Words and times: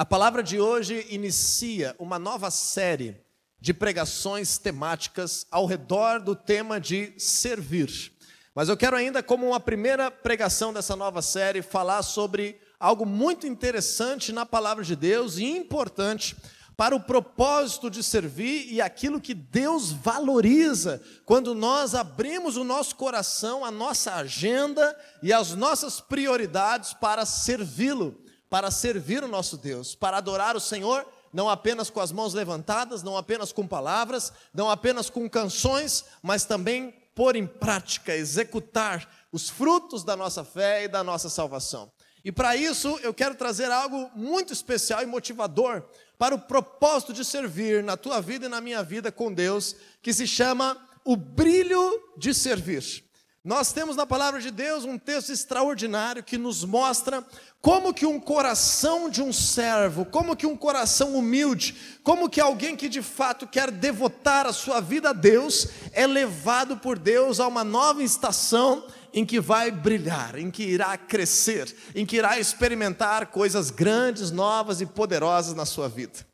A 0.00 0.06
palavra 0.06 0.44
de 0.44 0.60
hoje 0.60 1.04
inicia 1.10 1.92
uma 1.98 2.20
nova 2.20 2.52
série 2.52 3.20
de 3.60 3.74
pregações 3.74 4.56
temáticas 4.56 5.44
ao 5.50 5.66
redor 5.66 6.20
do 6.20 6.36
tema 6.36 6.80
de 6.80 7.12
servir. 7.18 8.12
Mas 8.54 8.68
eu 8.68 8.76
quero 8.76 8.94
ainda, 8.94 9.24
como 9.24 9.48
uma 9.48 9.58
primeira 9.58 10.08
pregação 10.08 10.72
dessa 10.72 10.94
nova 10.94 11.20
série, 11.20 11.62
falar 11.62 12.04
sobre 12.04 12.60
algo 12.78 13.04
muito 13.04 13.44
interessante 13.44 14.32
na 14.32 14.46
palavra 14.46 14.84
de 14.84 14.94
Deus 14.94 15.36
e 15.36 15.46
importante 15.46 16.36
para 16.76 16.94
o 16.94 17.00
propósito 17.00 17.90
de 17.90 18.04
servir 18.04 18.72
e 18.72 18.80
aquilo 18.80 19.20
que 19.20 19.34
Deus 19.34 19.90
valoriza 19.90 21.02
quando 21.24 21.56
nós 21.56 21.96
abrimos 21.96 22.56
o 22.56 22.62
nosso 22.62 22.94
coração, 22.94 23.64
a 23.64 23.70
nossa 23.72 24.14
agenda 24.14 24.96
e 25.24 25.32
as 25.32 25.56
nossas 25.56 26.00
prioridades 26.00 26.94
para 26.94 27.26
servi-lo 27.26 28.16
para 28.48 28.70
servir 28.70 29.22
o 29.22 29.28
nosso 29.28 29.56
Deus, 29.56 29.94
para 29.94 30.16
adorar 30.16 30.56
o 30.56 30.60
Senhor, 30.60 31.06
não 31.32 31.48
apenas 31.48 31.90
com 31.90 32.00
as 32.00 32.12
mãos 32.12 32.34
levantadas, 32.34 33.02
não 33.02 33.16
apenas 33.16 33.52
com 33.52 33.66
palavras, 33.66 34.32
não 34.52 34.70
apenas 34.70 35.10
com 35.10 35.28
canções, 35.28 36.04
mas 36.22 36.44
também 36.44 36.94
pôr 37.14 37.36
em 37.36 37.46
prática, 37.46 38.14
executar 38.14 39.26
os 39.32 39.48
frutos 39.48 40.04
da 40.04 40.16
nossa 40.16 40.44
fé 40.44 40.84
e 40.84 40.88
da 40.88 41.04
nossa 41.04 41.28
salvação. 41.28 41.90
E 42.24 42.32
para 42.32 42.56
isso 42.56 42.98
eu 43.02 43.12
quero 43.12 43.34
trazer 43.34 43.70
algo 43.70 44.10
muito 44.14 44.52
especial 44.52 45.02
e 45.02 45.06
motivador 45.06 45.82
para 46.16 46.34
o 46.34 46.38
propósito 46.38 47.12
de 47.12 47.24
servir 47.24 47.82
na 47.82 47.96
tua 47.96 48.20
vida 48.20 48.46
e 48.46 48.48
na 48.48 48.60
minha 48.60 48.82
vida 48.82 49.12
com 49.12 49.32
Deus, 49.32 49.76
que 50.02 50.12
se 50.12 50.26
chama 50.26 50.76
o 51.04 51.16
brilho 51.16 52.12
de 52.16 52.34
servir. 52.34 53.07
Nós 53.44 53.72
temos 53.72 53.94
na 53.94 54.04
palavra 54.04 54.40
de 54.40 54.50
Deus 54.50 54.84
um 54.84 54.98
texto 54.98 55.30
extraordinário 55.30 56.24
que 56.24 56.36
nos 56.36 56.64
mostra 56.64 57.24
como 57.60 57.94
que 57.94 58.04
um 58.04 58.18
coração 58.18 59.08
de 59.08 59.22
um 59.22 59.32
servo, 59.32 60.04
como 60.04 60.36
que 60.36 60.46
um 60.46 60.56
coração 60.56 61.14
humilde, 61.14 61.74
como 62.02 62.28
que 62.28 62.40
alguém 62.40 62.76
que 62.76 62.88
de 62.88 63.00
fato 63.00 63.46
quer 63.46 63.70
devotar 63.70 64.44
a 64.44 64.52
sua 64.52 64.80
vida 64.80 65.10
a 65.10 65.12
Deus, 65.12 65.68
é 65.92 66.06
levado 66.06 66.76
por 66.78 66.98
Deus 66.98 67.38
a 67.38 67.46
uma 67.46 67.62
nova 67.62 68.02
estação 68.02 68.84
em 69.14 69.24
que 69.24 69.40
vai 69.40 69.70
brilhar, 69.70 70.36
em 70.36 70.50
que 70.50 70.64
irá 70.64 70.96
crescer, 70.98 71.74
em 71.94 72.04
que 72.04 72.16
irá 72.16 72.38
experimentar 72.38 73.28
coisas 73.28 73.70
grandes, 73.70 74.30
novas 74.30 74.80
e 74.80 74.86
poderosas 74.86 75.54
na 75.54 75.64
sua 75.64 75.88
vida. 75.88 76.26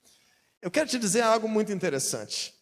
Eu 0.60 0.70
quero 0.70 0.88
te 0.88 0.98
dizer 0.98 1.20
algo 1.20 1.46
muito 1.46 1.70
interessante. 1.70 2.54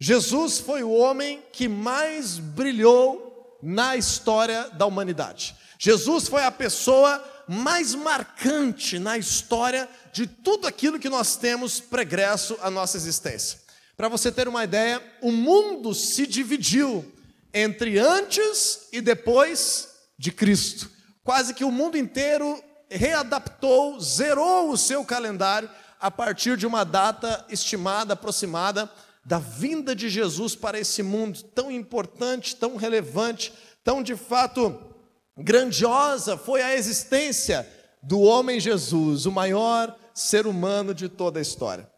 Jesus 0.00 0.58
foi 0.58 0.82
o 0.82 0.90
homem 0.90 1.42
que 1.52 1.68
mais 1.68 2.38
brilhou 2.38 3.33
na 3.64 3.96
história 3.96 4.68
da 4.74 4.84
humanidade. 4.84 5.56
Jesus 5.78 6.28
foi 6.28 6.44
a 6.44 6.50
pessoa 6.50 7.24
mais 7.48 7.94
marcante 7.94 8.98
na 8.98 9.16
história 9.16 9.88
de 10.12 10.26
tudo 10.26 10.66
aquilo 10.66 10.98
que 10.98 11.08
nós 11.08 11.36
temos 11.36 11.80
pregresso 11.80 12.58
à 12.60 12.70
nossa 12.70 12.98
existência. 12.98 13.58
Para 13.96 14.08
você 14.08 14.30
ter 14.30 14.48
uma 14.48 14.64
ideia, 14.64 15.02
o 15.22 15.32
mundo 15.32 15.94
se 15.94 16.26
dividiu 16.26 17.10
entre 17.54 17.98
antes 17.98 18.88
e 18.92 19.00
depois 19.00 19.88
de 20.18 20.30
Cristo. 20.30 20.90
Quase 21.22 21.54
que 21.54 21.64
o 21.64 21.70
mundo 21.70 21.96
inteiro 21.96 22.62
readaptou, 22.90 23.98
zerou 23.98 24.70
o 24.70 24.76
seu 24.76 25.04
calendário 25.04 25.70
a 25.98 26.10
partir 26.10 26.56
de 26.58 26.66
uma 26.66 26.84
data 26.84 27.46
estimada, 27.48 28.12
aproximada 28.12 28.90
da 29.24 29.38
vinda 29.38 29.94
de 29.94 30.08
Jesus 30.08 30.54
para 30.54 30.78
esse 30.78 31.02
mundo 31.02 31.42
tão 31.42 31.70
importante, 31.70 32.56
tão 32.56 32.76
relevante, 32.76 33.52
tão 33.82 34.02
de 34.02 34.16
fato 34.16 34.94
grandiosa 35.36 36.36
foi 36.36 36.62
a 36.62 36.74
existência 36.74 37.68
do 38.02 38.20
homem 38.20 38.60
Jesus, 38.60 39.26
o 39.26 39.32
maior 39.32 39.96
ser 40.14 40.46
humano 40.46 40.94
de 40.94 41.08
toda 41.08 41.38
a 41.38 41.42
história. 41.42 41.90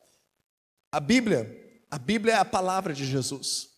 A 0.93 1.01
Bíblia, 1.01 1.85
a 1.91 1.99
Bíblia 1.99 2.35
é 2.35 2.39
a 2.39 2.45
palavra 2.45 2.95
de 2.95 3.05
Jesus. 3.05 3.69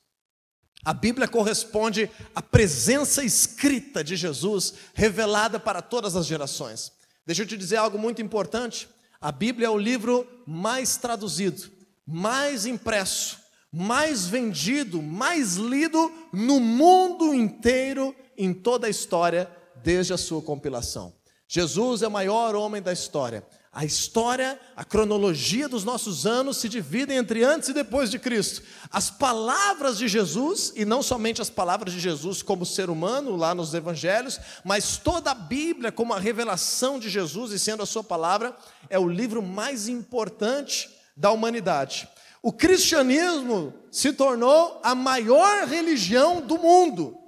A 0.85 0.93
Bíblia 0.93 1.27
corresponde 1.27 2.09
à 2.35 2.41
presença 2.41 3.25
escrita 3.25 4.05
de 4.05 4.15
Jesus, 4.15 4.75
revelada 4.95 5.59
para 5.59 5.83
todas 5.83 6.15
as 6.15 6.27
gerações. 6.27 6.93
Deixa 7.27 7.43
eu 7.43 7.47
te 7.47 7.57
dizer 7.57 7.77
algo 7.77 7.99
muito 7.99 8.23
importante. 8.23 8.89
A 9.21 9.33
Bíblia 9.33 9.67
é 9.67 9.71
o 9.71 9.77
livro 9.77 10.27
mais 10.47 10.97
traduzido, 10.97 11.71
mais 12.11 12.65
impresso, 12.65 13.39
mais 13.71 14.27
vendido, 14.27 15.03
mais 15.03 15.57
lido 15.57 16.11
no 16.33 16.59
mundo 16.59 17.35
inteiro, 17.35 18.17
em 18.35 18.55
toda 18.55 18.87
a 18.87 18.91
história, 18.91 19.51
desde 19.85 20.15
a 20.15 20.17
sua 20.17 20.41
compilação. 20.41 21.13
Jesus 21.47 22.01
é 22.01 22.09
o 22.09 22.11
maior 22.11 22.55
homem 22.55 22.81
da 22.81 22.95
história. 22.95 23.47
A 23.71 23.85
história, 23.85 24.59
a 24.75 24.85
cronologia 24.87 25.69
dos 25.69 25.85
nossos 25.85 26.27
anos 26.27 26.57
se 26.57 26.69
dividem 26.69 27.19
entre 27.19 27.45
antes 27.45 27.69
e 27.69 27.75
depois 27.75 28.11
de 28.11 28.19
Cristo. 28.19 28.63
As 28.91 29.11
palavras 29.11 29.99
de 29.99 30.09
Jesus, 30.09 30.73
e 30.75 30.87
não 30.87 31.03
somente 31.03 31.43
as 31.43 31.51
palavras 31.51 31.93
de 31.93 32.01
Jesus 32.01 32.41
como 32.43 32.65
ser 32.65 32.89
humano, 32.89 33.37
lá 33.37 33.55
nos 33.55 33.75
evangelhos, 33.75 34.41
mas 34.65 34.97
toda 34.97 35.33
a 35.33 35.35
Bíblia 35.35 35.93
como 35.93 36.15
a 36.15 36.19
revelação 36.19 36.99
de 36.99 37.11
Jesus 37.11 37.53
e 37.53 37.59
sendo 37.59 37.83
a 37.83 37.87
sua 37.87 38.03
palavra, 38.03 38.57
é 38.89 38.99
o 38.99 39.09
livro 39.09 39.43
mais 39.43 39.89
importante 39.89 40.98
da 41.19 41.33
humanidade. 41.33 42.09
O 42.41 42.53
cristianismo 42.53 43.75
se 43.91 44.13
tornou 44.13 44.81
a 44.85 44.95
maior 44.95 45.67
religião 45.67 46.41
do 46.41 46.57
mundo. 46.57 47.19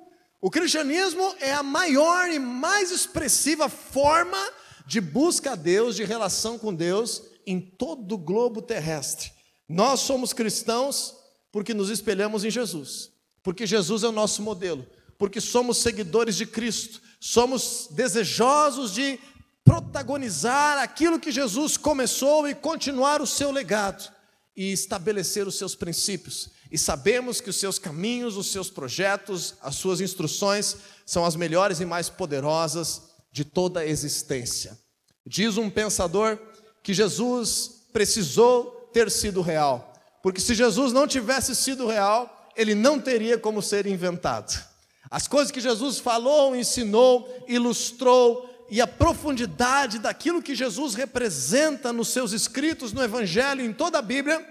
O 0.40 0.48
cristianismo 0.48 1.34
é 1.40 1.52
a 1.52 1.62
maior 1.62 2.30
e 2.30 2.38
mais 2.38 2.90
expressiva 2.90 3.68
forma 3.68 4.38
de 4.86 5.00
busca 5.00 5.52
a 5.52 5.56
Deus, 5.56 5.96
de 5.96 6.04
relação 6.04 6.58
com 6.58 6.72
Deus 6.72 7.22
em 7.46 7.60
todo 7.60 8.14
o 8.14 8.18
globo 8.18 8.62
terrestre. 8.62 9.32
Nós 9.68 10.00
somos 10.00 10.32
cristãos 10.32 11.14
porque 11.52 11.74
nos 11.74 11.90
espelhamos 11.90 12.44
em 12.44 12.50
Jesus, 12.50 13.10
porque 13.42 13.66
Jesus 13.66 14.04
é 14.04 14.08
o 14.08 14.12
nosso 14.12 14.40
modelo, 14.40 14.86
porque 15.18 15.40
somos 15.40 15.78
seguidores 15.78 16.36
de 16.36 16.46
Cristo, 16.46 17.02
somos 17.18 17.88
desejosos 17.90 18.94
de 18.94 19.18
protagonizar 19.64 20.78
aquilo 20.78 21.20
que 21.20 21.30
Jesus 21.30 21.76
começou 21.76 22.48
e 22.48 22.54
continuar 22.54 23.20
o 23.20 23.26
seu 23.26 23.50
legado 23.50 24.10
e 24.56 24.72
estabelecer 24.72 25.46
os 25.46 25.56
seus 25.56 25.74
princípios. 25.74 26.50
E 26.70 26.78
sabemos 26.78 27.40
que 27.40 27.50
os 27.50 27.56
seus 27.56 27.78
caminhos, 27.78 28.36
os 28.36 28.50
seus 28.50 28.70
projetos, 28.70 29.54
as 29.60 29.76
suas 29.76 30.00
instruções 30.00 30.76
são 31.04 31.24
as 31.24 31.34
melhores 31.34 31.80
e 31.80 31.84
mais 31.84 32.08
poderosas 32.08 33.02
de 33.32 33.44
toda 33.44 33.80
a 33.80 33.86
existência. 33.86 34.78
Diz 35.26 35.56
um 35.56 35.70
pensador 35.70 36.38
que 36.82 36.94
Jesus 36.94 37.86
precisou 37.92 38.88
ter 38.92 39.10
sido 39.10 39.40
real, 39.40 39.92
porque 40.22 40.40
se 40.40 40.54
Jesus 40.54 40.92
não 40.92 41.06
tivesse 41.06 41.54
sido 41.54 41.86
real, 41.86 42.50
ele 42.56 42.74
não 42.74 43.00
teria 43.00 43.38
como 43.38 43.62
ser 43.62 43.86
inventado. 43.86 44.62
As 45.10 45.26
coisas 45.26 45.50
que 45.50 45.60
Jesus 45.60 45.98
falou, 45.98 46.54
ensinou, 46.54 47.28
ilustrou, 47.48 48.49
e 48.70 48.80
a 48.80 48.86
profundidade 48.86 49.98
daquilo 49.98 50.42
que 50.42 50.54
Jesus 50.54 50.94
representa 50.94 51.92
nos 51.92 52.08
seus 52.08 52.32
escritos 52.32 52.92
no 52.92 53.02
Evangelho, 53.02 53.64
em 53.64 53.72
toda 53.72 53.98
a 53.98 54.02
Bíblia, 54.02 54.46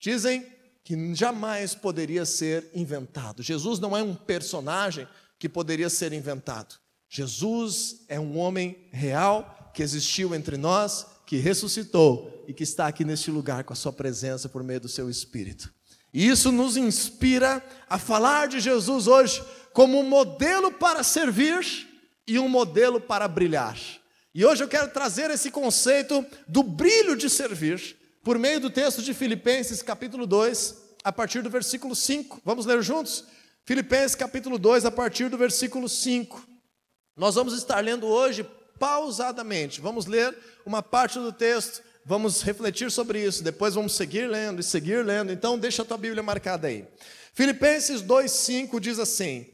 dizem 0.00 0.44
que 0.84 1.14
jamais 1.14 1.74
poderia 1.74 2.24
ser 2.24 2.68
inventado. 2.74 3.42
Jesus 3.42 3.78
não 3.78 3.96
é 3.96 4.02
um 4.02 4.14
personagem 4.14 5.06
que 5.38 5.48
poderia 5.48 5.88
ser 5.88 6.12
inventado. 6.12 6.74
Jesus 7.08 8.04
é 8.08 8.18
um 8.18 8.36
homem 8.36 8.88
real 8.90 9.70
que 9.72 9.82
existiu 9.82 10.34
entre 10.34 10.56
nós, 10.56 11.06
que 11.24 11.36
ressuscitou 11.36 12.44
e 12.48 12.52
que 12.52 12.64
está 12.64 12.88
aqui 12.88 13.04
neste 13.04 13.30
lugar 13.30 13.62
com 13.64 13.72
a 13.72 13.76
sua 13.76 13.92
presença 13.92 14.48
por 14.48 14.64
meio 14.64 14.80
do 14.80 14.88
seu 14.88 15.08
Espírito. 15.08 15.72
E 16.12 16.26
isso 16.26 16.50
nos 16.50 16.76
inspira 16.76 17.64
a 17.88 17.98
falar 17.98 18.48
de 18.48 18.60
Jesus 18.60 19.06
hoje 19.06 19.42
como 19.72 19.98
um 20.00 20.08
modelo 20.08 20.72
para 20.72 21.02
servir 21.02 21.91
e 22.26 22.38
um 22.38 22.48
modelo 22.48 23.00
para 23.00 23.26
brilhar. 23.28 23.78
E 24.34 24.44
hoje 24.44 24.64
eu 24.64 24.68
quero 24.68 24.90
trazer 24.90 25.30
esse 25.30 25.50
conceito 25.50 26.24
do 26.48 26.62
brilho 26.62 27.16
de 27.16 27.28
servir 27.28 27.96
por 28.22 28.38
meio 28.38 28.60
do 28.60 28.70
texto 28.70 29.02
de 29.02 29.12
Filipenses, 29.12 29.82
capítulo 29.82 30.26
2, 30.26 30.74
a 31.04 31.12
partir 31.12 31.42
do 31.42 31.50
versículo 31.50 31.94
5. 31.94 32.40
Vamos 32.44 32.64
ler 32.64 32.82
juntos? 32.82 33.24
Filipenses, 33.64 34.14
capítulo 34.14 34.58
2, 34.58 34.84
a 34.86 34.90
partir 34.90 35.28
do 35.28 35.36
versículo 35.36 35.88
5. 35.88 36.42
Nós 37.16 37.34
vamos 37.34 37.54
estar 37.54 37.80
lendo 37.84 38.06
hoje 38.06 38.46
pausadamente. 38.78 39.80
Vamos 39.80 40.06
ler 40.06 40.36
uma 40.64 40.82
parte 40.82 41.18
do 41.18 41.32
texto, 41.32 41.82
vamos 42.04 42.42
refletir 42.42 42.90
sobre 42.90 43.22
isso, 43.22 43.44
depois 43.44 43.74
vamos 43.74 43.94
seguir 43.94 44.26
lendo 44.28 44.60
e 44.60 44.64
seguir 44.64 45.04
lendo. 45.04 45.30
Então, 45.30 45.58
deixa 45.58 45.82
a 45.82 45.84
tua 45.84 45.98
Bíblia 45.98 46.22
marcada 46.22 46.68
aí. 46.68 46.86
Filipenses 47.34 48.02
2:5 48.02 48.80
diz 48.80 48.98
assim: 48.98 49.46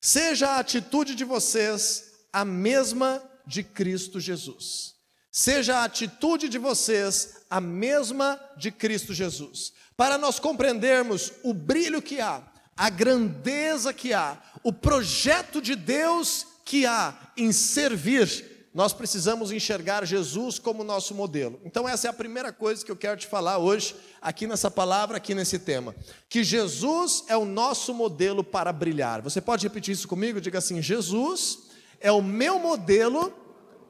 Seja 0.00 0.50
a 0.50 0.58
atitude 0.58 1.14
de 1.14 1.24
vocês 1.24 2.15
a 2.36 2.44
mesma 2.44 3.22
de 3.46 3.62
Cristo 3.62 4.20
Jesus. 4.20 4.94
Seja 5.32 5.78
a 5.78 5.84
atitude 5.84 6.50
de 6.50 6.58
vocês 6.58 7.46
a 7.48 7.62
mesma 7.62 8.38
de 8.58 8.70
Cristo 8.70 9.14
Jesus. 9.14 9.72
Para 9.96 10.18
nós 10.18 10.38
compreendermos 10.38 11.32
o 11.42 11.54
brilho 11.54 12.02
que 12.02 12.20
há, 12.20 12.42
a 12.76 12.90
grandeza 12.90 13.90
que 13.90 14.12
há, 14.12 14.38
o 14.62 14.70
projeto 14.70 15.62
de 15.62 15.74
Deus 15.74 16.46
que 16.62 16.84
há 16.84 17.32
em 17.38 17.50
servir, 17.52 18.68
nós 18.74 18.92
precisamos 18.92 19.50
enxergar 19.50 20.04
Jesus 20.04 20.58
como 20.58 20.84
nosso 20.84 21.14
modelo. 21.14 21.58
Então, 21.64 21.88
essa 21.88 22.06
é 22.06 22.10
a 22.10 22.12
primeira 22.12 22.52
coisa 22.52 22.84
que 22.84 22.92
eu 22.92 22.96
quero 22.96 23.16
te 23.18 23.26
falar 23.26 23.56
hoje, 23.56 23.96
aqui 24.20 24.46
nessa 24.46 24.70
palavra, 24.70 25.16
aqui 25.16 25.34
nesse 25.34 25.58
tema. 25.58 25.96
Que 26.28 26.44
Jesus 26.44 27.24
é 27.28 27.36
o 27.36 27.46
nosso 27.46 27.94
modelo 27.94 28.44
para 28.44 28.74
brilhar. 28.74 29.22
Você 29.22 29.40
pode 29.40 29.66
repetir 29.66 29.94
isso 29.94 30.06
comigo? 30.06 30.38
Diga 30.38 30.58
assim: 30.58 30.82
Jesus 30.82 31.65
é 32.00 32.10
o 32.12 32.22
meu 32.22 32.58
modelo 32.58 33.32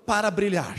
para 0.06 0.31
brilhar. 0.31 0.76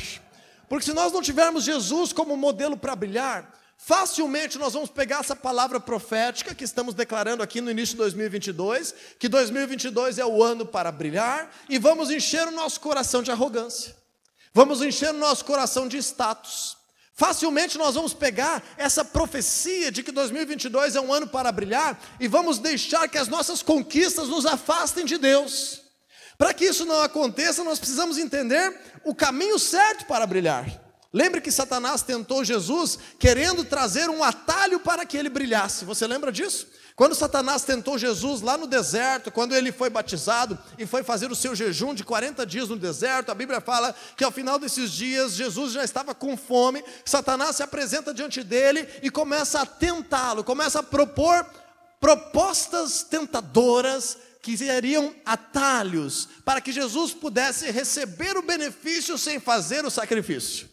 Porque 0.70 0.86
se 0.86 0.94
nós 0.94 1.12
não 1.14 1.22
tivermos 1.22 1.64
Jesus 1.64 2.12
como 2.12 2.36
modelo 2.36 2.76
para 2.76 2.96
brilhar, 2.96 3.54
facilmente 3.78 4.58
nós 4.58 4.74
vamos 4.74 4.90
pegar 4.90 5.20
essa 5.20 5.36
palavra 5.36 5.80
profética 5.80 6.54
que 6.54 6.64
estamos 6.64 6.94
declarando 6.94 7.44
aqui 7.44 7.62
no 7.62 7.72
início 7.72 7.94
de 7.94 8.00
2022, 8.00 8.94
que 9.20 9.30
2022 9.30 10.18
é 10.18 10.26
o 10.26 10.44
ano 10.44 10.66
para 10.66 10.92
brilhar, 10.92 11.50
e 11.70 11.78
vamos 11.78 12.10
encher 12.10 12.48
o 12.48 12.52
nosso 12.52 12.80
coração 12.82 13.22
de 13.22 13.32
arrogância, 13.32 13.96
vamos 14.54 14.82
encher 14.82 15.12
o 15.12 15.18
nosso 15.18 15.46
coração 15.46 15.88
de 15.88 15.98
status. 15.98 16.76
Facilmente 17.14 17.80
nós 17.80 17.96
vamos 17.96 18.14
pegar 18.14 18.64
essa 18.78 19.04
profecia 19.04 19.92
de 19.92 20.04
que 20.04 20.12
2022 20.12 20.96
é 20.96 21.02
um 21.02 21.12
ano 21.12 21.26
para 21.26 21.52
brilhar 21.52 22.00
e 22.20 22.28
vamos 22.28 22.60
deixar 22.60 23.08
que 23.08 23.18
as 23.18 23.28
nossas 23.28 23.64
conquistas 23.64 24.28
nos 24.28 24.46
afastem 24.46 25.04
de 25.04 25.18
Deus. 25.18 25.87
Para 26.38 26.54
que 26.54 26.66
isso 26.66 26.86
não 26.86 27.02
aconteça, 27.02 27.64
nós 27.64 27.80
precisamos 27.80 28.18
entender 28.18 28.80
o 29.04 29.16
caminho 29.16 29.58
certo 29.58 30.06
para 30.06 30.28
brilhar. 30.28 30.88
Lembre 31.12 31.42
que 31.42 31.52
Satanás 31.52 32.04
tentou 32.04 32.44
Jesus 32.44 33.00
querendo 33.18 33.64
trazer 33.64 34.10
um 34.10 34.24
atalho 34.24 34.80
para 34.80 35.06
que 35.06 35.18
ele 35.18 35.30
brilhasse. 35.30 35.86
Você 35.86 36.06
lembra 36.06 36.32
disso? 36.32 36.68
Quando 36.96 37.16
Satanás 37.16 37.64
tentou 37.64 37.98
Jesus 37.98 38.42
lá 38.42 38.58
no 38.58 38.68
deserto, 38.68 39.32
quando 39.32 39.56
ele 39.56 39.72
foi 39.72 39.90
batizado 39.90 40.58
e 40.78 40.86
foi 40.86 41.04
fazer 41.04 41.32
o 41.32 41.36
seu 41.36 41.56
jejum 41.56 41.94
de 41.94 42.04
40 42.04 42.46
dias 42.46 42.70
no 42.70 42.76
deserto, 42.76 43.32
a 43.32 43.36
Bíblia 43.36 43.62
fala 43.62 43.96
que 44.16 44.24
ao 44.24 44.32
final 44.32 44.60
desses 44.60 44.92
dias 44.92 45.34
Jesus 45.34 45.74
já 45.74 45.84
estava 45.84 46.16
com 46.16 46.36
fome. 46.36 46.84
Satanás 47.06 47.56
se 47.56 47.64
apresenta 47.64 48.14
diante 48.14 48.44
dele 48.44 48.88
e 49.04 49.10
começa 49.10 49.62
a 49.62 49.66
tentá-lo, 49.66 50.44
começa 50.44 50.80
a 50.80 50.84
propor 50.84 51.46
propostas 52.00 53.04
tentadoras 53.04 54.18
que 54.48 54.58
seriam 54.58 55.14
atalhos 55.26 56.30
para 56.46 56.62
que 56.62 56.72
Jesus 56.72 57.14
pudesse 57.14 57.70
receber 57.70 58.38
o 58.38 58.42
benefício 58.42 59.18
sem 59.18 59.42
fazer 59.42 59.84
o 59.84 59.92
sacrifício 59.92 60.70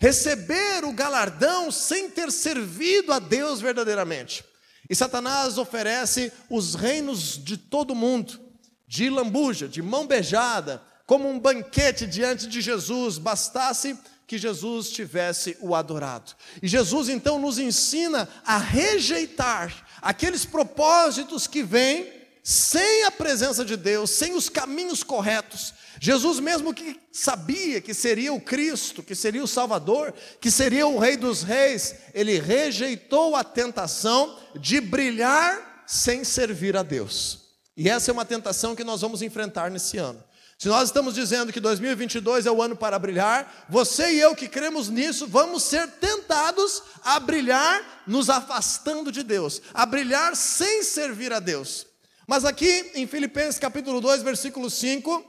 receber 0.00 0.84
o 0.84 0.92
galardão 0.92 1.70
sem 1.70 2.10
ter 2.10 2.30
servido 2.32 3.12
a 3.12 3.18
Deus 3.18 3.60
verdadeiramente. 3.60 4.44
E 4.90 4.94
Satanás 4.94 5.56
oferece 5.56 6.32
os 6.50 6.74
reinos 6.74 7.42
de 7.42 7.56
todo 7.56 7.94
mundo, 7.94 8.38
de 8.86 9.08
lambuja, 9.08 9.66
de 9.66 9.80
mão 9.80 10.06
beijada, 10.06 10.82
como 11.06 11.28
um 11.28 11.38
banquete 11.38 12.06
diante 12.06 12.46
de 12.46 12.60
Jesus, 12.60 13.16
bastasse 13.16 13.96
que 14.26 14.36
Jesus 14.36 14.90
tivesse 14.90 15.56
o 15.60 15.74
adorado. 15.74 16.32
E 16.62 16.68
Jesus 16.68 17.08
então 17.08 17.38
nos 17.38 17.58
ensina 17.58 18.28
a 18.44 18.58
rejeitar 18.58 19.86
aqueles 20.02 20.44
propósitos 20.44 21.46
que 21.46 21.62
vêm 21.62 22.12
sem 22.46 23.04
a 23.04 23.10
presença 23.10 23.64
de 23.64 23.74
Deus, 23.74 24.10
sem 24.10 24.34
os 24.34 24.50
caminhos 24.50 25.02
corretos, 25.02 25.72
Jesus, 25.98 26.38
mesmo 26.40 26.74
que 26.74 27.00
sabia 27.10 27.80
que 27.80 27.94
seria 27.94 28.30
o 28.34 28.40
Cristo, 28.40 29.02
que 29.02 29.14
seria 29.14 29.42
o 29.42 29.48
Salvador, 29.48 30.12
que 30.38 30.50
seria 30.50 30.86
o 30.86 30.98
Rei 30.98 31.16
dos 31.16 31.42
Reis, 31.42 31.94
ele 32.12 32.38
rejeitou 32.38 33.34
a 33.34 33.42
tentação 33.42 34.38
de 34.54 34.78
brilhar 34.78 35.84
sem 35.86 36.22
servir 36.22 36.76
a 36.76 36.82
Deus. 36.82 37.44
E 37.74 37.88
essa 37.88 38.10
é 38.10 38.12
uma 38.12 38.26
tentação 38.26 38.74
que 38.74 38.84
nós 38.84 39.00
vamos 39.00 39.22
enfrentar 39.22 39.70
nesse 39.70 39.96
ano. 39.96 40.22
Se 40.58 40.68
nós 40.68 40.90
estamos 40.90 41.14
dizendo 41.14 41.50
que 41.50 41.60
2022 41.60 42.44
é 42.44 42.50
o 42.50 42.62
ano 42.62 42.76
para 42.76 42.98
brilhar, 42.98 43.66
você 43.70 44.12
e 44.12 44.20
eu 44.20 44.34
que 44.34 44.48
cremos 44.48 44.90
nisso, 44.90 45.26
vamos 45.26 45.62
ser 45.62 45.88
tentados 45.92 46.82
a 47.02 47.18
brilhar 47.18 48.04
nos 48.06 48.28
afastando 48.28 49.10
de 49.10 49.22
Deus, 49.22 49.62
a 49.72 49.86
brilhar 49.86 50.36
sem 50.36 50.82
servir 50.82 51.32
a 51.32 51.40
Deus. 51.40 51.93
Mas 52.26 52.44
aqui 52.44 52.92
em 52.94 53.06
Filipenses 53.06 53.58
capítulo 53.58 54.00
2, 54.00 54.22
versículo 54.22 54.70
5, 54.70 55.24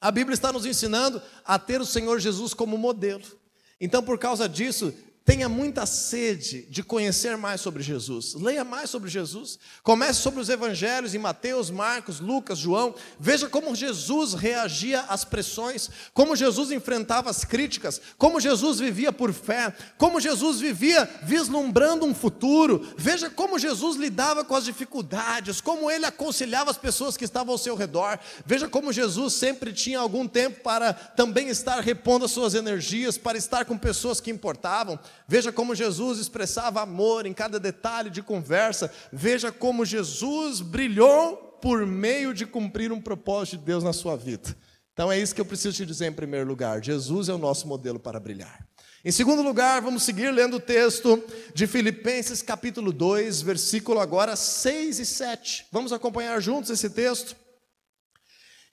a 0.00 0.10
Bíblia 0.10 0.34
está 0.34 0.52
nos 0.52 0.64
ensinando 0.64 1.20
a 1.44 1.58
ter 1.58 1.80
o 1.80 1.86
Senhor 1.86 2.20
Jesus 2.20 2.54
como 2.54 2.78
modelo. 2.78 3.24
Então, 3.80 4.02
por 4.02 4.18
causa 4.18 4.48
disso, 4.48 4.94
Tenha 5.30 5.48
muita 5.48 5.86
sede 5.86 6.62
de 6.62 6.82
conhecer 6.82 7.36
mais 7.36 7.60
sobre 7.60 7.84
Jesus. 7.84 8.34
Leia 8.34 8.64
mais 8.64 8.90
sobre 8.90 9.08
Jesus. 9.08 9.60
Comece 9.80 10.18
sobre 10.18 10.40
os 10.40 10.48
evangelhos 10.48 11.14
em 11.14 11.18
Mateus, 11.18 11.70
Marcos, 11.70 12.18
Lucas, 12.18 12.58
João. 12.58 12.96
Veja 13.16 13.48
como 13.48 13.72
Jesus 13.72 14.34
reagia 14.34 15.02
às 15.02 15.24
pressões, 15.24 15.88
como 16.12 16.34
Jesus 16.34 16.72
enfrentava 16.72 17.30
as 17.30 17.44
críticas, 17.44 18.00
como 18.18 18.40
Jesus 18.40 18.80
vivia 18.80 19.12
por 19.12 19.32
fé, 19.32 19.72
como 19.96 20.20
Jesus 20.20 20.58
vivia 20.58 21.08
vislumbrando 21.22 22.04
um 22.04 22.12
futuro. 22.12 22.92
Veja 22.98 23.30
como 23.30 23.56
Jesus 23.56 23.96
lidava 23.96 24.44
com 24.44 24.56
as 24.56 24.64
dificuldades, 24.64 25.60
como 25.60 25.88
ele 25.88 26.06
aconselhava 26.06 26.72
as 26.72 26.76
pessoas 26.76 27.16
que 27.16 27.24
estavam 27.24 27.52
ao 27.52 27.58
seu 27.58 27.76
redor. 27.76 28.18
Veja 28.44 28.68
como 28.68 28.92
Jesus 28.92 29.34
sempre 29.34 29.72
tinha 29.72 30.00
algum 30.00 30.26
tempo 30.26 30.60
para 30.60 30.92
também 30.92 31.48
estar 31.50 31.78
repondo 31.78 32.24
as 32.24 32.32
suas 32.32 32.54
energias, 32.54 33.16
para 33.16 33.38
estar 33.38 33.64
com 33.64 33.78
pessoas 33.78 34.20
que 34.20 34.32
importavam. 34.32 34.98
Veja 35.28 35.52
como 35.52 35.74
Jesus 35.74 36.18
expressava 36.18 36.82
amor 36.82 37.26
em 37.26 37.32
cada 37.32 37.58
detalhe 37.58 38.10
de 38.10 38.22
conversa. 38.22 38.92
Veja 39.12 39.52
como 39.52 39.84
Jesus 39.84 40.60
brilhou 40.60 41.36
por 41.60 41.86
meio 41.86 42.32
de 42.32 42.46
cumprir 42.46 42.92
um 42.92 43.00
propósito 43.00 43.58
de 43.58 43.64
Deus 43.64 43.84
na 43.84 43.92
sua 43.92 44.16
vida. 44.16 44.56
Então 44.92 45.10
é 45.10 45.18
isso 45.18 45.34
que 45.34 45.40
eu 45.40 45.46
preciso 45.46 45.76
te 45.76 45.86
dizer 45.86 46.06
em 46.06 46.12
primeiro 46.12 46.46
lugar: 46.46 46.82
Jesus 46.82 47.28
é 47.28 47.32
o 47.32 47.38
nosso 47.38 47.66
modelo 47.66 47.98
para 47.98 48.20
brilhar. 48.20 48.66
Em 49.02 49.10
segundo 49.10 49.40
lugar, 49.40 49.80
vamos 49.80 50.02
seguir 50.02 50.30
lendo 50.30 50.58
o 50.58 50.60
texto 50.60 51.24
de 51.54 51.66
Filipenses 51.66 52.42
capítulo 52.42 52.92
2, 52.92 53.40
versículo 53.40 53.98
agora 53.98 54.36
6 54.36 54.98
e 54.98 55.06
7. 55.06 55.66
Vamos 55.72 55.90
acompanhar 55.90 56.38
juntos 56.42 56.70
esse 56.70 56.90
texto? 56.90 57.34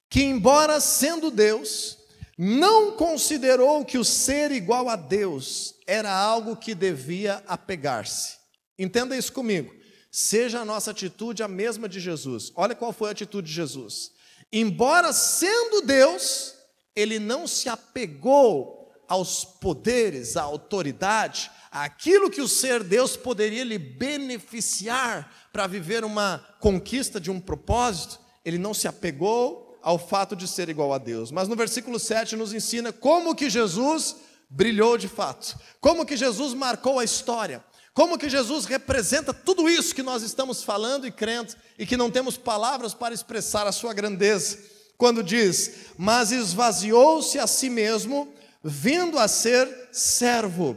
Que 0.10 0.24
embora 0.24 0.82
sendo 0.82 1.32
Deus, 1.32 1.97
não 2.38 2.92
considerou 2.92 3.84
que 3.84 3.98
o 3.98 4.06
ser 4.06 4.52
igual 4.52 4.88
a 4.90 4.96
Deus 4.96 5.74
era 5.88 6.14
algo 6.14 6.56
que 6.56 6.76
devia 6.76 7.44
apegar-se. 7.48 8.38
Entenda 8.78 9.18
isso 9.18 9.34
comigo. 9.34 9.74
Seja 10.12 10.60
a 10.60 10.66
nossa 10.66 10.92
atitude 10.92 11.42
a 11.42 11.48
mesma 11.48 11.90
de 11.90 12.00
Jesus. 12.00 12.52
Olha 12.56 12.76
qual 12.76 12.94
foi 12.94 13.10
a 13.10 13.12
atitude 13.12 13.48
de 13.48 13.54
Jesus. 13.54 14.12
Embora 14.54 15.12
sendo 15.12 15.82
Deus, 15.82 16.54
ele 16.96 17.18
não 17.18 17.48
se 17.48 17.70
apegou 17.70 18.92
aos 19.08 19.44
poderes, 19.44 20.38
à 20.38 20.44
autoridade, 20.44 21.50
aquilo 21.72 22.30
que 22.30 22.42
o 22.42 22.48
ser 22.48 22.84
Deus 22.84 23.18
poderia 23.18 23.64
lhe 23.64 23.78
beneficiar 23.78 25.50
para 25.52 25.66
viver 25.66 26.04
uma 26.04 26.46
conquista 26.60 27.20
de 27.20 27.32
um 27.32 27.40
propósito, 27.40 28.20
ele 28.46 28.58
não 28.58 28.74
se 28.74 28.88
apegou 28.88 29.67
ao 29.88 29.98
fato 29.98 30.36
de 30.36 30.50
ser 30.50 30.68
igual 30.68 30.92
a 30.92 30.98
Deus. 30.98 31.32
Mas 31.32 31.48
no 31.48 31.56
versículo 31.56 31.98
7 31.98 32.36
nos 32.36 32.52
ensina 32.52 32.92
como 32.92 33.34
que 33.34 33.50
Jesus 33.50 34.18
brilhou 34.50 34.98
de 34.98 35.08
fato, 35.08 35.58
como 35.80 36.06
que 36.06 36.18
Jesus 36.18 36.54
marcou 36.54 37.00
a 37.00 37.06
história, 37.06 37.64
como 37.94 38.18
que 38.18 38.30
Jesus 38.30 38.66
representa 38.66 39.34
tudo 39.34 39.70
isso 39.70 39.96
que 39.96 40.04
nós 40.04 40.24
estamos 40.24 40.62
falando 40.62 41.08
e 41.08 41.12
crendo 41.12 41.56
e 41.80 41.86
que 41.86 41.96
não 41.96 42.12
temos 42.12 42.36
palavras 42.36 42.94
para 42.94 43.14
expressar 43.14 43.66
a 43.66 43.72
sua 43.72 43.94
grandeza. 43.94 44.58
Quando 44.98 45.24
diz: 45.24 45.94
"Mas 45.98 46.34
esvaziou-se 46.34 47.40
a 47.40 47.48
si 47.48 47.70
mesmo, 47.70 48.28
vindo 48.62 49.18
a 49.18 49.26
ser 49.30 49.88
servo, 49.94 50.76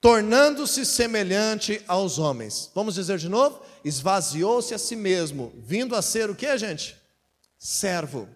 tornando-se 0.00 0.86
semelhante 0.86 1.82
aos 1.88 2.16
homens." 2.16 2.70
Vamos 2.72 2.94
dizer 2.94 3.18
de 3.18 3.28
novo? 3.28 3.60
Esvaziou-se 3.84 4.72
a 4.72 4.78
si 4.78 4.94
mesmo, 4.94 5.52
vindo 5.56 5.96
a 5.96 6.00
ser 6.00 6.30
o 6.30 6.36
que, 6.36 6.56
gente? 6.56 6.96
Servo. 7.58 8.28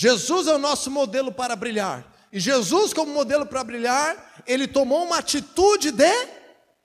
Jesus 0.00 0.46
é 0.46 0.54
o 0.54 0.58
nosso 0.58 0.90
modelo 0.90 1.30
para 1.30 1.54
brilhar. 1.54 2.10
E 2.32 2.40
Jesus, 2.40 2.94
como 2.94 3.12
modelo 3.12 3.44
para 3.44 3.62
brilhar, 3.62 4.42
ele 4.46 4.66
tomou 4.66 5.04
uma 5.04 5.18
atitude 5.18 5.90
de 5.90 6.10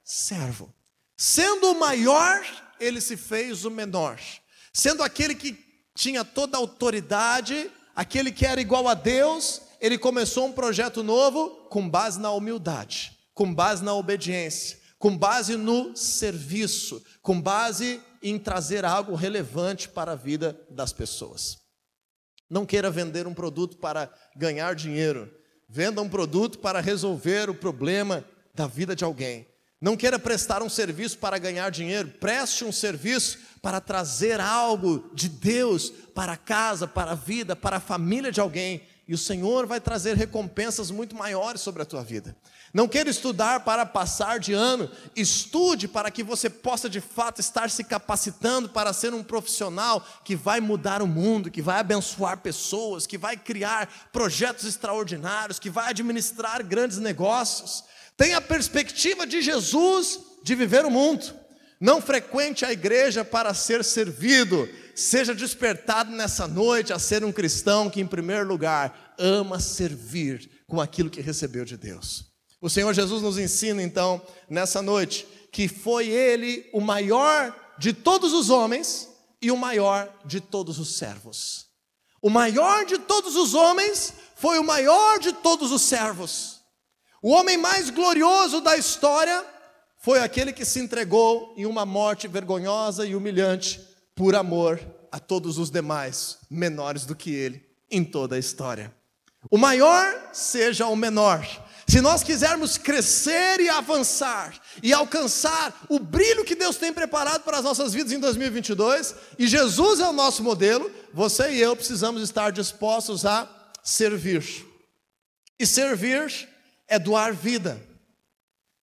servo. 0.04 0.76
Sendo 1.16 1.72
o 1.72 1.80
maior, 1.80 2.46
ele 2.78 3.00
se 3.00 3.16
fez 3.16 3.64
o 3.64 3.72
menor. 3.72 4.20
Sendo 4.74 5.02
aquele 5.02 5.34
que 5.34 5.58
tinha 5.96 6.26
toda 6.26 6.58
a 6.58 6.60
autoridade, 6.60 7.72
aquele 7.96 8.34
que 8.34 8.46
era 8.46 8.60
igual 8.60 8.86
a 8.86 8.94
Deus, 8.94 9.62
ele 9.80 9.98
começou 9.98 10.48
um 10.48 10.52
projeto 10.52 11.02
novo 11.02 11.70
com 11.70 11.90
base 11.90 12.20
na 12.20 12.32
humildade, 12.32 13.18
com 13.34 13.54
base 13.54 13.82
na 13.82 13.94
obediência, 13.94 14.78
com 15.00 15.18
base 15.18 15.56
no 15.56 15.96
serviço, 15.96 17.02
com 17.22 17.40
base 17.40 18.02
em 18.22 18.38
trazer 18.38 18.84
algo 18.84 19.16
relevante 19.16 19.88
para 19.88 20.12
a 20.12 20.16
vida 20.16 20.60
das 20.70 20.92
pessoas. 20.92 21.64
Não 22.50 22.66
queira 22.66 22.92
vender 22.92 23.28
um 23.28 23.34
produto 23.34 23.78
para 23.78 24.10
ganhar 24.36 24.76
dinheiro. 24.76 25.32
Venda 25.68 26.02
um 26.02 26.10
produto 26.10 26.60
para 26.60 26.80
resolver 26.80 27.50
o 27.50 27.56
problema 27.56 28.24
da 28.54 28.68
vida 28.68 28.96
de 28.96 29.04
alguém. 29.04 29.48
Não 29.82 29.98
queira 29.98 30.18
prestar 30.18 30.64
um 30.64 30.70
serviço 30.70 31.18
para 31.18 31.38
ganhar 31.38 31.70
dinheiro. 31.70 32.10
Preste 32.20 32.64
um 32.64 32.72
serviço 32.72 33.40
para 33.62 33.82
trazer 33.82 34.40
algo 34.40 35.10
de 35.14 35.28
Deus 35.28 35.90
para 36.14 36.34
a 36.34 36.38
casa, 36.38 36.88
para 36.88 37.12
a 37.12 37.16
vida, 37.16 37.56
para 37.56 37.78
a 37.78 37.82
família 37.82 38.32
de 38.32 38.40
alguém. 38.40 38.82
e 39.08 39.14
o 39.14 39.18
Senhor 39.20 39.68
vai 39.68 39.80
trazer 39.80 40.16
recompensas 40.16 40.90
muito 40.90 41.16
maiores 41.16 41.62
sobre 41.62 41.84
a 41.84 41.86
tua 41.86 42.04
vida. 42.04 42.36
Não 42.76 42.90
queira 42.90 43.10
estudar 43.10 43.62
para 43.62 43.86
passar 43.86 44.38
de 44.38 44.52
ano, 44.52 44.92
estude 45.16 45.88
para 45.88 46.12
que 46.12 46.22
você 46.22 46.50
possa 46.50 46.90
de 46.90 47.00
fato 47.00 47.40
estar 47.40 47.70
se 47.70 47.86
capacitando 47.86 48.68
para 48.68 48.92
ser 48.92 49.14
um 49.14 49.24
profissional 49.24 50.06
que 50.26 50.36
vai 50.36 50.60
mudar 50.60 51.02
o 51.02 51.08
mundo, 51.08 51.50
que 51.50 51.62
vai 51.62 51.80
abençoar 51.80 52.40
pessoas, 52.40 53.08
que 53.08 53.18
vai 53.18 53.38
criar 53.38 54.10
projetos 54.12 54.66
extraordinários, 54.66 55.58
que 55.58 55.70
vai 55.70 55.92
administrar 55.92 56.62
grandes 56.66 56.98
negócios. 56.98 57.86
Tenha 58.18 58.40
a 58.40 58.42
perspectiva 58.42 59.26
de 59.26 59.42
Jesus 59.42 60.20
de 60.44 60.54
viver 60.54 60.86
o 60.86 60.92
mundo. 60.92 61.34
Não 61.80 62.02
frequente 62.02 62.66
a 62.66 62.74
igreja 62.74 63.24
para 63.24 63.54
ser 63.54 63.86
servido, 63.86 64.68
seja 64.94 65.34
despertado 65.34 66.12
nessa 66.12 66.46
noite 66.46 66.92
a 66.92 67.00
ser 67.00 67.24
um 67.24 67.32
cristão 67.32 67.90
que, 67.90 68.02
em 68.02 68.06
primeiro 68.06 68.46
lugar, 68.46 69.16
ama 69.18 69.62
servir 69.62 70.64
com 70.68 70.82
aquilo 70.82 71.10
que 71.10 71.22
recebeu 71.22 71.64
de 71.64 71.78
Deus. 71.78 72.35
O 72.62 72.70
Senhor 72.70 72.94
Jesus 72.94 73.22
nos 73.22 73.38
ensina 73.38 73.82
então 73.82 74.22
nessa 74.50 74.82
noite 74.82 75.28
que 75.52 75.68
foi 75.68 76.08
ele 76.10 76.70
o 76.74 76.82
maior 76.82 77.56
de 77.78 77.94
todos 77.94 78.34
os 78.34 78.50
homens 78.50 79.10
e 79.42 79.52
o 79.52 79.58
maior 79.58 80.12
de 80.26 80.40
todos 80.42 80.80
os 80.80 80.98
servos. 80.98 81.68
O 82.22 82.30
maior 82.30 82.86
de 82.86 82.98
todos 82.98 83.36
os 83.36 83.54
homens 83.54 84.14
foi 84.36 84.58
o 84.58 84.64
maior 84.64 85.20
de 85.20 85.32
todos 85.32 85.72
os 85.72 85.82
servos. 85.82 86.62
O 87.22 87.30
homem 87.32 87.58
mais 87.58 87.90
glorioso 87.90 88.62
da 88.62 88.76
história 88.78 89.46
foi 90.00 90.20
aquele 90.20 90.52
que 90.54 90.66
se 90.66 90.80
entregou 90.80 91.54
em 91.58 91.66
uma 91.66 91.86
morte 91.86 92.28
vergonhosa 92.28 93.06
e 93.06 93.16
humilhante 93.16 93.80
por 94.16 94.36
amor 94.36 94.80
a 95.12 95.20
todos 95.20 95.58
os 95.58 95.70
demais 95.70 96.38
menores 96.50 97.06
do 97.06 97.16
que 97.16 97.34
ele 97.34 97.66
em 97.90 98.04
toda 98.04 98.36
a 98.36 98.40
história. 98.40 98.94
O 99.50 99.58
maior 99.58 100.30
seja 100.34 100.88
o 100.88 100.96
menor 100.96 101.48
se 101.88 102.02
nós 102.02 102.24
quisermos 102.24 102.78
crescer 102.78 103.60
e 103.60 103.70
avançar 103.70 104.60
e 104.82 104.92
alcançar 104.92 105.86
o 105.88 106.00
brilho 106.00 106.44
que 106.44 106.56
Deus 106.56 106.78
tem 106.78 106.92
preparado 106.92 107.44
para 107.44 107.60
as 107.60 107.64
nossas 107.64 107.94
vidas 107.94 108.12
em 108.12 108.20
2022, 108.20 109.16
e 109.38 109.48
Jesus 109.48 110.00
é 110.00 110.08
o 110.08 110.14
nosso 110.14 110.44
modelo, 110.44 110.92
você 111.14 111.52
e 111.52 111.62
eu 111.62 111.76
precisamos 111.76 112.24
estar 112.24 112.52
dispostos 112.52 113.26
a 113.26 113.48
servir. 113.84 114.66
E 115.60 115.68
servir 115.68 116.50
é 116.88 116.98
doar 116.98 117.34
vida. 117.34 117.80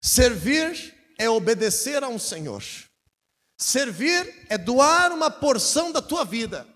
Servir 0.00 0.94
é 1.18 1.28
obedecer 1.28 2.04
a 2.04 2.08
um 2.08 2.18
Senhor. 2.18 2.62
Servir 3.58 4.46
é 4.48 4.56
doar 4.56 5.12
uma 5.12 5.30
porção 5.30 5.90
da 5.90 6.00
tua 6.00 6.24
vida. 6.24 6.66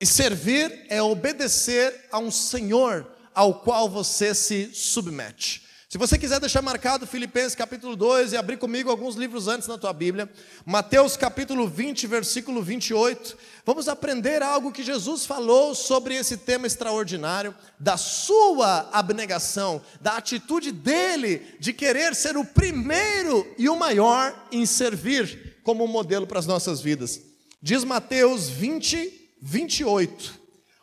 E 0.00 0.06
servir 0.06 0.86
é 0.90 1.02
obedecer 1.02 2.08
a 2.12 2.18
um 2.18 2.30
Senhor 2.30 3.13
ao 3.34 3.54
qual 3.54 3.88
você 3.88 4.34
se 4.34 4.70
submete. 4.72 5.64
Se 5.94 5.98
você 5.98 6.18
quiser 6.18 6.40
deixar 6.40 6.60
marcado 6.60 7.06
Filipenses 7.06 7.54
capítulo 7.54 7.94
2 7.94 8.32
e 8.32 8.36
abrir 8.36 8.56
comigo 8.56 8.90
alguns 8.90 9.14
livros 9.14 9.46
antes 9.46 9.68
na 9.68 9.78
tua 9.78 9.92
Bíblia, 9.92 10.28
Mateus 10.66 11.16
capítulo 11.16 11.68
20, 11.68 12.08
versículo 12.08 12.60
28, 12.60 13.38
vamos 13.64 13.86
aprender 13.86 14.42
algo 14.42 14.72
que 14.72 14.82
Jesus 14.82 15.24
falou 15.24 15.72
sobre 15.72 16.16
esse 16.16 16.36
tema 16.36 16.66
extraordinário, 16.66 17.54
da 17.78 17.96
sua 17.96 18.88
abnegação, 18.92 19.80
da 20.00 20.16
atitude 20.16 20.72
dele 20.72 21.54
de 21.60 21.72
querer 21.72 22.16
ser 22.16 22.36
o 22.36 22.44
primeiro 22.44 23.46
e 23.56 23.68
o 23.68 23.76
maior 23.76 24.34
em 24.50 24.66
servir 24.66 25.60
como 25.62 25.86
modelo 25.86 26.26
para 26.26 26.40
as 26.40 26.46
nossas 26.46 26.80
vidas. 26.80 27.20
Diz 27.62 27.84
Mateus 27.84 28.48
20, 28.48 29.30
28: 29.40 30.40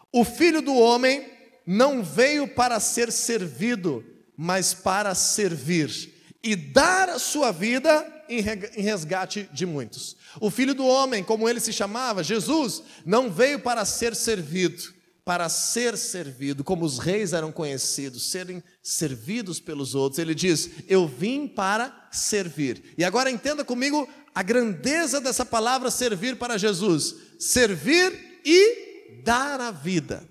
O 0.10 0.24
filho 0.24 0.62
do 0.62 0.74
homem 0.74 1.31
não 1.66 2.04
veio 2.04 2.48
para 2.48 2.80
ser 2.80 3.12
servido, 3.12 4.04
mas 4.36 4.74
para 4.74 5.14
servir 5.14 6.12
e 6.44 6.56
dar 6.56 7.10
a 7.10 7.20
sua 7.20 7.52
vida 7.52 8.06
em 8.28 8.82
resgate 8.82 9.50
de 9.52 9.66
muitos. 9.66 10.16
O 10.40 10.50
filho 10.50 10.74
do 10.74 10.86
homem, 10.86 11.24
como 11.24 11.48
ele 11.48 11.60
se 11.60 11.74
chamava, 11.74 12.24
Jesus, 12.24 12.82
não 13.06 13.30
veio 13.30 13.60
para 13.60 13.84
ser 13.84 14.16
servido, 14.16 14.94
para 15.26 15.50
ser 15.50 15.98
servido, 15.98 16.64
como 16.64 16.86
os 16.86 16.98
reis 16.98 17.34
eram 17.34 17.52
conhecidos, 17.52 18.32
serem 18.32 18.64
servidos 18.82 19.60
pelos 19.60 19.94
outros. 19.94 20.20
Ele 20.20 20.34
diz: 20.34 20.70
Eu 20.88 21.08
vim 21.08 21.48
para 21.48 22.08
servir. 22.12 22.96
E 22.98 23.04
agora 23.04 23.30
entenda 23.30 23.64
comigo 23.64 24.08
a 24.34 24.42
grandeza 24.42 25.20
dessa 25.20 25.46
palavra 25.46 25.92
servir 25.92 26.38
para 26.38 26.58
Jesus: 26.58 27.16
servir 27.38 28.42
e 28.46 29.22
dar 29.24 29.60
a 29.60 29.72
vida. 29.72 30.31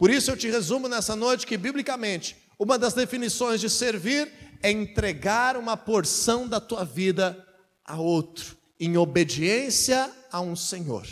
Por 0.00 0.08
isso 0.08 0.30
eu 0.30 0.36
te 0.36 0.48
resumo 0.48 0.88
nessa 0.88 1.14
noite 1.14 1.46
que, 1.46 1.58
biblicamente, 1.58 2.34
uma 2.58 2.78
das 2.78 2.94
definições 2.94 3.60
de 3.60 3.68
servir 3.68 4.32
é 4.62 4.70
entregar 4.70 5.58
uma 5.58 5.76
porção 5.76 6.48
da 6.48 6.58
tua 6.58 6.86
vida 6.86 7.46
a 7.84 8.00
outro, 8.00 8.56
em 8.80 8.96
obediência 8.96 10.10
a 10.32 10.40
um 10.40 10.56
Senhor. 10.56 11.06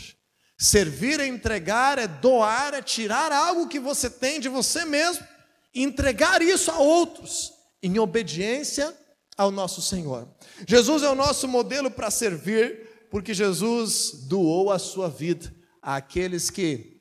Servir 0.57 1.19
é 1.19 1.27
entregar, 1.27 1.99
é 1.99 2.07
doar, 2.07 2.73
é 2.73 2.81
tirar 2.81 3.31
algo 3.31 3.67
que 3.67 3.79
você 3.79 4.09
tem 4.09 4.39
de 4.39 4.49
você 4.49 4.83
mesmo 4.85 5.23
e 5.71 5.83
entregar 5.83 6.41
isso 6.41 6.71
a 6.71 6.79
outros, 6.79 7.53
em 7.83 7.99
obediência 7.99 8.91
ao 9.37 9.51
nosso 9.51 9.83
Senhor. 9.83 10.27
Jesus 10.67 11.03
é 11.03 11.09
o 11.09 11.15
nosso 11.15 11.47
modelo 11.47 11.91
para 11.91 12.09
servir, 12.09 13.07
porque 13.11 13.35
Jesus 13.35 14.25
doou 14.27 14.71
a 14.71 14.79
sua 14.79 15.07
vida 15.07 15.53
àqueles 15.79 16.49
que 16.49 16.99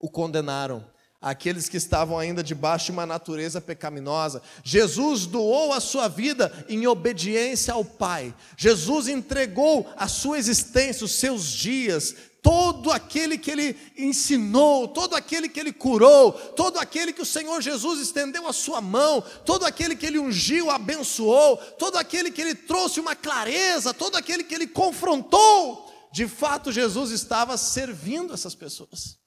o 0.00 0.08
condenaram 0.08 0.96
aqueles 1.20 1.68
que 1.68 1.76
estavam 1.76 2.18
ainda 2.18 2.42
debaixo 2.42 2.86
de 2.86 2.92
uma 2.92 3.06
natureza 3.06 3.60
pecaminosa. 3.60 4.40
Jesus 4.62 5.26
doou 5.26 5.72
a 5.72 5.80
sua 5.80 6.08
vida 6.08 6.52
em 6.68 6.86
obediência 6.86 7.74
ao 7.74 7.84
Pai. 7.84 8.34
Jesus 8.56 9.08
entregou 9.08 9.88
a 9.96 10.06
sua 10.06 10.38
existência, 10.38 11.04
os 11.04 11.12
seus 11.12 11.50
dias, 11.50 12.14
todo 12.40 12.92
aquele 12.92 13.36
que 13.36 13.50
ele 13.50 13.76
ensinou, 13.96 14.86
todo 14.86 15.16
aquele 15.16 15.48
que 15.48 15.58
ele 15.58 15.72
curou, 15.72 16.32
todo 16.32 16.78
aquele 16.78 17.12
que 17.12 17.22
o 17.22 17.26
Senhor 17.26 17.60
Jesus 17.60 18.00
estendeu 18.00 18.46
a 18.46 18.52
sua 18.52 18.80
mão, 18.80 19.22
todo 19.44 19.66
aquele 19.66 19.96
que 19.96 20.06
ele 20.06 20.20
ungiu, 20.20 20.70
abençoou, 20.70 21.56
todo 21.78 21.96
aquele 21.96 22.30
que 22.30 22.40
ele 22.40 22.54
trouxe 22.54 23.00
uma 23.00 23.16
clareza, 23.16 23.92
todo 23.92 24.16
aquele 24.16 24.44
que 24.44 24.54
ele 24.54 24.68
confrontou. 24.68 25.86
De 26.12 26.26
fato, 26.26 26.72
Jesus 26.72 27.10
estava 27.10 27.56
servindo 27.56 28.32
essas 28.32 28.54
pessoas. 28.54 29.18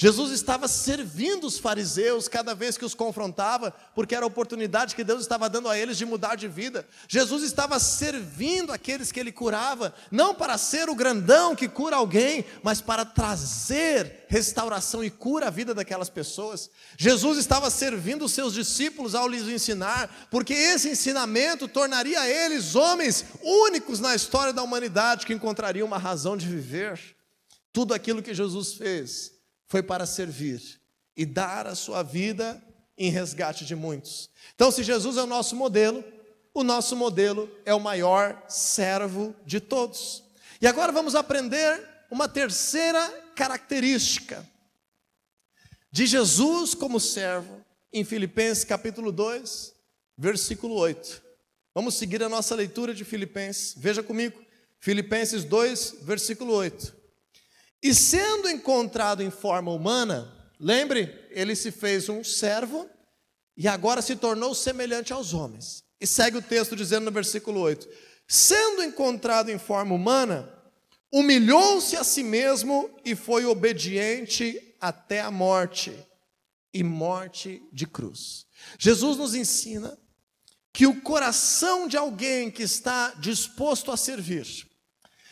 Jesus 0.00 0.30
estava 0.30 0.68
servindo 0.68 1.44
os 1.44 1.58
fariseus 1.58 2.28
cada 2.28 2.54
vez 2.54 2.78
que 2.78 2.84
os 2.84 2.94
confrontava, 2.94 3.74
porque 3.96 4.14
era 4.14 4.24
a 4.24 4.28
oportunidade 4.28 4.94
que 4.94 5.02
Deus 5.02 5.22
estava 5.22 5.50
dando 5.50 5.68
a 5.68 5.76
eles 5.76 5.98
de 5.98 6.06
mudar 6.06 6.36
de 6.36 6.46
vida. 6.46 6.86
Jesus 7.08 7.42
estava 7.42 7.80
servindo 7.80 8.70
aqueles 8.72 9.10
que 9.10 9.18
ele 9.18 9.32
curava, 9.32 9.92
não 10.08 10.36
para 10.36 10.56
ser 10.56 10.88
o 10.88 10.94
grandão 10.94 11.56
que 11.56 11.68
cura 11.68 11.96
alguém, 11.96 12.44
mas 12.62 12.80
para 12.80 13.04
trazer 13.04 14.24
restauração 14.28 15.02
e 15.02 15.10
cura 15.10 15.48
à 15.48 15.50
vida 15.50 15.74
daquelas 15.74 16.08
pessoas. 16.08 16.70
Jesus 16.96 17.36
estava 17.36 17.68
servindo 17.68 18.24
os 18.24 18.30
seus 18.30 18.54
discípulos 18.54 19.16
ao 19.16 19.26
lhes 19.26 19.48
ensinar, 19.48 20.28
porque 20.30 20.54
esse 20.54 20.90
ensinamento 20.90 21.66
tornaria 21.66 22.24
eles 22.24 22.76
homens 22.76 23.24
únicos 23.42 23.98
na 23.98 24.14
história 24.14 24.52
da 24.52 24.62
humanidade 24.62 25.26
que 25.26 25.34
encontrariam 25.34 25.88
uma 25.88 25.98
razão 25.98 26.36
de 26.36 26.46
viver. 26.46 27.16
Tudo 27.72 27.92
aquilo 27.92 28.22
que 28.22 28.32
Jesus 28.32 28.74
fez 28.74 29.37
foi 29.68 29.82
para 29.82 30.06
servir 30.06 30.80
e 31.16 31.26
dar 31.26 31.66
a 31.66 31.74
sua 31.74 32.02
vida 32.02 32.62
em 32.96 33.10
resgate 33.10 33.64
de 33.64 33.76
muitos. 33.76 34.30
Então, 34.54 34.70
se 34.70 34.82
Jesus 34.82 35.16
é 35.16 35.22
o 35.22 35.26
nosso 35.26 35.54
modelo, 35.54 36.02
o 36.52 36.64
nosso 36.64 36.96
modelo 36.96 37.48
é 37.64 37.72
o 37.72 37.80
maior 37.80 38.42
servo 38.48 39.34
de 39.46 39.60
todos. 39.60 40.24
E 40.60 40.66
agora 40.66 40.90
vamos 40.90 41.14
aprender 41.14 41.86
uma 42.10 42.28
terceira 42.28 43.08
característica 43.36 44.44
de 45.92 46.06
Jesus 46.06 46.74
como 46.74 46.98
servo 46.98 47.64
em 47.92 48.04
Filipenses 48.04 48.64
capítulo 48.64 49.12
2, 49.12 49.72
versículo 50.16 50.74
8. 50.74 51.22
Vamos 51.74 51.94
seguir 51.94 52.22
a 52.22 52.28
nossa 52.28 52.54
leitura 52.54 52.92
de 52.92 53.04
Filipenses. 53.04 53.74
Veja 53.76 54.02
comigo, 54.02 54.40
Filipenses 54.80 55.44
2, 55.44 55.98
versículo 56.02 56.52
8. 56.54 56.97
E 57.82 57.94
sendo 57.94 58.48
encontrado 58.48 59.22
em 59.22 59.30
forma 59.30 59.72
humana, 59.72 60.32
lembre, 60.58 61.26
ele 61.30 61.54
se 61.54 61.70
fez 61.70 62.08
um 62.08 62.24
servo 62.24 62.88
e 63.56 63.68
agora 63.68 64.02
se 64.02 64.16
tornou 64.16 64.54
semelhante 64.54 65.12
aos 65.12 65.32
homens. 65.32 65.84
E 66.00 66.06
segue 66.06 66.36
o 66.36 66.42
texto 66.42 66.76
dizendo 66.76 67.04
no 67.04 67.12
versículo 67.12 67.60
8: 67.60 67.88
Sendo 68.26 68.82
encontrado 68.82 69.50
em 69.50 69.58
forma 69.58 69.94
humana, 69.94 70.52
humilhou-se 71.12 71.96
a 71.96 72.04
si 72.04 72.22
mesmo 72.22 72.90
e 73.04 73.14
foi 73.14 73.44
obediente 73.44 74.74
até 74.80 75.20
a 75.20 75.30
morte 75.30 75.92
e 76.72 76.82
morte 76.82 77.62
de 77.72 77.86
cruz. 77.86 78.46
Jesus 78.78 79.16
nos 79.16 79.34
ensina 79.34 79.98
que 80.72 80.86
o 80.86 81.00
coração 81.00 81.88
de 81.88 81.96
alguém 81.96 82.50
que 82.50 82.62
está 82.62 83.12
disposto 83.14 83.90
a 83.90 83.96
servir, 83.96 84.68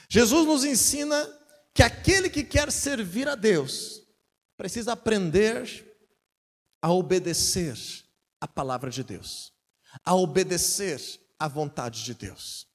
Jesus 0.08 0.46
nos 0.46 0.64
ensina 0.64 1.35
que 1.76 1.82
aquele 1.82 2.30
que 2.30 2.42
quer 2.42 2.72
servir 2.72 3.28
a 3.28 3.34
Deus 3.34 4.00
precisa 4.56 4.92
aprender 4.92 5.94
a 6.80 6.90
obedecer 6.90 7.76
a 8.40 8.48
palavra 8.48 8.88
de 8.90 9.04
Deus, 9.04 9.52
a 10.02 10.14
obedecer 10.14 10.98
a 11.38 11.46
vontade 11.46 12.02
de 12.02 12.14
Deus. 12.14 12.66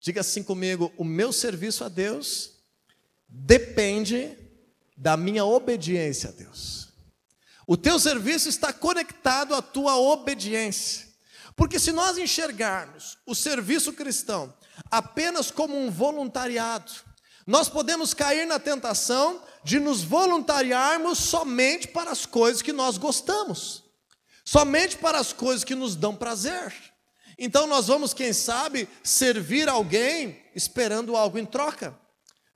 Diga 0.00 0.20
assim 0.20 0.44
comigo: 0.44 0.92
o 0.96 1.02
meu 1.02 1.32
serviço 1.32 1.82
a 1.82 1.88
Deus 1.88 2.52
depende 3.28 4.38
da 4.96 5.16
minha 5.16 5.44
obediência 5.44 6.30
a 6.30 6.32
Deus. 6.32 6.88
O 7.66 7.76
teu 7.76 7.98
serviço 7.98 8.48
está 8.48 8.72
conectado 8.72 9.56
à 9.56 9.60
tua 9.60 9.96
obediência. 9.96 11.08
Porque 11.56 11.80
se 11.80 11.90
nós 11.90 12.16
enxergarmos 12.16 13.18
o 13.26 13.34
serviço 13.34 13.92
cristão 13.92 14.54
apenas 14.88 15.50
como 15.50 15.76
um 15.76 15.90
voluntariado, 15.90 17.09
nós 17.50 17.68
podemos 17.68 18.14
cair 18.14 18.46
na 18.46 18.60
tentação 18.60 19.42
de 19.64 19.80
nos 19.80 20.04
voluntariarmos 20.04 21.18
somente 21.18 21.88
para 21.88 22.12
as 22.12 22.24
coisas 22.24 22.62
que 22.62 22.72
nós 22.72 22.96
gostamos, 22.96 23.82
somente 24.44 24.96
para 24.96 25.18
as 25.18 25.32
coisas 25.32 25.64
que 25.64 25.74
nos 25.74 25.96
dão 25.96 26.14
prazer. 26.14 26.72
Então 27.36 27.66
nós 27.66 27.88
vamos, 27.88 28.14
quem 28.14 28.32
sabe, 28.32 28.88
servir 29.02 29.68
alguém 29.68 30.40
esperando 30.54 31.16
algo 31.16 31.40
em 31.40 31.44
troca. 31.44 31.98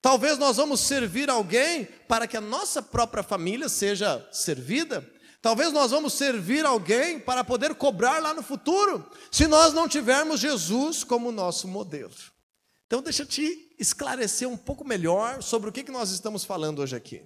Talvez 0.01 0.39
nós 0.39 0.59
vamos 0.59 0.79
servir 0.79 1.29
alguém 1.29 1.87
para 2.07 2.29
que 2.29 2.37
a 2.37 2.41
nossa 2.41 2.81
própria 2.81 3.25
família 3.25 3.69
seja 3.69 4.25
servida. 4.31 5.05
Talvez 5.43 5.73
nós 5.73 5.91
vamos 5.91 6.13
servir 6.13 6.65
alguém 6.65 7.19
para 7.19 7.43
poder 7.43 7.75
cobrar 7.75 8.23
lá 8.23 8.33
no 8.33 8.45
futuro, 8.45 9.11
se 9.33 9.49
nós 9.49 9.75
não 9.75 9.89
tivermos 9.89 10.39
Jesus 10.39 11.03
como 11.03 11.33
nosso 11.33 11.67
modelo. 11.67 12.15
Então, 12.95 13.03
deixa 13.03 13.25
eu 13.25 13.27
te 13.27 13.75
esclarecer 13.77 14.49
um 14.49 14.57
pouco 14.57 14.87
melhor 14.87 15.43
sobre 15.43 15.69
o 15.69 15.73
que 15.73 15.91
nós 15.91 16.13
estamos 16.13 16.45
falando 16.45 16.79
hoje 16.79 16.95
aqui. 16.95 17.23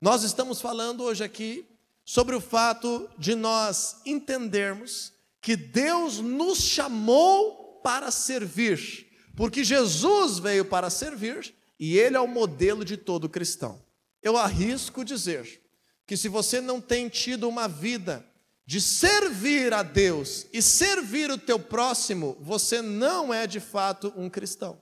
Nós 0.00 0.24
estamos 0.24 0.60
falando 0.60 1.04
hoje 1.04 1.22
aqui 1.22 1.64
sobre 2.04 2.34
o 2.34 2.40
fato 2.40 3.08
de 3.16 3.36
nós 3.36 4.00
entendermos 4.04 5.12
que 5.40 5.54
Deus 5.54 6.18
nos 6.18 6.58
chamou 6.58 7.80
para 7.80 8.10
servir, 8.10 9.06
porque 9.36 9.62
Jesus 9.62 10.40
veio 10.40 10.64
para 10.64 10.90
servir 10.90 11.54
e 11.78 11.96
Ele 11.96 12.16
é 12.16 12.20
o 12.20 12.26
modelo 12.26 12.84
de 12.84 12.96
todo 12.96 13.28
cristão. 13.28 13.80
Eu 14.20 14.36
arrisco 14.36 15.04
dizer 15.04 15.62
que 16.08 16.16
se 16.16 16.28
você 16.28 16.60
não 16.60 16.80
tem 16.80 17.08
tido 17.08 17.48
uma 17.48 17.68
vida 17.68 18.26
de 18.66 18.80
servir 18.80 19.72
a 19.72 19.84
Deus 19.84 20.44
e 20.52 20.60
servir 20.60 21.30
o 21.30 21.38
teu 21.38 21.60
próximo, 21.60 22.36
você 22.40 22.82
não 22.82 23.32
é 23.32 23.46
de 23.46 23.60
fato 23.60 24.12
um 24.16 24.28
cristão. 24.28 24.76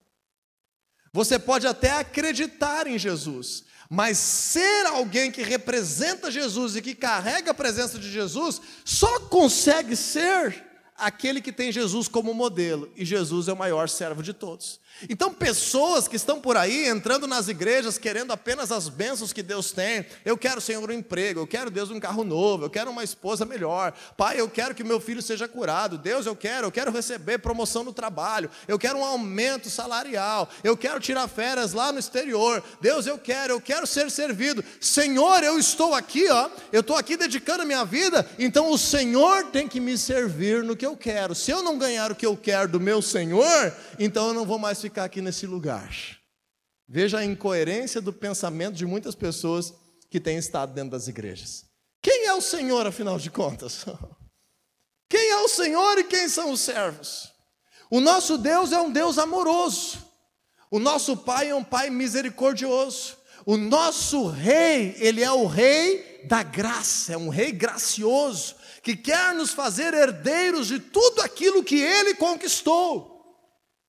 Você 1.17 1.39
pode 1.39 1.67
até 1.67 1.93
acreditar 1.93 2.87
em 2.87 2.99
Jesus, 2.99 3.65
mas 3.89 4.19
ser 4.19 4.85
alguém 4.85 5.33
que 5.33 5.41
representa 5.43 6.31
Jesus 6.31 6.77
e 6.77 6.83
que 6.83 6.95
carrega 6.95 7.53
a 7.53 7.55
presença 7.55 7.99
de 7.99 8.13
Jesus, 8.13 8.61
só 8.85 9.21
consegue 9.21 9.97
ser 9.97 10.63
aquele 10.95 11.41
que 11.41 11.51
tem 11.51 11.73
Jesus 11.73 12.07
como 12.07 12.35
modelo, 12.35 12.93
e 12.95 13.03
Jesus 13.03 13.49
é 13.49 13.55
o 13.55 13.57
maior 13.57 13.89
servo 13.89 14.23
de 14.23 14.35
todos. 14.35 14.79
Então, 15.11 15.33
pessoas 15.33 16.09
que 16.09 16.17
estão 16.17 16.41
por 16.41 16.57
aí 16.57 16.89
entrando 16.89 17.27
nas 17.27 17.49
igrejas 17.49 17.99
querendo 17.99 18.33
apenas 18.33 18.73
as 18.73 18.89
bênçãos 18.89 19.33
que 19.33 19.43
Deus 19.43 19.71
tem, 19.71 20.07
eu 20.25 20.39
quero, 20.39 20.61
Senhor, 20.61 20.89
um 20.89 20.93
emprego, 20.93 21.41
eu 21.41 21.47
quero, 21.47 21.71
Deus, 21.71 21.91
um 21.91 22.01
carro 22.01 22.25
novo, 22.25 22.65
eu 22.65 22.71
quero 22.71 22.91
uma 22.91 23.05
esposa 23.05 23.45
melhor, 23.45 23.93
Pai, 24.17 24.41
eu 24.41 24.49
quero 24.49 24.75
que 24.75 24.83
meu 24.83 24.99
filho 24.99 25.21
seja 25.21 25.47
curado, 25.47 25.99
Deus, 25.99 26.25
eu 26.25 26.35
quero, 26.35 26.69
eu 26.69 26.73
quero 26.73 26.91
receber 26.91 27.39
promoção 27.39 27.85
no 27.85 27.93
trabalho, 27.93 28.51
eu 28.67 28.79
quero 28.79 28.99
um 28.99 29.05
aumento 29.05 29.69
salarial, 29.69 30.49
eu 30.65 30.77
quero 30.77 30.99
tirar 30.99 31.29
férias 31.29 31.75
lá 31.75 31.93
no 31.93 31.99
exterior, 31.99 32.63
Deus, 32.81 33.07
eu 33.07 33.19
quero, 33.19 33.53
eu 33.53 33.61
quero 33.61 33.87
ser 33.87 34.11
servido, 34.11 34.65
Senhor, 34.81 35.43
eu 35.43 35.59
estou 35.59 35.95
aqui, 35.95 36.27
ó, 36.31 36.49
eu 36.73 36.81
estou 36.81 36.97
aqui 36.97 37.19
dedicando 37.19 37.63
a 37.63 37.67
minha 37.67 37.85
vida, 37.85 38.27
então 38.39 38.71
o 38.71 38.79
Senhor 38.79 39.45
tem 39.47 39.69
que 39.69 39.79
me 39.79 39.99
servir 39.99 40.65
no 40.65 40.75
que 40.75 40.87
eu 40.87 40.97
quero, 40.97 41.35
se 41.35 41.51
eu 41.51 41.63
não 41.63 41.77
ganhar 41.77 42.11
o 42.11 42.15
que 42.15 42.25
eu 42.25 42.37
quero 42.37 42.69
do 42.69 42.81
meu 42.81 43.03
Senhor, 43.03 43.75
então 43.99 44.29
eu 44.29 44.35
não 44.35 44.47
vou 44.47 44.59
mais 44.59 44.86
ficar 44.87 45.05
aqui 45.05 45.21
nesse 45.21 45.47
lugar. 45.47 45.91
Veja 46.89 47.19
a 47.19 47.25
incoerência 47.25 48.01
do 48.01 48.13
pensamento 48.13 48.77
de 48.77 48.87
muitas 48.87 49.15
pessoas 49.17 49.75
que 50.09 50.21
têm 50.21 50.39
estado 50.39 50.73
dentro 50.73 50.93
das 50.93 51.09
igrejas. 51.09 51.65
Quem 52.01 52.27
é 52.27 52.35
o 52.35 52.41
Senhor, 52.41 52.87
afinal 52.87 53.19
de 53.19 53.31
contas? 53.31 53.85
Quem 55.09 55.31
é 55.31 55.37
o 55.37 55.49
Senhor 55.49 55.99
e 55.99 56.05
quem 56.05 56.29
são 56.29 56.51
os 56.51 56.61
servos? 56.61 57.33
O 57.89 58.01
nosso 58.01 58.37
Deus 58.37 58.73
é 58.73 58.81
um 58.81 58.91
Deus 58.91 59.19
amoroso. 59.19 60.05
O 60.69 60.81
nosso 60.81 61.17
Pai 61.17 61.51
é 61.51 61.55
um 61.55 61.63
Pai 61.63 61.91
misericordioso. 61.91 63.17
O 63.45 63.57
nosso 63.57 64.27
Rei, 64.27 64.97
Ele 64.99 65.23
é 65.23 65.31
o 65.31 65.47
Rei 65.47 66.25
da 66.27 66.43
graça, 66.43 67.13
é 67.13 67.17
um 67.17 67.29
Rei 67.29 67.53
gracioso, 67.53 68.57
que 68.83 68.97
quer 68.97 69.33
nos 69.33 69.53
fazer 69.53 69.95
herdeiros 69.95 70.67
de 70.67 70.81
tudo 70.81 71.23
aquilo 71.23 71.63
que 71.63 71.81
Ele 71.81 72.17
conquistou. 72.17 73.16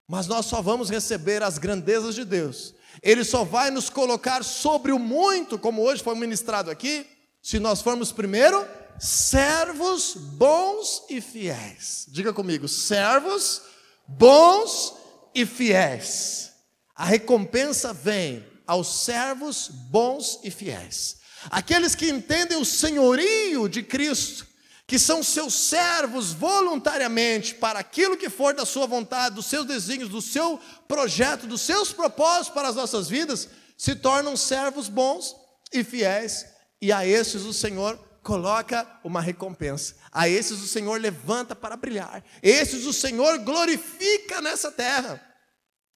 Mas 0.07 0.25
nós 0.25 0.45
só 0.45 0.61
vamos 0.61 0.89
receber 0.89 1.43
as 1.43 1.57
grandezas 1.57 2.15
de 2.15 2.23
Deus. 2.23 2.73
Ele 3.03 3.23
só 3.23 3.43
vai 3.43 3.69
nos 3.69 3.89
colocar 3.89 4.43
sobre 4.43 4.91
o 4.91 4.99
muito, 4.99 5.59
como 5.59 5.81
hoje 5.81 6.01
foi 6.01 6.15
ministrado 6.15 6.71
aqui, 6.71 7.05
se 7.41 7.59
nós 7.59 7.81
formos 7.81 8.11
primeiro 8.11 8.65
servos 8.99 10.15
bons 10.15 11.03
e 11.09 11.21
fiéis. 11.21 12.05
Diga 12.07 12.33
comigo, 12.33 12.67
servos 12.67 13.61
bons 14.07 14.95
e 15.35 15.45
fiéis. 15.45 16.51
A 16.95 17.05
recompensa 17.05 17.93
vem 17.93 18.43
aos 18.65 19.03
servos 19.03 19.67
bons 19.67 20.39
e 20.43 20.49
fiéis. 20.49 21.17
Aqueles 21.49 21.93
que 21.93 22.09
entendem 22.09 22.57
o 22.57 22.65
senhorio 22.65 23.69
de 23.69 23.83
Cristo 23.83 24.46
que 24.87 24.97
são 24.97 25.21
seus 25.21 25.53
servos 25.53 26.31
voluntariamente 26.31 27.53
para 27.53 27.79
aquilo 27.79 28.15
que 28.15 28.29
for 28.29 28.53
da 28.53 28.65
sua 28.65 28.87
vontade, 28.87 29.35
dos 29.35 29.47
seus 29.47 29.65
desígnios, 29.65 30.09
do 30.09 30.21
seu 30.21 30.57
projeto, 30.87 31.45
dos 31.45 31.61
seus 31.61 31.91
propósitos 31.91 32.53
para 32.53 32.69
as 32.69 32.75
nossas 32.75 33.09
vidas, 33.09 33.49
se 33.77 33.93
tornam 33.93 34.37
servos 34.37 34.87
bons 34.87 35.35
e 35.73 35.83
fiéis, 35.83 36.45
e 36.81 36.93
a 36.93 37.05
esses 37.05 37.43
o 37.43 37.51
Senhor 37.53 37.99
coloca 38.23 38.87
uma 39.03 39.19
recompensa. 39.19 39.95
A 40.11 40.29
esses 40.29 40.61
o 40.61 40.67
Senhor 40.67 40.99
levanta 40.99 41.53
para 41.53 41.75
brilhar. 41.75 42.23
Esses 42.41 42.85
o 42.85 42.93
Senhor 42.93 43.39
glorifica 43.39 44.41
nessa 44.41 44.71
terra. 44.71 45.21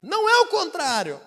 Não 0.01 0.27
é 0.29 0.39
o 0.41 0.47
contrário. 0.47 1.19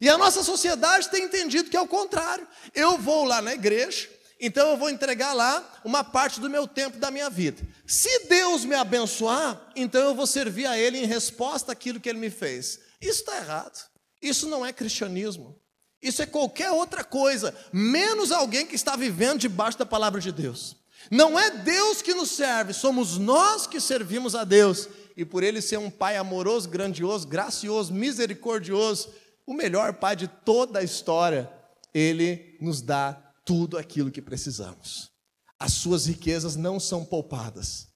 E 0.00 0.08
a 0.08 0.16
nossa 0.16 0.42
sociedade 0.42 1.10
tem 1.10 1.24
entendido 1.24 1.68
que 1.68 1.76
é 1.76 1.80
o 1.80 1.88
contrário. 1.88 2.46
Eu 2.74 2.96
vou 2.98 3.24
lá 3.24 3.42
na 3.42 3.54
igreja, 3.54 4.08
então 4.44 4.70
eu 4.70 4.76
vou 4.76 4.90
entregar 4.90 5.32
lá 5.32 5.64
uma 5.84 6.02
parte 6.02 6.40
do 6.40 6.50
meu 6.50 6.66
tempo 6.66 6.98
da 6.98 7.12
minha 7.12 7.30
vida. 7.30 7.62
Se 7.86 8.26
Deus 8.26 8.64
me 8.64 8.74
abençoar, 8.74 9.70
então 9.76 10.02
eu 10.02 10.16
vou 10.16 10.26
servir 10.26 10.66
a 10.66 10.76
Ele 10.76 10.98
em 10.98 11.06
resposta 11.06 11.70
àquilo 11.70 12.00
que 12.00 12.08
Ele 12.08 12.18
me 12.18 12.28
fez. 12.28 12.80
Isso 13.00 13.20
está 13.20 13.36
errado. 13.36 13.78
Isso 14.20 14.48
não 14.48 14.66
é 14.66 14.72
cristianismo. 14.72 15.56
Isso 16.02 16.20
é 16.20 16.26
qualquer 16.26 16.72
outra 16.72 17.04
coisa, 17.04 17.54
menos 17.72 18.32
alguém 18.32 18.66
que 18.66 18.74
está 18.74 18.96
vivendo 18.96 19.38
debaixo 19.38 19.78
da 19.78 19.86
palavra 19.86 20.20
de 20.20 20.32
Deus. 20.32 20.76
Não 21.08 21.38
é 21.38 21.48
Deus 21.48 22.02
que 22.02 22.12
nos 22.12 22.32
serve, 22.32 22.72
somos 22.72 23.18
nós 23.18 23.68
que 23.68 23.80
servimos 23.80 24.34
a 24.34 24.42
Deus. 24.42 24.88
E 25.16 25.24
por 25.24 25.44
Ele 25.44 25.62
ser 25.62 25.76
um 25.76 25.88
Pai 25.88 26.16
amoroso, 26.16 26.68
grandioso, 26.68 27.28
gracioso, 27.28 27.94
misericordioso, 27.94 29.08
o 29.46 29.54
melhor 29.54 29.92
Pai 29.94 30.16
de 30.16 30.26
toda 30.26 30.80
a 30.80 30.82
história, 30.82 31.48
Ele 31.94 32.56
nos 32.60 32.82
dá 32.82 33.21
tudo 33.44 33.78
aquilo 33.78 34.10
que 34.10 34.22
precisamos. 34.22 35.10
As 35.58 35.72
suas 35.74 36.06
riquezas 36.06 36.56
não 36.56 36.80
são 36.80 37.04
poupadas. 37.04 37.88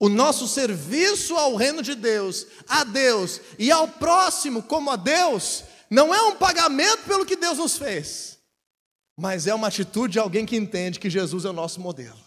O 0.00 0.08
nosso 0.08 0.48
serviço 0.48 1.36
ao 1.36 1.54
reino 1.54 1.82
de 1.82 1.94
Deus, 1.94 2.46
a 2.68 2.84
Deus 2.84 3.40
e 3.58 3.70
ao 3.70 3.86
próximo 3.86 4.62
como 4.62 4.90
a 4.90 4.96
Deus, 4.96 5.64
não 5.88 6.14
é 6.14 6.20
um 6.22 6.36
pagamento 6.36 7.04
pelo 7.04 7.24
que 7.24 7.36
Deus 7.36 7.58
nos 7.58 7.76
fez, 7.76 8.38
mas 9.16 9.46
é 9.46 9.54
uma 9.54 9.68
atitude 9.68 10.14
de 10.14 10.18
alguém 10.18 10.44
que 10.44 10.56
entende 10.56 10.98
que 10.98 11.08
Jesus 11.08 11.44
é 11.44 11.50
o 11.50 11.52
nosso 11.52 11.80
modelo. 11.80 12.18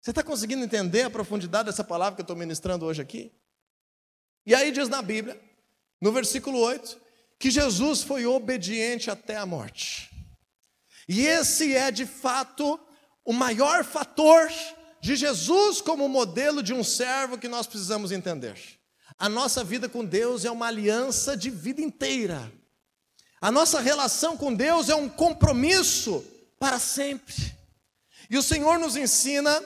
Você 0.00 0.10
está 0.10 0.22
conseguindo 0.22 0.64
entender 0.64 1.02
a 1.02 1.10
profundidade 1.10 1.66
dessa 1.66 1.84
palavra 1.84 2.16
que 2.16 2.22
eu 2.22 2.24
estou 2.24 2.36
ministrando 2.36 2.86
hoje 2.86 3.02
aqui? 3.02 3.30
E 4.46 4.54
aí 4.54 4.72
diz 4.72 4.88
na 4.88 5.02
Bíblia, 5.02 5.40
no 6.00 6.10
versículo 6.10 6.58
8, 6.58 6.98
que 7.38 7.50
Jesus 7.50 8.02
foi 8.02 8.26
obediente 8.26 9.10
até 9.10 9.36
a 9.36 9.46
morte. 9.46 10.09
E 11.12 11.26
esse 11.26 11.74
é 11.74 11.90
de 11.90 12.06
fato 12.06 12.78
o 13.24 13.32
maior 13.32 13.84
fator 13.84 14.48
de 15.00 15.16
Jesus 15.16 15.80
como 15.80 16.08
modelo 16.08 16.62
de 16.62 16.72
um 16.72 16.84
servo 16.84 17.36
que 17.36 17.48
nós 17.48 17.66
precisamos 17.66 18.12
entender. 18.12 18.56
A 19.18 19.28
nossa 19.28 19.64
vida 19.64 19.88
com 19.88 20.04
Deus 20.04 20.44
é 20.44 20.50
uma 20.52 20.68
aliança 20.68 21.36
de 21.36 21.50
vida 21.50 21.80
inteira. 21.80 22.52
A 23.40 23.50
nossa 23.50 23.80
relação 23.80 24.36
com 24.36 24.54
Deus 24.54 24.88
é 24.88 24.94
um 24.94 25.08
compromisso 25.08 26.24
para 26.60 26.78
sempre. 26.78 27.56
E 28.30 28.38
o 28.38 28.42
Senhor 28.42 28.78
nos 28.78 28.94
ensina 28.94 29.60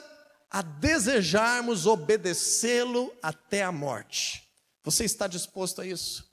a 0.49 0.63
desejarmos 0.63 1.85
obedecê-lo 1.85 3.15
até 3.21 3.61
a 3.61 3.71
morte. 3.71 4.49
Você 4.83 5.05
está 5.05 5.27
disposto 5.27 5.79
a 5.79 5.85
isso? 5.85 6.27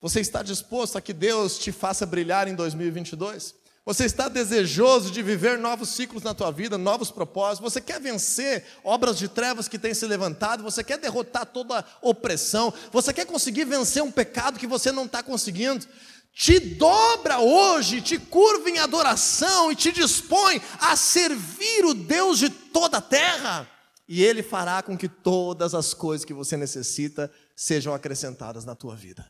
Você 0.00 0.20
está 0.20 0.40
disposto 0.40 0.96
a 0.96 1.00
que 1.00 1.12
Deus 1.12 1.58
te 1.58 1.72
faça 1.72 2.06
brilhar 2.06 2.46
em 2.46 2.54
2022? 2.54 3.60
Você 3.84 4.04
está 4.04 4.28
desejoso 4.28 5.10
de 5.10 5.22
viver 5.22 5.58
novos 5.58 5.88
ciclos 5.88 6.22
na 6.22 6.32
tua 6.32 6.52
vida, 6.52 6.78
novos 6.78 7.10
propósitos? 7.10 7.72
Você 7.72 7.80
quer 7.80 8.00
vencer 8.00 8.64
obras 8.84 9.18
de 9.18 9.26
trevas 9.26 9.66
que 9.66 9.78
têm 9.78 9.92
se 9.92 10.06
levantado? 10.06 10.62
Você 10.62 10.84
quer 10.84 10.98
derrotar 10.98 11.46
toda 11.46 11.84
opressão? 12.00 12.72
Você 12.92 13.12
quer 13.12 13.26
conseguir 13.26 13.64
vencer 13.64 14.00
um 14.00 14.10
pecado 14.10 14.58
que 14.58 14.68
você 14.68 14.92
não 14.92 15.06
está 15.06 15.20
conseguindo? 15.20 15.84
Te 16.32 16.60
dobra 16.60 17.40
hoje, 17.40 18.00
te 18.00 18.18
curva 18.18 18.70
em 18.70 18.78
adoração 18.78 19.72
e 19.72 19.76
te 19.76 19.90
dispõe 19.90 20.62
a 20.78 20.94
servir 20.94 21.84
o 21.84 21.92
Deus 21.92 22.38
de 22.38 22.50
toda 22.50 22.98
a 22.98 23.02
terra. 23.02 23.68
E 24.06 24.22
Ele 24.22 24.44
fará 24.44 24.80
com 24.80 24.96
que 24.96 25.08
todas 25.08 25.74
as 25.74 25.92
coisas 25.92 26.24
que 26.24 26.32
você 26.32 26.56
necessita 26.56 27.30
sejam 27.56 27.92
acrescentadas 27.92 28.64
na 28.64 28.76
tua 28.76 28.94
vida. 28.94 29.28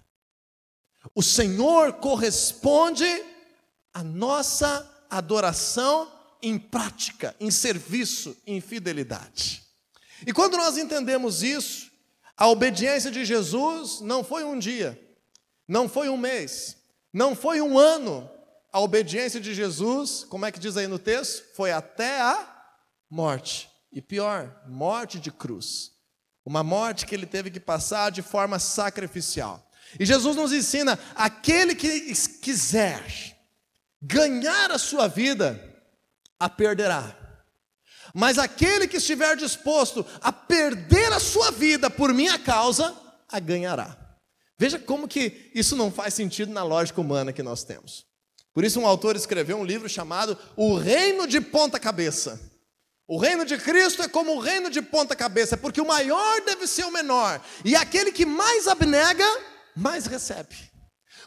O 1.14 1.22
Senhor 1.22 1.94
corresponde 1.94 3.06
a 3.92 4.02
nossa 4.02 4.88
adoração 5.10 6.10
em 6.40 6.58
prática, 6.58 7.36
em 7.38 7.50
serviço, 7.50 8.36
em 8.46 8.60
fidelidade. 8.60 9.62
E 10.26 10.32
quando 10.32 10.56
nós 10.56 10.76
entendemos 10.76 11.42
isso, 11.42 11.90
a 12.36 12.48
obediência 12.48 13.10
de 13.10 13.24
Jesus 13.24 14.00
não 14.00 14.24
foi 14.24 14.44
um 14.44 14.58
dia, 14.58 14.98
não 15.68 15.88
foi 15.88 16.08
um 16.08 16.16
mês, 16.16 16.76
não 17.12 17.34
foi 17.34 17.60
um 17.60 17.78
ano. 17.78 18.28
A 18.72 18.80
obediência 18.80 19.40
de 19.40 19.54
Jesus, 19.54 20.24
como 20.24 20.46
é 20.46 20.52
que 20.52 20.58
diz 20.58 20.76
aí 20.76 20.86
no 20.86 20.98
texto? 20.98 21.44
Foi 21.54 21.70
até 21.70 22.20
a 22.20 22.64
morte. 23.08 23.70
E 23.92 24.00
pior, 24.00 24.62
morte 24.66 25.20
de 25.20 25.30
cruz. 25.30 25.92
Uma 26.44 26.62
morte 26.62 27.04
que 27.04 27.14
ele 27.14 27.26
teve 27.26 27.50
que 27.50 27.60
passar 27.60 28.10
de 28.10 28.22
forma 28.22 28.58
sacrificial. 28.58 29.70
E 30.00 30.06
Jesus 30.06 30.34
nos 30.34 30.52
ensina: 30.52 30.98
aquele 31.14 31.74
que 31.74 32.14
quiser 32.40 33.31
ganhar 34.02 34.70
a 34.72 34.78
sua 34.78 35.06
vida, 35.06 35.60
a 36.38 36.48
perderá. 36.48 37.16
Mas 38.12 38.36
aquele 38.36 38.88
que 38.88 38.96
estiver 38.96 39.36
disposto 39.36 40.04
a 40.20 40.32
perder 40.32 41.12
a 41.12 41.20
sua 41.20 41.50
vida 41.52 41.88
por 41.88 42.12
minha 42.12 42.38
causa, 42.38 42.94
a 43.28 43.38
ganhará. 43.38 43.96
Veja 44.58 44.78
como 44.78 45.08
que 45.08 45.50
isso 45.54 45.76
não 45.76 45.90
faz 45.90 46.14
sentido 46.14 46.52
na 46.52 46.62
lógica 46.62 47.00
humana 47.00 47.32
que 47.32 47.42
nós 47.42 47.64
temos. 47.64 48.04
Por 48.52 48.64
isso 48.64 48.80
um 48.80 48.86
autor 48.86 49.16
escreveu 49.16 49.56
um 49.56 49.64
livro 49.64 49.88
chamado 49.88 50.36
O 50.56 50.76
Reino 50.76 51.26
de 51.26 51.40
Ponta 51.40 51.80
Cabeça. 51.80 52.52
O 53.06 53.18
reino 53.18 53.44
de 53.44 53.58
Cristo 53.58 54.02
é 54.02 54.08
como 54.08 54.34
o 54.34 54.38
reino 54.38 54.70
de 54.70 54.80
ponta 54.80 55.14
cabeça, 55.14 55.56
porque 55.56 55.80
o 55.80 55.86
maior 55.86 56.40
deve 56.46 56.66
ser 56.66 56.84
o 56.84 56.90
menor, 56.90 57.44
e 57.64 57.76
aquele 57.76 58.12
que 58.12 58.24
mais 58.24 58.66
abnega, 58.66 59.26
mais 59.76 60.06
recebe. 60.06 60.71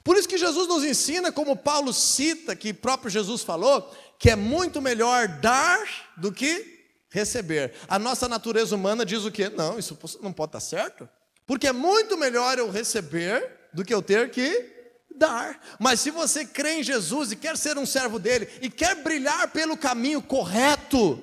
Por 0.05 0.15
isso 0.15 0.29
que 0.29 0.37
Jesus 0.37 0.67
nos 0.67 0.83
ensina, 0.83 1.31
como 1.31 1.57
Paulo 1.57 1.91
cita, 1.91 2.55
que 2.55 2.71
próprio 2.71 3.09
Jesus 3.09 3.41
falou, 3.41 3.91
que 4.19 4.29
é 4.29 4.35
muito 4.35 4.79
melhor 4.79 5.27
dar 5.27 5.83
do 6.15 6.31
que 6.31 6.75
receber. 7.09 7.73
A 7.87 7.97
nossa 7.97 8.29
natureza 8.29 8.75
humana 8.75 9.03
diz 9.03 9.25
o 9.25 9.31
quê? 9.31 9.49
Não, 9.49 9.79
isso 9.79 9.97
não 10.21 10.31
pode 10.31 10.49
estar 10.49 10.59
certo. 10.59 11.09
Porque 11.47 11.65
é 11.65 11.73
muito 11.73 12.15
melhor 12.17 12.59
eu 12.59 12.69
receber 12.69 13.69
do 13.73 13.83
que 13.83 13.91
eu 13.91 13.99
ter 13.99 14.29
que 14.29 14.71
dar. 15.17 15.59
Mas 15.79 16.01
se 16.01 16.11
você 16.11 16.45
crê 16.45 16.73
em 16.73 16.83
Jesus 16.83 17.31
e 17.31 17.35
quer 17.35 17.57
ser 17.57 17.75
um 17.75 17.85
servo 17.85 18.19
dele 18.19 18.47
e 18.61 18.69
quer 18.69 19.01
brilhar 19.01 19.47
pelo 19.53 19.75
caminho 19.75 20.21
correto, 20.21 21.19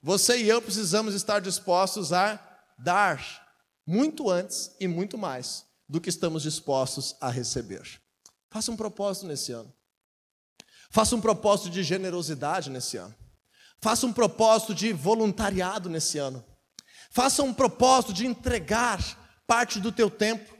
você 0.00 0.38
e 0.38 0.48
eu 0.48 0.62
precisamos 0.62 1.16
estar 1.16 1.40
dispostos 1.40 2.12
a 2.12 2.38
dar 2.78 3.20
muito 3.84 4.30
antes 4.30 4.70
e 4.78 4.86
muito 4.86 5.18
mais 5.18 5.64
do 5.88 6.00
que 6.00 6.08
estamos 6.08 6.44
dispostos 6.44 7.16
a 7.20 7.28
receber. 7.28 8.00
Faça 8.50 8.72
um 8.72 8.76
propósito 8.76 9.26
nesse 9.26 9.52
ano. 9.52 9.72
Faça 10.90 11.14
um 11.14 11.20
propósito 11.20 11.70
de 11.70 11.84
generosidade 11.84 12.68
nesse 12.68 12.96
ano. 12.96 13.14
Faça 13.80 14.06
um 14.06 14.12
propósito 14.12 14.74
de 14.74 14.92
voluntariado 14.92 15.88
nesse 15.88 16.18
ano. 16.18 16.44
Faça 17.12 17.44
um 17.44 17.54
propósito 17.54 18.12
de 18.12 18.26
entregar 18.26 18.98
parte 19.46 19.78
do 19.78 19.92
teu 19.92 20.10
tempo, 20.10 20.52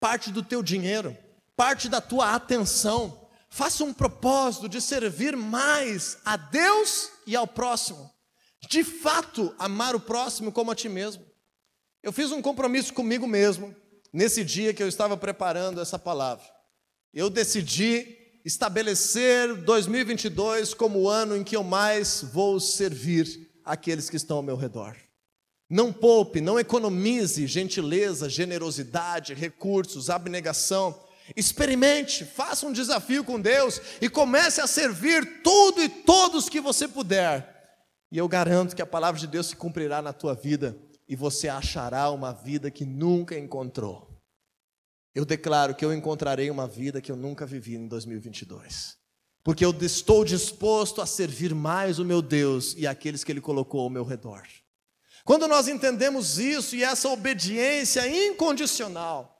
parte 0.00 0.32
do 0.32 0.42
teu 0.42 0.62
dinheiro, 0.62 1.16
parte 1.56 1.88
da 1.88 2.00
tua 2.00 2.34
atenção. 2.34 3.28
Faça 3.48 3.84
um 3.84 3.94
propósito 3.94 4.68
de 4.68 4.80
servir 4.80 5.36
mais 5.36 6.18
a 6.24 6.36
Deus 6.36 7.10
e 7.26 7.36
ao 7.36 7.46
próximo. 7.46 8.10
De 8.68 8.82
fato, 8.82 9.54
amar 9.56 9.94
o 9.94 10.00
próximo 10.00 10.50
como 10.50 10.72
a 10.72 10.74
ti 10.74 10.88
mesmo. 10.88 11.24
Eu 12.02 12.12
fiz 12.12 12.32
um 12.32 12.42
compromisso 12.42 12.92
comigo 12.92 13.26
mesmo 13.26 13.74
nesse 14.12 14.44
dia 14.44 14.74
que 14.74 14.82
eu 14.82 14.88
estava 14.88 15.16
preparando 15.16 15.80
essa 15.80 15.98
palavra 15.98 16.55
eu 17.12 17.30
decidi 17.30 18.16
estabelecer 18.44 19.54
2022 19.62 20.72
como 20.72 21.00
o 21.00 21.08
ano 21.08 21.36
em 21.36 21.42
que 21.42 21.56
eu 21.56 21.64
mais 21.64 22.22
vou 22.32 22.60
servir 22.60 23.26
aqueles 23.64 24.08
que 24.08 24.16
estão 24.16 24.36
ao 24.36 24.42
meu 24.42 24.56
redor. 24.56 24.96
Não 25.68 25.92
poupe, 25.92 26.40
não 26.40 26.60
economize 26.60 27.46
gentileza, 27.46 28.28
generosidade, 28.28 29.34
recursos, 29.34 30.08
abnegação. 30.08 30.96
Experimente, 31.34 32.24
faça 32.24 32.66
um 32.66 32.72
desafio 32.72 33.24
com 33.24 33.40
Deus 33.40 33.80
e 34.00 34.08
comece 34.08 34.60
a 34.60 34.66
servir 34.68 35.42
tudo 35.42 35.82
e 35.82 35.88
todos 35.88 36.48
que 36.48 36.60
você 36.60 36.86
puder. 36.86 37.52
E 38.12 38.18
eu 38.18 38.28
garanto 38.28 38.76
que 38.76 38.82
a 38.82 38.86
palavra 38.86 39.20
de 39.20 39.26
Deus 39.26 39.48
se 39.48 39.56
cumprirá 39.56 40.00
na 40.00 40.12
tua 40.12 40.34
vida 40.34 40.78
e 41.08 41.16
você 41.16 41.48
achará 41.48 42.10
uma 42.10 42.32
vida 42.32 42.70
que 42.70 42.84
nunca 42.84 43.36
encontrou. 43.36 44.05
Eu 45.16 45.24
declaro 45.24 45.74
que 45.74 45.82
eu 45.82 45.94
encontrarei 45.94 46.50
uma 46.50 46.68
vida 46.68 47.00
que 47.00 47.10
eu 47.10 47.16
nunca 47.16 47.46
vivi 47.46 47.74
em 47.74 47.88
2022. 47.88 48.98
Porque 49.42 49.64
eu 49.64 49.74
estou 49.80 50.22
disposto 50.22 51.00
a 51.00 51.06
servir 51.06 51.54
mais 51.54 51.98
o 51.98 52.04
meu 52.04 52.20
Deus 52.20 52.74
e 52.76 52.86
aqueles 52.86 53.24
que 53.24 53.32
Ele 53.32 53.40
colocou 53.40 53.80
ao 53.80 53.88
meu 53.88 54.04
redor. 54.04 54.42
Quando 55.24 55.48
nós 55.48 55.68
entendemos 55.68 56.38
isso 56.38 56.76
e 56.76 56.84
essa 56.84 57.08
obediência 57.08 58.06
incondicional, 58.06 59.34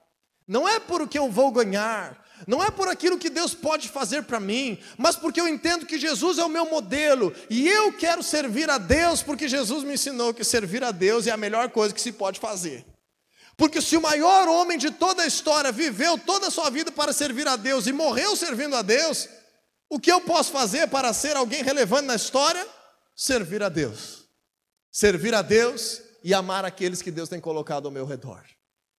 não 0.49 0.67
é 0.67 0.81
por 0.81 1.03
o 1.03 1.07
que 1.07 1.19
eu 1.19 1.31
vou 1.31 1.53
ganhar, 1.53 2.25
não 2.47 2.65
é 2.65 2.71
por 2.71 2.89
aquilo 2.89 3.19
que 3.19 3.29
Deus 3.29 3.53
pode 3.53 3.91
fazer 3.91 4.23
para 4.23 4.41
mim, 4.41 4.79
mas 4.97 5.15
porque 5.15 5.43
eu 5.43 5.47
entendo 5.47 5.85
que 5.85 5.99
Jesus 5.99 6.39
é 6.39 6.45
o 6.47 6.49
meu 6.49 6.65
modelo 6.71 7.35
e 7.51 7.69
eu 7.69 7.93
quero 7.93 8.23
servir 8.23 8.71
a 8.71 8.79
Deus 8.79 9.23
porque 9.23 9.47
Jesus 9.47 9.85
me 9.85 9.93
ensinou 9.93 10.33
que 10.33 10.43
servir 10.43 10.83
a 10.83 10.91
Deus 10.91 11.27
é 11.27 11.33
a 11.33 11.37
melhor 11.37 11.69
coisa 11.69 11.93
que 11.93 12.01
se 12.01 12.13
pode 12.13 12.41
fazer. 12.41 12.96
Porque 13.57 13.81
se 13.81 13.97
o 13.97 14.03
maior 14.03 14.49
homem 14.49 14.77
de 14.77 14.91
toda 14.91 15.23
a 15.23 15.27
história 15.27 15.73
viveu 15.73 16.19
toda 16.19 16.49
a 16.49 16.51
sua 16.51 16.69
vida 16.69 16.93
para 16.93 17.13
servir 17.13 17.49
a 17.49 17.57
Deus 17.57 17.87
e 17.87 17.93
morreu 17.93 18.37
servindo 18.37 18.77
a 18.77 18.83
Deus, 18.83 19.29
o 19.89 19.99
que 19.99 20.13
eu 20.13 20.21
posso 20.21 20.53
fazer 20.53 20.89
para 20.89 21.13
ser 21.13 21.37
alguém 21.37 21.63
relevante 21.63 22.07
na 22.07 22.15
história? 22.15 22.67
Servir 23.15 23.63
a 23.63 23.71
Deus. 23.71 24.25
Servir 24.93 25.35
a 25.35 25.41
Deus 25.41 26.03
e 26.23 26.35
amar 26.35 26.67
aqueles 26.67 27.01
que 27.01 27.11
Deus 27.11 27.31
tem 27.31 27.41
colocado 27.41 27.87
ao 27.87 27.93
meu 27.93 28.05
redor. 28.05 28.45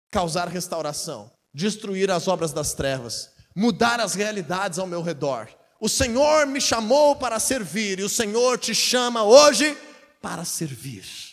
Causar 0.09 0.47
restauração, 0.47 1.31
destruir 1.53 2.09
as 2.09 2.27
obras 2.27 2.51
das 2.51 2.73
trevas, 2.73 3.29
mudar 3.55 3.99
as 3.99 4.15
realidades 4.15 4.79
ao 4.79 4.87
meu 4.87 5.03
redor. 5.03 5.47
O 5.79 5.87
Senhor 5.87 6.47
me 6.47 6.59
chamou 6.59 7.15
para 7.15 7.39
servir 7.39 7.99
e 7.99 8.03
o 8.03 8.09
Senhor 8.09 8.57
te 8.57 8.73
chama 8.73 9.23
hoje 9.23 9.77
para 10.19 10.43
servir 10.43 11.26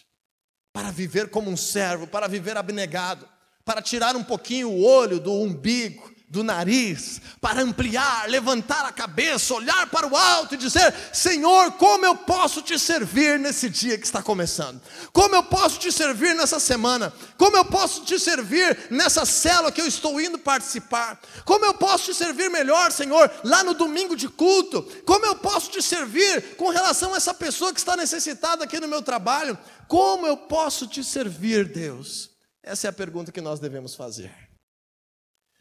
para 0.74 0.90
viver 0.90 1.30
como 1.30 1.48
um 1.48 1.56
servo, 1.56 2.04
para 2.04 2.26
viver 2.26 2.56
abnegado, 2.56 3.28
para 3.64 3.80
tirar 3.80 4.16
um 4.16 4.24
pouquinho 4.24 4.68
o 4.68 4.84
olho 4.84 5.20
do 5.20 5.32
umbigo, 5.32 6.12
do 6.28 6.42
nariz, 6.42 7.20
para 7.40 7.60
ampliar, 7.60 8.28
levantar 8.28 8.84
a 8.84 8.92
cabeça, 8.92 9.54
olhar 9.54 9.86
para 9.88 10.06
o 10.06 10.16
alto 10.16 10.54
e 10.54 10.58
dizer: 10.58 10.92
Senhor, 11.12 11.72
como 11.72 12.04
eu 12.04 12.16
posso 12.16 12.62
te 12.62 12.78
servir 12.78 13.38
nesse 13.38 13.68
dia 13.68 13.96
que 13.98 14.06
está 14.06 14.22
começando? 14.22 14.80
Como 15.12 15.34
eu 15.34 15.42
posso 15.44 15.78
te 15.78 15.92
servir 15.92 16.34
nessa 16.34 16.58
semana? 16.58 17.12
Como 17.36 17.56
eu 17.56 17.64
posso 17.64 18.04
te 18.04 18.18
servir 18.18 18.86
nessa 18.90 19.24
célula 19.24 19.70
que 19.70 19.80
eu 19.80 19.86
estou 19.86 20.20
indo 20.20 20.38
participar? 20.38 21.20
Como 21.44 21.64
eu 21.64 21.74
posso 21.74 22.06
te 22.06 22.14
servir 22.14 22.50
melhor, 22.50 22.90
Senhor, 22.90 23.30
lá 23.44 23.62
no 23.62 23.74
domingo 23.74 24.16
de 24.16 24.28
culto? 24.28 24.82
Como 25.04 25.24
eu 25.26 25.36
posso 25.36 25.70
te 25.70 25.82
servir 25.82 26.56
com 26.56 26.70
relação 26.70 27.14
a 27.14 27.16
essa 27.16 27.34
pessoa 27.34 27.72
que 27.72 27.78
está 27.78 27.96
necessitada 27.96 28.64
aqui 28.64 28.80
no 28.80 28.88
meu 28.88 29.02
trabalho? 29.02 29.58
Como 29.86 30.26
eu 30.26 30.36
posso 30.36 30.86
te 30.86 31.04
servir, 31.04 31.68
Deus? 31.68 32.30
Essa 32.62 32.88
é 32.88 32.90
a 32.90 32.92
pergunta 32.92 33.30
que 33.30 33.42
nós 33.42 33.60
devemos 33.60 33.94
fazer. 33.94 34.43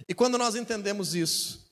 E 0.07 0.13
quando 0.13 0.37
nós 0.37 0.55
entendemos 0.55 1.15
isso, 1.15 1.71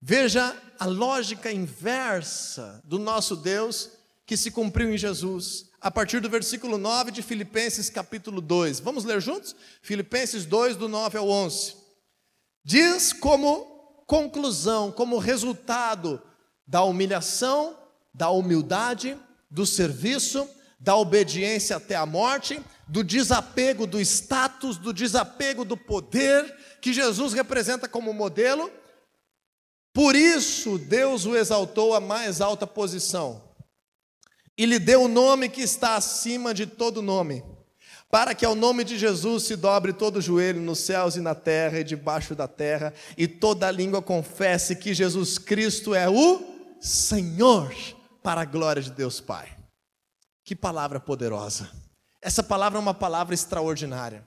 veja 0.00 0.56
a 0.78 0.86
lógica 0.86 1.52
inversa 1.52 2.80
do 2.84 2.98
nosso 2.98 3.36
Deus 3.36 3.90
que 4.24 4.36
se 4.36 4.50
cumpriu 4.50 4.92
em 4.92 4.98
Jesus, 4.98 5.70
a 5.80 5.90
partir 5.90 6.20
do 6.20 6.28
versículo 6.28 6.76
9 6.78 7.12
de 7.12 7.22
Filipenses 7.22 7.88
capítulo 7.88 8.40
2. 8.40 8.80
Vamos 8.80 9.04
ler 9.04 9.20
juntos? 9.20 9.54
Filipenses 9.80 10.44
2, 10.44 10.76
do 10.76 10.88
9 10.88 11.18
ao 11.18 11.28
11. 11.28 11.76
Diz 12.64 13.12
como 13.12 13.64
conclusão, 14.06 14.90
como 14.90 15.18
resultado 15.18 16.20
da 16.66 16.82
humilhação, 16.82 17.78
da 18.12 18.30
humildade, 18.30 19.16
do 19.48 19.64
serviço, 19.64 20.48
da 20.80 20.96
obediência 20.96 21.76
até 21.76 21.94
a 21.94 22.04
morte, 22.04 22.60
do 22.86 23.02
desapego 23.02 23.86
do 23.86 24.00
status, 24.00 24.76
do 24.76 24.92
desapego 24.92 25.64
do 25.64 25.76
poder, 25.76 26.56
que 26.80 26.92
Jesus 26.92 27.32
representa 27.32 27.88
como 27.88 28.12
modelo, 28.12 28.70
Por 29.96 30.14
isso 30.14 30.76
Deus 30.76 31.24
o 31.24 31.34
exaltou 31.34 31.94
à 31.94 32.00
mais 32.00 32.42
alta 32.42 32.66
posição 32.66 33.42
e 34.58 34.66
lhe 34.66 34.78
deu 34.78 35.04
o 35.04 35.08
nome 35.08 35.48
que 35.48 35.62
está 35.62 35.96
acima 35.96 36.52
de 36.52 36.66
todo 36.66 37.00
nome, 37.00 37.42
para 38.10 38.34
que 38.34 38.44
ao 38.44 38.54
nome 38.54 38.84
de 38.84 38.98
Jesus 38.98 39.44
se 39.44 39.56
dobre 39.56 39.94
todo 39.94 40.16
o 40.16 40.20
joelho 40.20 40.60
nos 40.60 40.80
céus 40.80 41.16
e 41.16 41.20
na 41.20 41.34
terra 41.34 41.80
e 41.80 41.84
debaixo 41.84 42.34
da 42.34 42.46
terra, 42.46 42.92
e 43.16 43.26
toda 43.26 43.70
língua 43.70 44.02
confesse 44.02 44.76
que 44.76 44.92
Jesus 44.92 45.38
Cristo 45.38 45.94
é 45.94 46.10
o 46.10 46.44
Senhor, 46.78 47.74
para 48.22 48.42
a 48.42 48.44
glória 48.44 48.82
de 48.82 48.90
Deus 48.90 49.18
Pai. 49.18 49.56
Que 50.44 50.54
palavra 50.54 51.00
poderosa! 51.00 51.85
Essa 52.20 52.42
palavra 52.42 52.78
é 52.78 52.80
uma 52.80 52.94
palavra 52.94 53.34
extraordinária, 53.34 54.26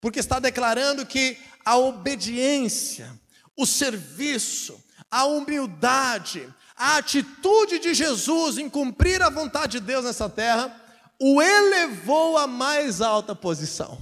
porque 0.00 0.20
está 0.20 0.38
declarando 0.38 1.04
que 1.04 1.38
a 1.64 1.76
obediência, 1.76 3.18
o 3.56 3.66
serviço, 3.66 4.82
a 5.10 5.24
humildade, 5.24 6.52
a 6.76 6.96
atitude 6.96 7.78
de 7.78 7.94
Jesus 7.94 8.58
em 8.58 8.68
cumprir 8.68 9.22
a 9.22 9.30
vontade 9.30 9.80
de 9.80 9.86
Deus 9.86 10.04
nessa 10.04 10.28
terra 10.28 10.82
o 11.18 11.40
elevou 11.40 12.36
à 12.36 12.46
mais 12.46 13.00
alta 13.00 13.34
posição. 13.34 13.98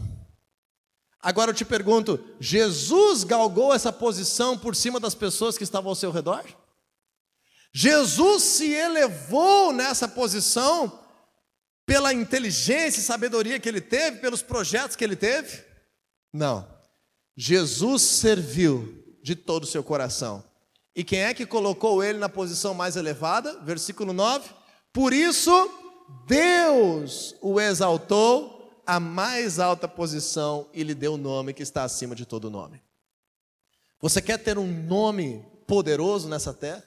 Agora 1.23 1.51
eu 1.51 1.55
te 1.55 1.65
pergunto: 1.65 2.19
Jesus 2.41 3.25
galgou 3.25 3.73
essa 3.73 3.93
posição 3.93 4.59
por 4.59 4.75
cima 4.75 4.99
das 4.99 5.15
pessoas 5.15 5.57
que 5.57 5.65
estavam 5.65 5.91
ao 5.91 5.95
seu 5.95 6.11
redor? 6.11 6.45
Jesus 7.73 8.43
se 8.43 8.73
elevou 8.73 9.73
nessa 9.73 10.07
posição 10.07 11.01
pela 11.87 12.13
inteligência 12.13 13.01
e 13.01 13.05
sabedoria 13.05 13.61
que 13.61 13.69
ele 13.69 13.81
teve, 13.81 14.19
pelos 14.19 14.43
projetos 14.43 14.97
que 14.97 15.05
ele 15.05 15.17
teve? 15.17 15.63
Não. 16.33 16.67
Jesus 17.37 18.03
serviu 18.03 19.03
de 19.23 19.35
todo 19.35 19.65
o 19.65 19.67
seu 19.67 19.83
coração. 19.83 20.45
E 20.95 21.03
quem 21.03 21.21
é 21.21 21.35
que 21.35 21.45
colocou 21.45 22.03
ele 22.03 22.19
na 22.19 22.29
posição 22.29 22.73
mais 22.73 22.97
elevada? 22.97 23.61
Versículo 23.61 24.13
9. 24.13 24.49
Por 24.93 25.13
isso, 25.13 25.51
Deus 26.27 27.35
o 27.41 27.61
exaltou 27.61 28.83
à 28.87 29.01
mais 29.01 29.59
alta 29.59 29.89
posição 29.89 30.69
e 30.73 30.83
lhe 30.85 30.95
deu 30.95 31.15
o 31.15 31.19
nome 31.19 31.53
que 31.53 31.63
está 31.63 31.83
acima 31.83 32.15
de 32.15 32.25
todo 32.25 32.51
nome. 32.51 32.81
Você 34.01 34.23
quer 34.23 34.39
ter 34.39 34.59
um 34.59 34.67
nome 34.85 35.45
poderoso 35.67 36.29
nessa 36.29 36.53
terra? 36.53 36.85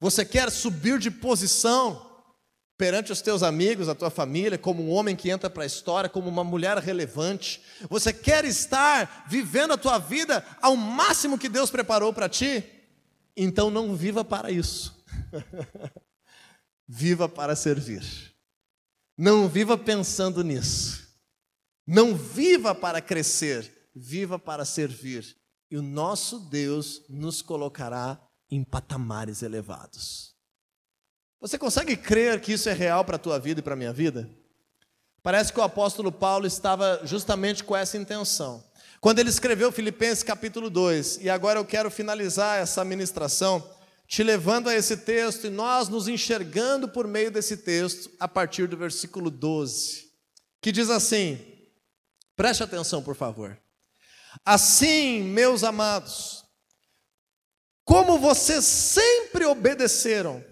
Você 0.00 0.24
quer 0.24 0.50
subir 0.50 0.98
de 0.98 1.10
posição 1.10 2.11
perante 2.82 3.12
os 3.12 3.22
teus 3.22 3.44
amigos, 3.44 3.88
a 3.88 3.94
tua 3.94 4.10
família, 4.10 4.58
como 4.58 4.82
um 4.82 4.90
homem 4.90 5.14
que 5.14 5.30
entra 5.30 5.48
para 5.48 5.62
a 5.62 5.66
história, 5.66 6.10
como 6.10 6.28
uma 6.28 6.42
mulher 6.42 6.76
relevante? 6.78 7.62
Você 7.88 8.12
quer 8.12 8.44
estar 8.44 9.24
vivendo 9.28 9.72
a 9.72 9.78
tua 9.78 10.00
vida 10.00 10.44
ao 10.60 10.74
máximo 10.74 11.38
que 11.38 11.48
Deus 11.48 11.70
preparou 11.70 12.12
para 12.12 12.28
ti? 12.28 12.64
Então 13.36 13.70
não 13.70 13.94
viva 13.94 14.24
para 14.24 14.50
isso. 14.50 15.00
viva 16.88 17.28
para 17.28 17.54
servir. 17.54 18.02
Não 19.16 19.48
viva 19.48 19.78
pensando 19.78 20.42
nisso. 20.42 21.06
Não 21.86 22.16
viva 22.16 22.74
para 22.74 23.00
crescer, 23.00 23.90
viva 23.94 24.40
para 24.40 24.64
servir. 24.64 25.36
E 25.70 25.76
o 25.76 25.82
nosso 25.82 26.40
Deus 26.50 27.04
nos 27.08 27.42
colocará 27.42 28.20
em 28.50 28.64
patamares 28.64 29.40
elevados. 29.40 30.34
Você 31.42 31.58
consegue 31.58 31.96
crer 31.96 32.40
que 32.40 32.52
isso 32.52 32.68
é 32.68 32.72
real 32.72 33.04
para 33.04 33.16
a 33.16 33.18
tua 33.18 33.36
vida 33.36 33.58
e 33.58 33.62
para 33.64 33.72
a 33.72 33.76
minha 33.76 33.92
vida? 33.92 34.30
Parece 35.24 35.52
que 35.52 35.58
o 35.58 35.62
apóstolo 35.64 36.12
Paulo 36.12 36.46
estava 36.46 37.00
justamente 37.02 37.64
com 37.64 37.74
essa 37.76 37.98
intenção. 37.98 38.62
Quando 39.00 39.18
ele 39.18 39.28
escreveu 39.28 39.72
Filipenses 39.72 40.22
capítulo 40.22 40.70
2, 40.70 41.18
e 41.20 41.28
agora 41.28 41.58
eu 41.58 41.64
quero 41.64 41.90
finalizar 41.90 42.60
essa 42.60 42.84
ministração 42.84 43.68
te 44.06 44.22
levando 44.22 44.68
a 44.68 44.74
esse 44.76 44.98
texto 44.98 45.48
e 45.48 45.50
nós 45.50 45.88
nos 45.88 46.06
enxergando 46.06 46.88
por 46.88 47.08
meio 47.08 47.28
desse 47.28 47.56
texto 47.56 48.08
a 48.20 48.28
partir 48.28 48.68
do 48.68 48.76
versículo 48.76 49.28
12, 49.28 50.12
que 50.60 50.70
diz 50.70 50.90
assim: 50.90 51.40
preste 52.36 52.62
atenção, 52.62 53.02
por 53.02 53.16
favor. 53.16 53.58
Assim, 54.44 55.24
meus 55.24 55.64
amados, 55.64 56.44
como 57.84 58.16
vocês 58.16 58.64
sempre 58.64 59.44
obedeceram, 59.44 60.51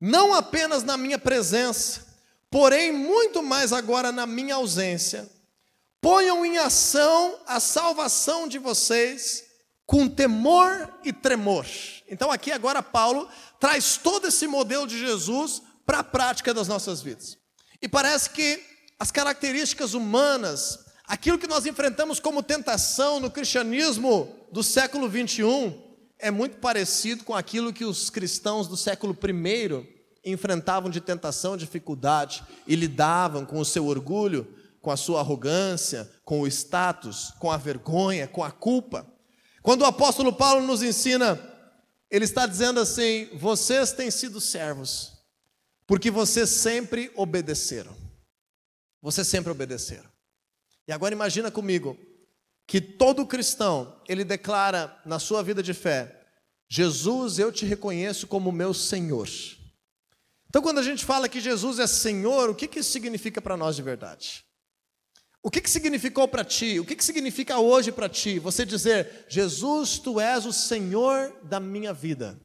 não 0.00 0.32
apenas 0.34 0.82
na 0.82 0.96
minha 0.96 1.18
presença, 1.18 2.06
porém 2.50 2.90
muito 2.92 3.42
mais 3.42 3.72
agora 3.72 4.10
na 4.10 4.26
minha 4.26 4.54
ausência, 4.54 5.28
Ponham 6.00 6.46
em 6.46 6.56
ação 6.56 7.38
a 7.46 7.60
salvação 7.60 8.48
de 8.48 8.58
vocês 8.58 9.44
com 9.86 10.08
temor 10.08 10.88
e 11.04 11.12
tremor. 11.12 11.66
Então, 12.08 12.30
aqui 12.30 12.50
agora, 12.50 12.82
Paulo 12.82 13.28
traz 13.58 13.98
todo 13.98 14.28
esse 14.28 14.46
modelo 14.46 14.86
de 14.86 14.98
Jesus 14.98 15.60
para 15.84 15.98
a 15.98 16.04
prática 16.04 16.54
das 16.54 16.68
nossas 16.68 17.02
vidas. 17.02 17.36
E 17.82 17.88
parece 17.88 18.30
que 18.30 18.62
as 18.98 19.10
características 19.10 19.92
humanas, 19.92 20.78
aquilo 21.06 21.38
que 21.38 21.46
nós 21.46 21.66
enfrentamos 21.66 22.18
como 22.18 22.42
tentação 22.42 23.20
no 23.20 23.30
cristianismo 23.30 24.34
do 24.50 24.62
século 24.62 25.08
21, 25.08 25.89
é 26.20 26.30
muito 26.30 26.58
parecido 26.58 27.24
com 27.24 27.34
aquilo 27.34 27.72
que 27.72 27.84
os 27.84 28.10
cristãos 28.10 28.68
do 28.68 28.76
século 28.76 29.16
I 29.22 30.00
enfrentavam 30.24 30.90
de 30.90 31.00
tentação, 31.00 31.56
dificuldade 31.56 32.44
e 32.66 32.76
lidavam 32.76 33.44
com 33.46 33.58
o 33.58 33.64
seu 33.64 33.86
orgulho 33.86 34.46
com 34.80 34.90
a 34.90 34.96
sua 34.96 35.20
arrogância, 35.20 36.10
com 36.24 36.40
o 36.40 36.46
status, 36.46 37.32
com 37.38 37.50
a 37.50 37.56
vergonha, 37.56 38.26
com 38.26 38.42
a 38.42 38.50
culpa. 38.50 39.06
Quando 39.62 39.82
o 39.82 39.86
apóstolo 39.86 40.32
Paulo 40.32 40.66
nos 40.66 40.82
ensina, 40.82 41.38
ele 42.10 42.24
está 42.24 42.46
dizendo 42.46 42.80
assim: 42.80 43.28
vocês 43.34 43.92
têm 43.92 44.10
sido 44.10 44.40
servos, 44.40 45.12
porque 45.86 46.10
vocês 46.10 46.48
sempre 46.48 47.12
obedeceram. 47.14 47.94
Vocês 49.02 49.26
sempre 49.26 49.50
obedeceram. 49.50 50.08
E 50.86 50.92
agora 50.92 51.14
imagina 51.14 51.50
comigo 51.50 51.96
que 52.70 52.80
todo 52.80 53.26
cristão, 53.26 54.00
ele 54.08 54.22
declara 54.22 54.96
na 55.04 55.18
sua 55.18 55.42
vida 55.42 55.60
de 55.60 55.74
fé: 55.74 56.24
Jesus, 56.68 57.40
eu 57.40 57.50
te 57.50 57.66
reconheço 57.66 58.28
como 58.28 58.52
meu 58.52 58.72
Senhor. 58.72 59.28
Então, 60.48 60.62
quando 60.62 60.78
a 60.78 60.82
gente 60.84 61.04
fala 61.04 61.28
que 61.28 61.40
Jesus 61.40 61.80
é 61.80 61.88
Senhor, 61.88 62.48
o 62.48 62.54
que, 62.54 62.68
que 62.68 62.78
isso 62.78 62.92
significa 62.92 63.42
para 63.42 63.56
nós 63.56 63.74
de 63.74 63.82
verdade? 63.82 64.44
O 65.42 65.50
que, 65.50 65.60
que 65.60 65.68
significou 65.68 66.28
para 66.28 66.44
ti? 66.44 66.78
O 66.78 66.84
que, 66.84 66.94
que 66.94 67.02
significa 67.02 67.58
hoje 67.58 67.90
para 67.90 68.08
ti? 68.08 68.38
Você 68.38 68.64
dizer, 68.64 69.26
Jesus, 69.28 69.98
tu 69.98 70.20
és 70.20 70.46
o 70.46 70.52
Senhor 70.52 71.36
da 71.42 71.58
minha 71.58 71.92
vida. 71.92 72.40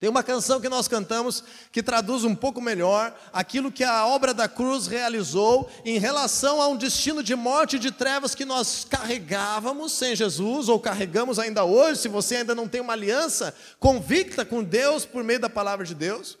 Tem 0.00 0.08
uma 0.08 0.22
canção 0.22 0.62
que 0.62 0.68
nós 0.70 0.88
cantamos 0.88 1.44
que 1.70 1.82
traduz 1.82 2.24
um 2.24 2.34
pouco 2.34 2.58
melhor 2.58 3.14
aquilo 3.34 3.70
que 3.70 3.84
a 3.84 4.06
obra 4.06 4.32
da 4.32 4.48
cruz 4.48 4.86
realizou 4.86 5.70
em 5.84 5.98
relação 5.98 6.62
a 6.62 6.68
um 6.68 6.76
destino 6.76 7.22
de 7.22 7.34
morte 7.34 7.76
e 7.76 7.78
de 7.78 7.92
trevas 7.92 8.34
que 8.34 8.46
nós 8.46 8.86
carregávamos 8.88 9.92
sem 9.92 10.16
Jesus, 10.16 10.70
ou 10.70 10.80
carregamos 10.80 11.38
ainda 11.38 11.64
hoje, 11.64 12.00
se 12.00 12.08
você 12.08 12.36
ainda 12.36 12.54
não 12.54 12.66
tem 12.66 12.80
uma 12.80 12.94
aliança 12.94 13.54
convicta 13.78 14.42
com 14.42 14.64
Deus 14.64 15.04
por 15.04 15.22
meio 15.22 15.38
da 15.38 15.50
palavra 15.50 15.84
de 15.84 15.94
Deus. 15.94 16.38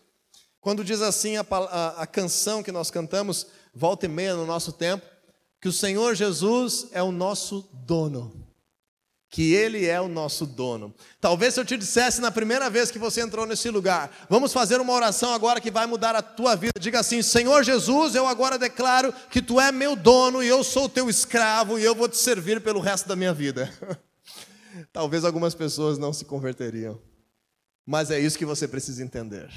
Quando 0.58 0.82
diz 0.82 1.02
assim 1.02 1.36
a, 1.36 1.44
a, 1.50 2.02
a 2.02 2.06
canção 2.06 2.62
que 2.62 2.72
nós 2.72 2.90
cantamos, 2.90 3.46
volta 3.74 4.06
e 4.06 4.08
meia 4.08 4.36
no 4.36 4.46
nosso 4.46 4.72
tempo, 4.72 5.04
que 5.60 5.68
o 5.68 5.72
Senhor 5.72 6.14
Jesus 6.14 6.86
é 6.92 7.02
o 7.02 7.12
nosso 7.12 7.68
dono. 7.74 8.39
Que 9.30 9.54
Ele 9.54 9.86
é 9.86 10.00
o 10.00 10.08
nosso 10.08 10.44
dono. 10.44 10.92
Talvez 11.20 11.54
se 11.54 11.60
eu 11.60 11.64
te 11.64 11.76
dissesse 11.76 12.20
na 12.20 12.32
primeira 12.32 12.68
vez 12.68 12.90
que 12.90 12.98
você 12.98 13.20
entrou 13.20 13.46
nesse 13.46 13.70
lugar, 13.70 14.26
vamos 14.28 14.52
fazer 14.52 14.80
uma 14.80 14.92
oração 14.92 15.32
agora 15.32 15.60
que 15.60 15.70
vai 15.70 15.86
mudar 15.86 16.16
a 16.16 16.20
tua 16.20 16.56
vida. 16.56 16.72
Diga 16.80 16.98
assim: 16.98 17.22
Senhor 17.22 17.62
Jesus, 17.62 18.16
eu 18.16 18.26
agora 18.26 18.58
declaro 18.58 19.14
que 19.30 19.40
Tu 19.40 19.60
é 19.60 19.70
meu 19.70 19.94
dono 19.94 20.42
e 20.42 20.48
eu 20.48 20.64
sou 20.64 20.88
teu 20.88 21.08
escravo 21.08 21.78
e 21.78 21.84
eu 21.84 21.94
vou 21.94 22.08
te 22.08 22.18
servir 22.18 22.60
pelo 22.60 22.80
resto 22.80 23.08
da 23.08 23.14
minha 23.14 23.32
vida. 23.32 23.72
Talvez 24.92 25.24
algumas 25.24 25.54
pessoas 25.54 25.96
não 25.96 26.12
se 26.12 26.24
converteriam, 26.24 27.00
mas 27.86 28.10
é 28.10 28.18
isso 28.18 28.36
que 28.38 28.44
você 28.44 28.66
precisa 28.66 29.02
entender. 29.02 29.48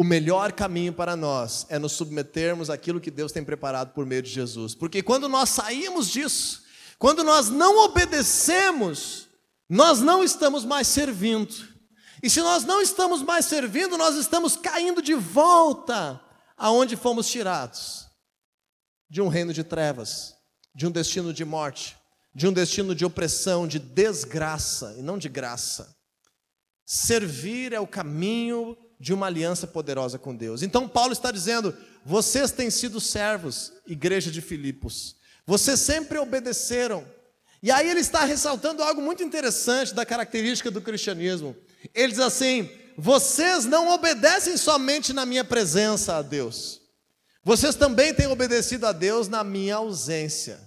O 0.00 0.04
melhor 0.04 0.52
caminho 0.52 0.92
para 0.92 1.16
nós 1.16 1.66
é 1.68 1.76
nos 1.76 1.92
submetermos 1.92 2.70
àquilo 2.70 3.00
que 3.00 3.10
Deus 3.10 3.32
tem 3.32 3.42
preparado 3.42 3.92
por 3.92 4.06
meio 4.06 4.22
de 4.22 4.30
Jesus. 4.30 4.72
Porque 4.72 5.02
quando 5.02 5.28
nós 5.28 5.48
saímos 5.48 6.08
disso, 6.08 6.62
quando 6.98 7.22
nós 7.22 7.48
não 7.48 7.84
obedecemos, 7.84 9.28
nós 9.68 10.00
não 10.00 10.24
estamos 10.24 10.64
mais 10.64 10.88
servindo. 10.88 11.54
E 12.22 12.28
se 12.28 12.40
nós 12.40 12.64
não 12.64 12.82
estamos 12.82 13.22
mais 13.22 13.44
servindo, 13.44 13.96
nós 13.96 14.16
estamos 14.16 14.56
caindo 14.56 15.00
de 15.00 15.14
volta 15.14 16.20
aonde 16.56 16.96
fomos 16.96 17.28
tirados 17.28 18.08
de 19.08 19.22
um 19.22 19.28
reino 19.28 19.52
de 19.52 19.62
trevas, 19.62 20.34
de 20.74 20.86
um 20.86 20.90
destino 20.90 21.32
de 21.32 21.44
morte, 21.44 21.96
de 22.34 22.46
um 22.46 22.52
destino 22.52 22.94
de 22.94 23.04
opressão, 23.04 23.66
de 23.66 23.78
desgraça 23.78 24.94
e 24.98 25.02
não 25.02 25.16
de 25.16 25.28
graça. 25.28 25.96
Servir 26.84 27.72
é 27.72 27.80
o 27.80 27.86
caminho 27.86 28.76
de 29.00 29.14
uma 29.14 29.26
aliança 29.26 29.66
poderosa 29.66 30.18
com 30.18 30.34
Deus. 30.34 30.62
Então 30.62 30.88
Paulo 30.88 31.12
está 31.12 31.30
dizendo: 31.30 31.76
vocês 32.04 32.50
têm 32.50 32.70
sido 32.70 33.00
servos, 33.00 33.72
igreja 33.86 34.30
de 34.30 34.40
Filipos. 34.40 35.17
Vocês 35.48 35.80
sempre 35.80 36.18
obedeceram. 36.18 37.08
E 37.62 37.70
aí 37.70 37.88
ele 37.88 38.00
está 38.00 38.22
ressaltando 38.22 38.82
algo 38.82 39.00
muito 39.00 39.22
interessante 39.22 39.94
da 39.94 40.04
característica 40.04 40.70
do 40.70 40.82
cristianismo. 40.82 41.56
Ele 41.94 42.12
diz 42.12 42.20
assim: 42.20 42.68
vocês 42.98 43.64
não 43.64 43.88
obedecem 43.88 44.58
somente 44.58 45.10
na 45.14 45.24
minha 45.24 45.42
presença 45.42 46.16
a 46.16 46.22
Deus, 46.22 46.82
vocês 47.42 47.74
também 47.74 48.12
têm 48.12 48.26
obedecido 48.26 48.86
a 48.86 48.92
Deus 48.92 49.26
na 49.26 49.42
minha 49.42 49.76
ausência. 49.76 50.60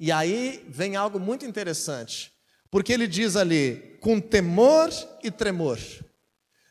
E 0.00 0.10
aí 0.10 0.66
vem 0.68 0.96
algo 0.96 1.20
muito 1.20 1.46
interessante, 1.46 2.32
porque 2.72 2.92
ele 2.92 3.06
diz 3.06 3.36
ali: 3.36 3.96
com 4.00 4.20
temor 4.20 4.90
e 5.22 5.30
tremor. 5.30 5.78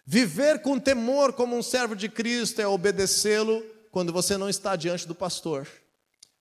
Viver 0.06 0.62
com 0.62 0.78
temor 0.78 1.32
como 1.32 1.56
um 1.56 1.63
servo 1.63 1.96
de 1.96 2.10
Cristo 2.10 2.62
é 2.62 2.67
obedecê-lo 2.67 3.63
quando 3.89 4.12
você 4.12 4.36
não 4.36 4.50
está 4.50 4.76
diante 4.76 5.08
do 5.08 5.15
pastor, 5.15 5.65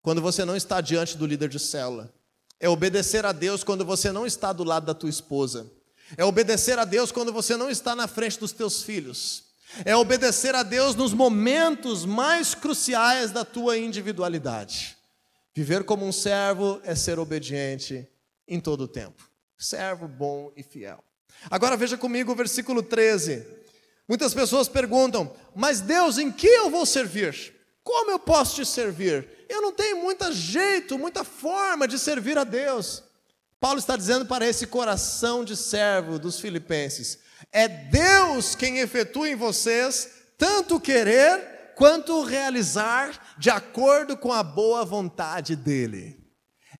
quando 0.03 0.21
você 0.21 0.45
não 0.45 0.57
está 0.57 0.81
diante 0.81 1.17
do 1.17 1.27
líder 1.27 1.49
de 1.49 1.59
célula. 1.59 2.13
É 2.59 2.69
obedecer 2.69 3.25
a 3.25 3.33
Deus 3.33 3.65
quando 3.65 3.85
você 3.85 4.13
não 4.13 4.27
está 4.27 4.53
do 4.53 4.65
lado 4.65 4.87
da 4.87 4.95
tua 4.95 5.09
esposa. 5.09 5.71
É 6.17 6.25
obedecer 6.25 6.79
a 6.79 6.85
Deus 6.85 7.11
quando 7.11 7.33
você 7.33 7.57
não 7.57 7.71
está 7.71 7.97
na 7.97 8.07
frente 8.07 8.39
dos 8.39 8.53
teus 8.53 8.83
filhos. 8.83 9.45
É 9.85 9.97
obedecer 9.97 10.55
a 10.55 10.63
Deus 10.63 10.95
nos 10.95 11.15
momentos 11.15 12.05
mais 12.05 12.55
cruciais 12.55 13.31
da 13.31 13.45
tua 13.45 13.79
individualidade. 13.79 14.97
Viver 15.55 15.85
como 15.85 16.07
um 16.07 16.13
servo 16.13 16.81
é 16.85 16.95
ser 16.95 17.19
obediente 17.19 18.07
em 18.47 18.61
todo 18.61 18.83
o 18.83 18.89
tempo. 18.89 19.29
Servo 19.57 20.07
bom 20.07 20.53
e 20.57 20.63
fiel. 20.63 21.03
Agora 21.51 21.77
veja 21.77 21.97
comigo 21.97 22.33
o 22.33 22.37
versículo 22.37 22.83
13. 22.83 23.47
Muitas 24.09 24.35
pessoas 24.35 24.69
perguntam: 24.69 25.35
Mas 25.55 25.81
Deus, 25.81 26.19
em 26.19 26.31
que 26.31 26.47
eu 26.47 26.71
vou 26.71 26.85
servir? 26.85 27.52
Como 27.83 28.11
eu 28.11 28.19
posso 28.19 28.57
te 28.57 28.67
servir? 28.67 29.29
Eu 29.49 29.61
não 29.61 29.73
tenho 29.73 30.03
muito 30.03 30.33
jeito, 30.33 30.99
muita 30.99 31.25
forma 31.25 31.87
de 31.87 31.99
servir 31.99 32.39
a 32.39 32.45
Deus. 32.45 33.03
Paulo 33.61 33.79
está 33.79 33.97
dizendo 33.97 34.27
para 34.27 34.47
esse 34.47 34.67
coração 34.67 35.45
de 35.45 35.57
servo 35.57 36.19
dos 36.19 36.41
filipenses: 36.41 37.19
é 37.53 37.69
Deus 37.69 38.55
quem 38.55 38.79
efetua 38.79 39.29
em 39.29 39.37
vocês 39.37 40.23
tanto 40.43 40.81
querer 40.81 41.73
quanto 41.77 42.25
realizar 42.25 43.37
de 43.39 43.49
acordo 43.49 44.17
com 44.17 44.33
a 44.33 44.43
boa 44.43 44.85
vontade 44.85 45.55
dEle. 45.55 46.21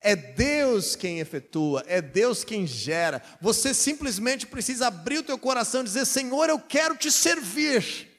É 0.01 0.17
Deus 0.17 0.97
quem 0.97 1.21
efetua, 1.21 1.81
é 1.87 2.01
Deus 2.01 2.43
quem 2.43 2.67
gera. 2.67 3.23
Você 3.39 3.73
simplesmente 3.73 4.45
precisa 4.45 4.87
abrir 4.87 5.19
o 5.19 5.23
teu 5.23 5.37
coração 5.37 5.79
e 5.79 5.85
dizer: 5.85 6.05
Senhor, 6.05 6.49
eu 6.49 6.59
quero 6.59 6.97
te 6.97 7.09
servir. 7.09 8.12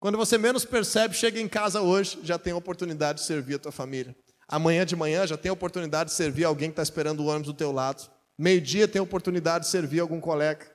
Quando 0.00 0.16
você 0.16 0.38
menos 0.38 0.64
percebe, 0.64 1.14
chega 1.14 1.40
em 1.40 1.48
casa 1.48 1.80
hoje, 1.80 2.20
já 2.22 2.38
tem 2.38 2.52
a 2.52 2.56
oportunidade 2.56 3.18
de 3.18 3.26
servir 3.26 3.56
a 3.56 3.58
tua 3.58 3.72
família. 3.72 4.14
Amanhã 4.46 4.86
de 4.86 4.94
manhã 4.94 5.26
já 5.26 5.36
tem 5.36 5.50
a 5.50 5.52
oportunidade 5.52 6.10
de 6.10 6.16
servir 6.16 6.44
alguém 6.44 6.68
que 6.68 6.72
está 6.72 6.82
esperando 6.82 7.20
o 7.20 7.26
ônibus 7.26 7.48
do 7.48 7.54
teu 7.54 7.72
lado. 7.72 8.08
Meio-dia 8.38 8.86
tem 8.86 9.00
a 9.00 9.02
oportunidade 9.02 9.64
de 9.64 9.70
servir 9.70 9.98
algum 9.98 10.20
colega. 10.20 10.66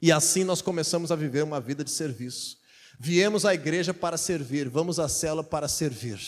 E 0.00 0.10
assim 0.10 0.42
nós 0.42 0.62
começamos 0.62 1.12
a 1.12 1.16
viver 1.16 1.44
uma 1.44 1.60
vida 1.60 1.84
de 1.84 1.90
serviço. 1.90 2.56
Viemos 2.98 3.44
à 3.44 3.52
igreja 3.52 3.92
para 3.92 4.16
servir, 4.16 4.68
vamos 4.68 4.98
à 4.98 5.08
cela 5.08 5.44
para 5.44 5.68
servir. 5.68 6.18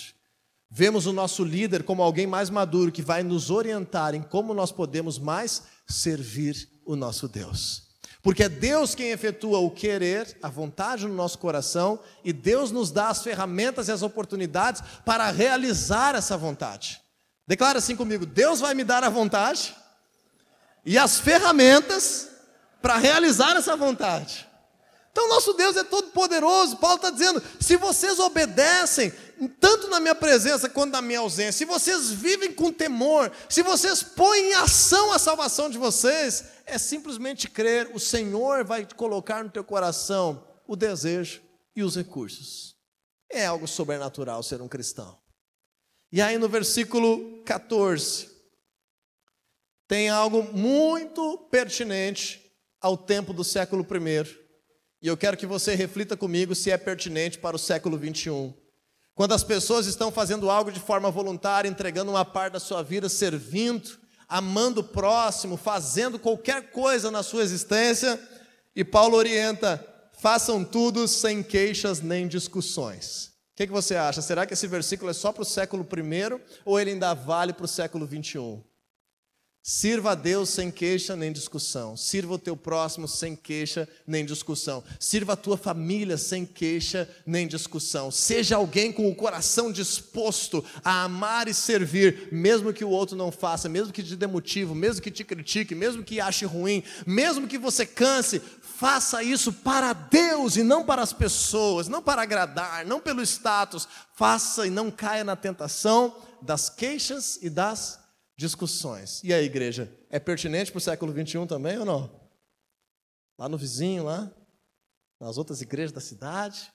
Vemos 0.70 1.06
o 1.06 1.12
nosso 1.12 1.44
líder 1.44 1.82
como 1.82 2.02
alguém 2.02 2.26
mais 2.26 2.50
maduro 2.50 2.92
que 2.92 3.02
vai 3.02 3.22
nos 3.22 3.50
orientar 3.50 4.14
em 4.14 4.22
como 4.22 4.52
nós 4.52 4.70
podemos 4.70 5.18
mais 5.18 5.62
servir 5.88 6.68
o 6.84 6.94
nosso 6.94 7.26
Deus. 7.26 7.85
Porque 8.26 8.42
é 8.42 8.48
Deus 8.48 8.92
quem 8.92 9.10
efetua 9.12 9.60
o 9.60 9.70
querer, 9.70 10.36
a 10.42 10.48
vontade 10.48 11.06
no 11.06 11.14
nosso 11.14 11.38
coração, 11.38 12.00
e 12.24 12.32
Deus 12.32 12.72
nos 12.72 12.90
dá 12.90 13.08
as 13.08 13.22
ferramentas 13.22 13.86
e 13.86 13.92
as 13.92 14.02
oportunidades 14.02 14.82
para 15.04 15.30
realizar 15.30 16.16
essa 16.16 16.36
vontade. 16.36 17.00
Declara 17.46 17.78
assim 17.78 17.94
comigo: 17.94 18.26
Deus 18.26 18.58
vai 18.58 18.74
me 18.74 18.82
dar 18.82 19.04
a 19.04 19.08
vontade 19.08 19.76
e 20.84 20.98
as 20.98 21.20
ferramentas 21.20 22.28
para 22.82 22.96
realizar 22.96 23.56
essa 23.56 23.76
vontade. 23.76 24.44
Então, 25.12 25.28
nosso 25.28 25.52
Deus 25.52 25.76
é 25.76 25.84
todo 25.84 26.08
poderoso. 26.08 26.78
Paulo 26.78 26.96
está 26.96 27.10
dizendo: 27.10 27.40
se 27.60 27.76
vocês 27.76 28.18
obedecem, 28.18 29.12
tanto 29.60 29.88
na 29.88 30.00
minha 30.00 30.14
presença 30.14 30.68
quanto 30.68 30.92
na 30.92 31.02
minha 31.02 31.20
ausência, 31.20 31.52
se 31.52 31.64
vocês 31.64 32.10
vivem 32.10 32.52
com 32.52 32.72
temor, 32.72 33.30
se 33.48 33.62
vocês 33.62 34.02
põem 34.02 34.50
em 34.50 34.54
ação 34.54 35.12
a 35.12 35.18
salvação 35.18 35.68
de 35.68 35.78
vocês, 35.78 36.44
é 36.64 36.78
simplesmente 36.78 37.48
crer, 37.48 37.90
o 37.94 38.00
Senhor 38.00 38.64
vai 38.64 38.86
colocar 38.94 39.44
no 39.44 39.50
teu 39.50 39.62
coração 39.62 40.46
o 40.66 40.74
desejo 40.74 41.42
e 41.74 41.82
os 41.82 41.96
recursos. 41.96 42.76
É 43.30 43.46
algo 43.46 43.66
sobrenatural 43.66 44.42
ser 44.42 44.62
um 44.62 44.68
cristão. 44.68 45.18
E 46.12 46.22
aí 46.22 46.38
no 46.38 46.48
versículo 46.48 47.42
14, 47.44 48.30
tem 49.88 50.08
algo 50.08 50.42
muito 50.52 51.38
pertinente 51.50 52.42
ao 52.80 52.96
tempo 52.96 53.32
do 53.32 53.44
século 53.44 53.82
I 53.82 54.46
e 55.02 55.08
eu 55.08 55.16
quero 55.16 55.36
que 55.36 55.46
você 55.46 55.74
reflita 55.74 56.16
comigo 56.16 56.54
se 56.54 56.70
é 56.70 56.76
pertinente 56.76 57.38
para 57.38 57.54
o 57.54 57.58
século 57.58 57.98
21. 57.98 58.65
Quando 59.16 59.32
as 59.32 59.42
pessoas 59.42 59.86
estão 59.86 60.12
fazendo 60.12 60.50
algo 60.50 60.70
de 60.70 60.78
forma 60.78 61.10
voluntária, 61.10 61.70
entregando 61.70 62.10
uma 62.10 62.24
parte 62.24 62.52
da 62.52 62.60
sua 62.60 62.82
vida, 62.82 63.08
servindo, 63.08 63.98
amando 64.28 64.82
o 64.82 64.84
próximo, 64.84 65.56
fazendo 65.56 66.18
qualquer 66.18 66.70
coisa 66.70 67.10
na 67.10 67.22
sua 67.22 67.42
existência, 67.42 68.20
e 68.74 68.84
Paulo 68.84 69.16
orienta: 69.16 69.82
façam 70.12 70.62
tudo 70.62 71.08
sem 71.08 71.42
queixas 71.42 72.02
nem 72.02 72.28
discussões. 72.28 73.28
O 73.54 73.56
que, 73.56 73.66
que 73.66 73.72
você 73.72 73.96
acha? 73.96 74.20
Será 74.20 74.44
que 74.44 74.52
esse 74.52 74.66
versículo 74.66 75.10
é 75.10 75.14
só 75.14 75.32
para 75.32 75.42
o 75.42 75.46
século 75.46 75.88
I 75.96 76.38
ou 76.62 76.78
ele 76.78 76.90
ainda 76.90 77.14
vale 77.14 77.54
para 77.54 77.64
o 77.64 77.68
século 77.68 78.04
21? 78.04 78.62
Sirva 79.68 80.12
a 80.12 80.14
Deus 80.14 80.50
sem 80.50 80.70
queixa 80.70 81.16
nem 81.16 81.32
discussão. 81.32 81.96
Sirva 81.96 82.34
o 82.34 82.38
teu 82.38 82.56
próximo 82.56 83.08
sem 83.08 83.34
queixa 83.34 83.88
nem 84.06 84.24
discussão. 84.24 84.84
Sirva 85.00 85.32
a 85.32 85.36
tua 85.36 85.56
família 85.56 86.16
sem 86.16 86.46
queixa 86.46 87.10
nem 87.26 87.48
discussão. 87.48 88.12
Seja 88.12 88.54
alguém 88.54 88.92
com 88.92 89.10
o 89.10 89.14
coração 89.16 89.72
disposto 89.72 90.64
a 90.84 91.02
amar 91.02 91.48
e 91.48 91.52
servir, 91.52 92.28
mesmo 92.30 92.72
que 92.72 92.84
o 92.84 92.88
outro 92.88 93.16
não 93.16 93.32
faça, 93.32 93.68
mesmo 93.68 93.92
que 93.92 94.04
te 94.04 94.14
dê 94.14 94.28
motivo, 94.28 94.72
mesmo 94.72 95.02
que 95.02 95.10
te 95.10 95.24
critique, 95.24 95.74
mesmo 95.74 96.04
que 96.04 96.20
ache 96.20 96.44
ruim, 96.44 96.84
mesmo 97.04 97.48
que 97.48 97.58
você 97.58 97.84
canse. 97.84 98.40
Faça 98.60 99.20
isso 99.24 99.52
para 99.52 99.92
Deus 99.92 100.54
e 100.54 100.62
não 100.62 100.84
para 100.84 101.02
as 101.02 101.12
pessoas, 101.12 101.88
não 101.88 102.00
para 102.00 102.22
agradar, 102.22 102.86
não 102.86 103.00
pelo 103.00 103.20
status. 103.20 103.88
Faça 104.14 104.64
e 104.64 104.70
não 104.70 104.92
caia 104.92 105.24
na 105.24 105.34
tentação 105.34 106.14
das 106.40 106.70
queixas 106.70 107.40
e 107.42 107.50
das 107.50 108.05
discussões. 108.36 109.22
E 109.24 109.32
a 109.32 109.40
igreja? 109.40 109.90
É 110.10 110.18
pertinente 110.18 110.70
para 110.70 110.78
o 110.78 110.80
século 110.80 111.12
21 111.12 111.46
também 111.46 111.78
ou 111.78 111.84
não? 111.84 112.28
Lá 113.38 113.48
no 113.48 113.56
vizinho, 113.58 114.04
lá, 114.04 114.30
nas 115.20 115.38
outras 115.38 115.62
igrejas 115.62 115.92
da 115.92 116.00
cidade, 116.00 116.72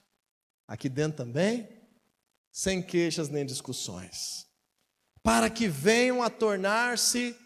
aqui 0.66 0.88
dentro 0.88 1.18
também, 1.24 1.68
sem 2.50 2.82
queixas 2.82 3.28
nem 3.28 3.46
discussões, 3.46 4.46
para 5.22 5.48
que 5.48 5.68
venham 5.68 6.22
a 6.22 6.28
tornar-se 6.28 7.36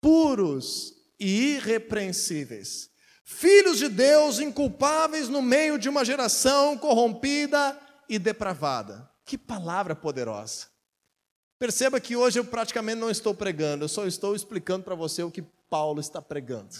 puros 0.00 0.92
e 1.18 1.54
irrepreensíveis, 1.54 2.90
filhos 3.24 3.78
de 3.78 3.88
Deus 3.88 4.38
inculpáveis 4.38 5.28
no 5.28 5.42
meio 5.42 5.78
de 5.78 5.88
uma 5.88 6.04
geração 6.04 6.76
corrompida 6.76 7.78
e 8.08 8.18
depravada. 8.18 9.08
Que 9.24 9.36
palavra 9.36 9.94
poderosa! 9.94 10.66
Perceba 11.58 12.00
que 12.00 12.14
hoje 12.14 12.38
eu 12.38 12.44
praticamente 12.44 13.00
não 13.00 13.10
estou 13.10 13.34
pregando, 13.34 13.84
eu 13.84 13.88
só 13.88 14.06
estou 14.06 14.34
explicando 14.36 14.84
para 14.84 14.94
você 14.94 15.22
o 15.22 15.30
que 15.30 15.42
Paulo 15.68 16.00
está 16.00 16.22
pregando. 16.22 16.76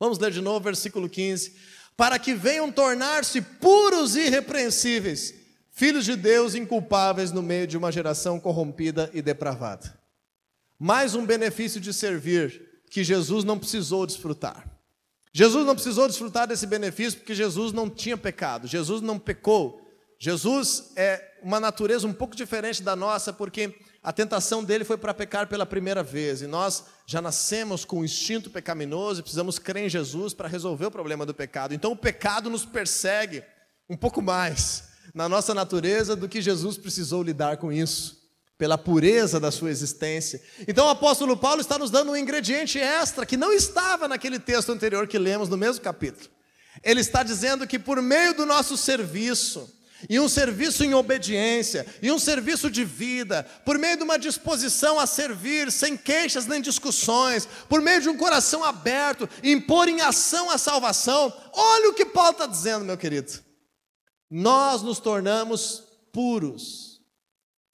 Vamos 0.00 0.18
ler 0.18 0.30
de 0.30 0.40
novo, 0.40 0.60
versículo 0.60 1.08
15. 1.08 1.54
Para 1.96 2.18
que 2.18 2.34
venham 2.34 2.70
tornar-se 2.70 3.42
puros 3.42 4.16
e 4.16 4.26
irrepreensíveis, 4.26 5.34
filhos 5.72 6.04
de 6.04 6.16
Deus 6.16 6.54
inculpáveis 6.54 7.32
no 7.32 7.42
meio 7.42 7.66
de 7.66 7.76
uma 7.76 7.92
geração 7.92 8.40
corrompida 8.40 9.10
e 9.12 9.20
depravada. 9.20 9.98
Mais 10.78 11.14
um 11.14 11.26
benefício 11.26 11.80
de 11.80 11.92
servir 11.92 12.82
que 12.88 13.04
Jesus 13.04 13.44
não 13.44 13.58
precisou 13.58 14.06
desfrutar. 14.06 14.66
Jesus 15.32 15.66
não 15.66 15.74
precisou 15.74 16.08
desfrutar 16.08 16.46
desse 16.46 16.66
benefício 16.66 17.18
porque 17.18 17.34
Jesus 17.34 17.72
não 17.72 17.90
tinha 17.90 18.16
pecado, 18.16 18.66
Jesus 18.66 19.02
não 19.02 19.18
pecou. 19.18 19.84
Jesus 20.18 20.92
é 20.96 21.27
uma 21.42 21.60
natureza 21.60 22.06
um 22.06 22.12
pouco 22.12 22.36
diferente 22.36 22.82
da 22.82 22.94
nossa, 22.94 23.32
porque 23.32 23.74
a 24.02 24.12
tentação 24.12 24.62
dele 24.62 24.84
foi 24.84 24.96
para 24.96 25.12
pecar 25.12 25.46
pela 25.48 25.66
primeira 25.66 26.02
vez, 26.02 26.42
e 26.42 26.46
nós 26.46 26.84
já 27.06 27.20
nascemos 27.20 27.84
com 27.84 28.00
o 28.00 28.04
instinto 28.04 28.50
pecaminoso 28.50 29.20
e 29.20 29.22
precisamos 29.22 29.58
crer 29.58 29.86
em 29.86 29.88
Jesus 29.88 30.34
para 30.34 30.48
resolver 30.48 30.86
o 30.86 30.90
problema 30.90 31.26
do 31.26 31.34
pecado. 31.34 31.74
Então 31.74 31.92
o 31.92 31.96
pecado 31.96 32.48
nos 32.48 32.64
persegue 32.64 33.42
um 33.88 33.96
pouco 33.96 34.22
mais 34.22 34.84
na 35.14 35.28
nossa 35.28 35.54
natureza 35.54 36.14
do 36.14 36.28
que 36.28 36.42
Jesus 36.42 36.76
precisou 36.76 37.22
lidar 37.22 37.56
com 37.56 37.72
isso, 37.72 38.18
pela 38.56 38.76
pureza 38.76 39.40
da 39.40 39.50
sua 39.50 39.70
existência. 39.70 40.42
Então 40.66 40.86
o 40.86 40.90
apóstolo 40.90 41.36
Paulo 41.36 41.60
está 41.60 41.78
nos 41.78 41.90
dando 41.90 42.10
um 42.12 42.16
ingrediente 42.16 42.78
extra 42.78 43.24
que 43.24 43.36
não 43.36 43.52
estava 43.52 44.08
naquele 44.08 44.38
texto 44.38 44.70
anterior 44.70 45.06
que 45.06 45.18
lemos 45.18 45.48
no 45.48 45.56
mesmo 45.56 45.82
capítulo. 45.82 46.28
Ele 46.82 47.00
está 47.00 47.22
dizendo 47.22 47.66
que 47.66 47.78
por 47.78 48.00
meio 48.02 48.34
do 48.34 48.44
nosso 48.44 48.76
serviço, 48.76 49.68
e 50.08 50.20
um 50.20 50.28
serviço 50.28 50.84
em 50.84 50.94
obediência, 50.94 51.86
e 52.02 52.12
um 52.12 52.18
serviço 52.18 52.70
de 52.70 52.84
vida, 52.84 53.44
por 53.64 53.78
meio 53.78 53.96
de 53.96 54.02
uma 54.02 54.18
disposição 54.18 54.98
a 54.98 55.06
servir, 55.06 55.72
sem 55.72 55.96
queixas 55.96 56.46
nem 56.46 56.60
discussões, 56.60 57.48
por 57.68 57.80
meio 57.80 58.00
de 58.00 58.08
um 58.08 58.16
coração 58.16 58.62
aberto, 58.62 59.28
impor 59.42 59.88
em 59.88 60.00
ação 60.00 60.50
a 60.50 60.58
salvação. 60.58 61.32
Olha 61.52 61.90
o 61.90 61.94
que 61.94 62.04
Paulo 62.04 62.32
está 62.32 62.46
dizendo, 62.46 62.84
meu 62.84 62.96
querido. 62.96 63.32
Nós 64.30 64.82
nos 64.82 65.00
tornamos 65.00 65.82
puros, 66.12 67.00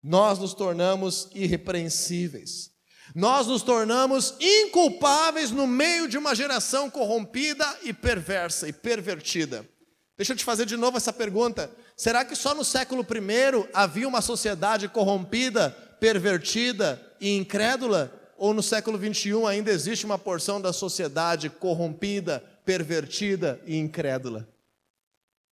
nós 0.03 0.39
nos 0.39 0.55
tornamos 0.55 1.29
irrepreensíveis, 1.35 2.71
nós 3.15 3.47
nos 3.47 3.63
tornamos 3.63 4.35
inculpáveis 4.41 5.51
no 5.51 5.67
meio 5.67 6.09
de 6.09 6.17
uma 6.17 6.35
geração 6.35 6.89
corrompida 6.89 7.67
e 7.83 7.93
perversa 7.93 8.69
e 8.69 8.73
pervertida. 8.73 9.69
Deixa 10.17 10.33
eu 10.33 10.37
te 10.37 10.45
fazer 10.45 10.65
de 10.65 10.77
novo 10.77 10.97
essa 10.97 11.13
pergunta. 11.13 11.71
Será 11.97 12.25
que 12.25 12.37
só 12.37 12.55
no 12.55 12.65
século 12.65 13.03
I 13.03 13.69
havia 13.73 14.07
uma 14.07 14.21
sociedade 14.21 14.89
corrompida, 14.89 15.71
pervertida 15.99 17.01
e 17.21 17.37
incrédula? 17.37 18.13
Ou 18.37 18.55
no 18.55 18.63
século 18.63 18.99
XXI 18.99 19.47
ainda 19.47 19.71
existe 19.71 20.05
uma 20.05 20.19
porção 20.19 20.61
da 20.61 20.73
sociedade 20.73 21.51
corrompida, 21.51 22.41
pervertida 22.65 23.61
e 23.67 23.77
incrédula? 23.77 24.49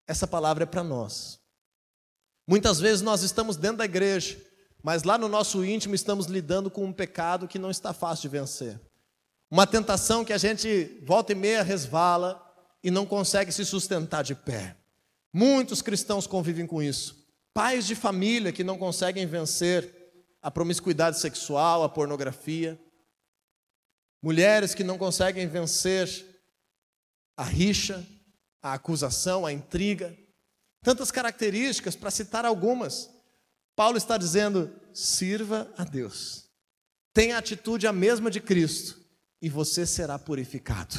Essa 0.08 0.28
palavra 0.28 0.64
é 0.64 0.68
para 0.68 0.84
nós. 0.84 1.40
Muitas 2.48 2.80
vezes 2.80 3.02
nós 3.02 3.24
estamos 3.24 3.56
dentro 3.56 3.78
da 3.78 3.86
igreja, 3.86 4.38
mas 4.84 5.04
lá 5.04 5.18
no 5.18 5.28
nosso 5.28 5.64
íntimo 5.64 5.96
estamos 5.96 6.26
lidando 6.26 6.70
com 6.70 6.86
um 6.86 6.94
pecado 6.94 7.48
que 7.48 7.60
não 7.60 7.72
está 7.72 7.94
fácil 7.94 8.24
de 8.24 8.38
vencer. 8.38 8.80
Uma 9.50 9.66
tentação 9.66 10.26
que 10.26 10.34
a 10.34 10.38
gente 10.38 11.02
volta 11.04 11.32
e 11.32 11.36
meia 11.36 11.64
resvala 11.64 12.51
e 12.84 12.90
não 12.90 13.06
consegue 13.06 13.52
se 13.52 13.66
sustentar 13.66 14.24
de 14.24 14.36
pé. 14.36 14.76
Muitos 15.34 15.82
cristãos 15.82 16.28
convivem 16.28 16.66
com 16.66 16.82
isso. 16.82 17.28
Pais 17.54 17.86
de 17.86 17.96
família 17.96 18.52
que 18.52 18.64
não 18.64 18.78
conseguem 18.78 19.26
vencer 19.26 19.94
a 20.42 20.50
promiscuidade 20.50 21.20
sexual, 21.20 21.84
a 21.84 21.90
pornografia. 21.90 22.80
Mulheres 24.22 24.74
que 24.74 24.84
não 24.84 24.98
conseguem 24.98 25.48
vencer 25.48 26.26
a 27.38 27.44
rixa, 27.44 28.06
a 28.62 28.74
acusação, 28.74 29.46
a 29.46 29.54
intriga. 29.54 30.18
Tantas 30.84 31.12
características, 31.12 31.96
para 31.96 32.12
citar 32.12 32.46
algumas. 32.46 33.10
Paulo 33.76 33.98
está 33.98 34.18
dizendo: 34.18 34.74
sirva 34.94 35.72
a 35.78 35.84
Deus. 35.84 36.50
Tenha 37.14 37.36
a 37.36 37.40
atitude 37.40 37.88
a 37.88 37.94
mesma 37.94 38.32
de 38.32 38.40
Cristo 38.40 39.00
e 39.42 39.50
você 39.50 39.86
será 39.86 40.18
purificado. 40.18 40.96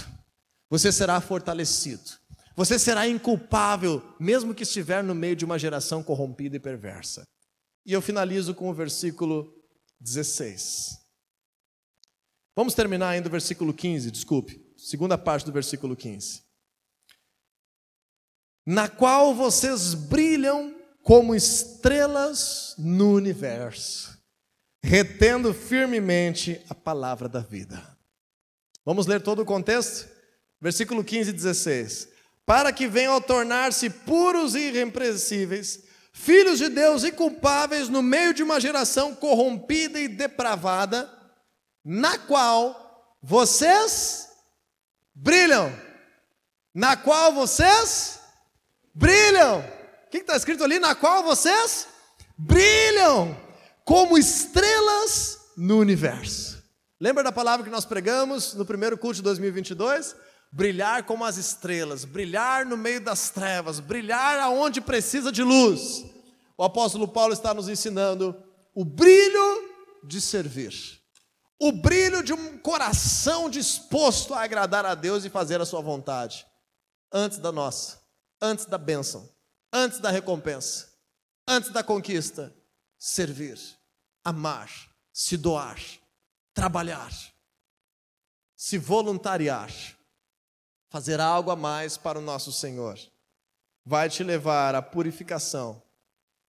Você 0.72 0.90
será 0.90 1.20
fortalecido. 1.20 2.12
Você 2.56 2.78
será 2.78 3.06
inculpável, 3.06 4.02
mesmo 4.18 4.54
que 4.54 4.62
estiver 4.62 5.04
no 5.04 5.14
meio 5.14 5.36
de 5.36 5.44
uma 5.44 5.58
geração 5.58 6.02
corrompida 6.02 6.56
e 6.56 6.60
perversa. 6.60 7.28
E 7.84 7.92
eu 7.92 8.00
finalizo 8.00 8.54
com 8.54 8.70
o 8.70 8.72
versículo 8.72 9.54
16. 10.00 10.98
Vamos 12.56 12.72
terminar 12.72 13.10
ainda 13.10 13.28
o 13.28 13.30
versículo 13.30 13.74
15, 13.74 14.10
desculpe, 14.10 14.64
segunda 14.78 15.18
parte 15.18 15.44
do 15.44 15.52
versículo 15.52 15.94
15. 15.94 16.42
Na 18.66 18.88
qual 18.88 19.34
vocês 19.34 19.92
brilham 19.92 20.74
como 21.02 21.34
estrelas 21.34 22.74
no 22.78 23.12
universo, 23.12 24.18
retendo 24.82 25.52
firmemente 25.52 26.64
a 26.70 26.74
palavra 26.74 27.28
da 27.28 27.40
vida. 27.40 27.94
Vamos 28.86 29.06
ler 29.06 29.20
todo 29.20 29.42
o 29.42 29.46
contexto? 29.46 30.11
Versículo 30.62 31.04
15 31.04 31.30
e 31.30 31.32
16 31.32 32.12
para 32.44 32.72
que 32.72 32.86
venham 32.86 33.16
a 33.16 33.20
tornar-se 33.20 33.88
puros 33.88 34.54
e 34.54 34.68
irrepreensíveis, 34.68 35.80
filhos 36.12 36.58
de 36.58 36.68
Deus 36.68 37.04
inculpáveis 37.04 37.88
no 37.88 38.02
meio 38.02 38.34
de 38.34 38.42
uma 38.42 38.60
geração 38.60 39.14
corrompida 39.14 39.98
e 39.98 40.08
depravada, 40.08 41.10
na 41.84 42.18
qual 42.18 43.16
vocês 43.22 44.28
brilham. 45.14 45.72
Na 46.74 46.96
qual 46.96 47.32
vocês 47.32 48.18
brilham. 48.94 49.60
O 50.06 50.10
que 50.10 50.18
está 50.18 50.36
escrito 50.36 50.64
ali? 50.64 50.78
Na 50.78 50.94
qual 50.94 51.22
vocês 51.22 51.86
brilham 52.36 53.36
como 53.84 54.18
estrelas 54.18 55.38
no 55.56 55.78
universo. 55.78 56.62
Lembra 57.00 57.22
da 57.22 57.32
palavra 57.32 57.64
que 57.64 57.70
nós 57.70 57.84
pregamos 57.84 58.54
no 58.54 58.64
primeiro 58.64 58.96
culto 58.96 59.16
de 59.16 59.22
2022? 59.22 60.14
Brilhar 60.52 61.04
como 61.04 61.24
as 61.24 61.38
estrelas, 61.38 62.04
brilhar 62.04 62.66
no 62.66 62.76
meio 62.76 63.00
das 63.00 63.30
trevas, 63.30 63.80
brilhar 63.80 64.38
aonde 64.38 64.82
precisa 64.82 65.32
de 65.32 65.42
luz. 65.42 66.04
O 66.58 66.62
apóstolo 66.62 67.08
Paulo 67.08 67.32
está 67.32 67.54
nos 67.54 67.70
ensinando 67.70 68.36
o 68.74 68.84
brilho 68.84 69.72
de 70.04 70.20
servir, 70.20 71.00
o 71.58 71.72
brilho 71.72 72.22
de 72.22 72.34
um 72.34 72.58
coração 72.58 73.48
disposto 73.48 74.34
a 74.34 74.42
agradar 74.42 74.84
a 74.84 74.94
Deus 74.94 75.24
e 75.24 75.30
fazer 75.30 75.60
a 75.60 75.64
sua 75.64 75.80
vontade, 75.80 76.46
antes 77.10 77.38
da 77.38 77.50
nossa, 77.50 78.00
antes 78.40 78.66
da 78.66 78.76
bênção, 78.76 79.26
antes 79.72 80.00
da 80.00 80.10
recompensa, 80.10 80.92
antes 81.48 81.70
da 81.70 81.82
conquista. 81.82 82.54
Servir, 82.98 83.58
amar, 84.24 84.70
se 85.12 85.36
doar, 85.36 85.76
trabalhar, 86.54 87.10
se 88.54 88.78
voluntariar 88.78 89.72
fazer 90.92 91.20
algo 91.20 91.50
a 91.50 91.56
mais 91.56 91.96
para 91.96 92.18
o 92.18 92.22
nosso 92.22 92.52
Senhor. 92.52 92.98
Vai 93.82 94.10
te 94.10 94.22
levar 94.22 94.74
à 94.74 94.82
purificação, 94.82 95.82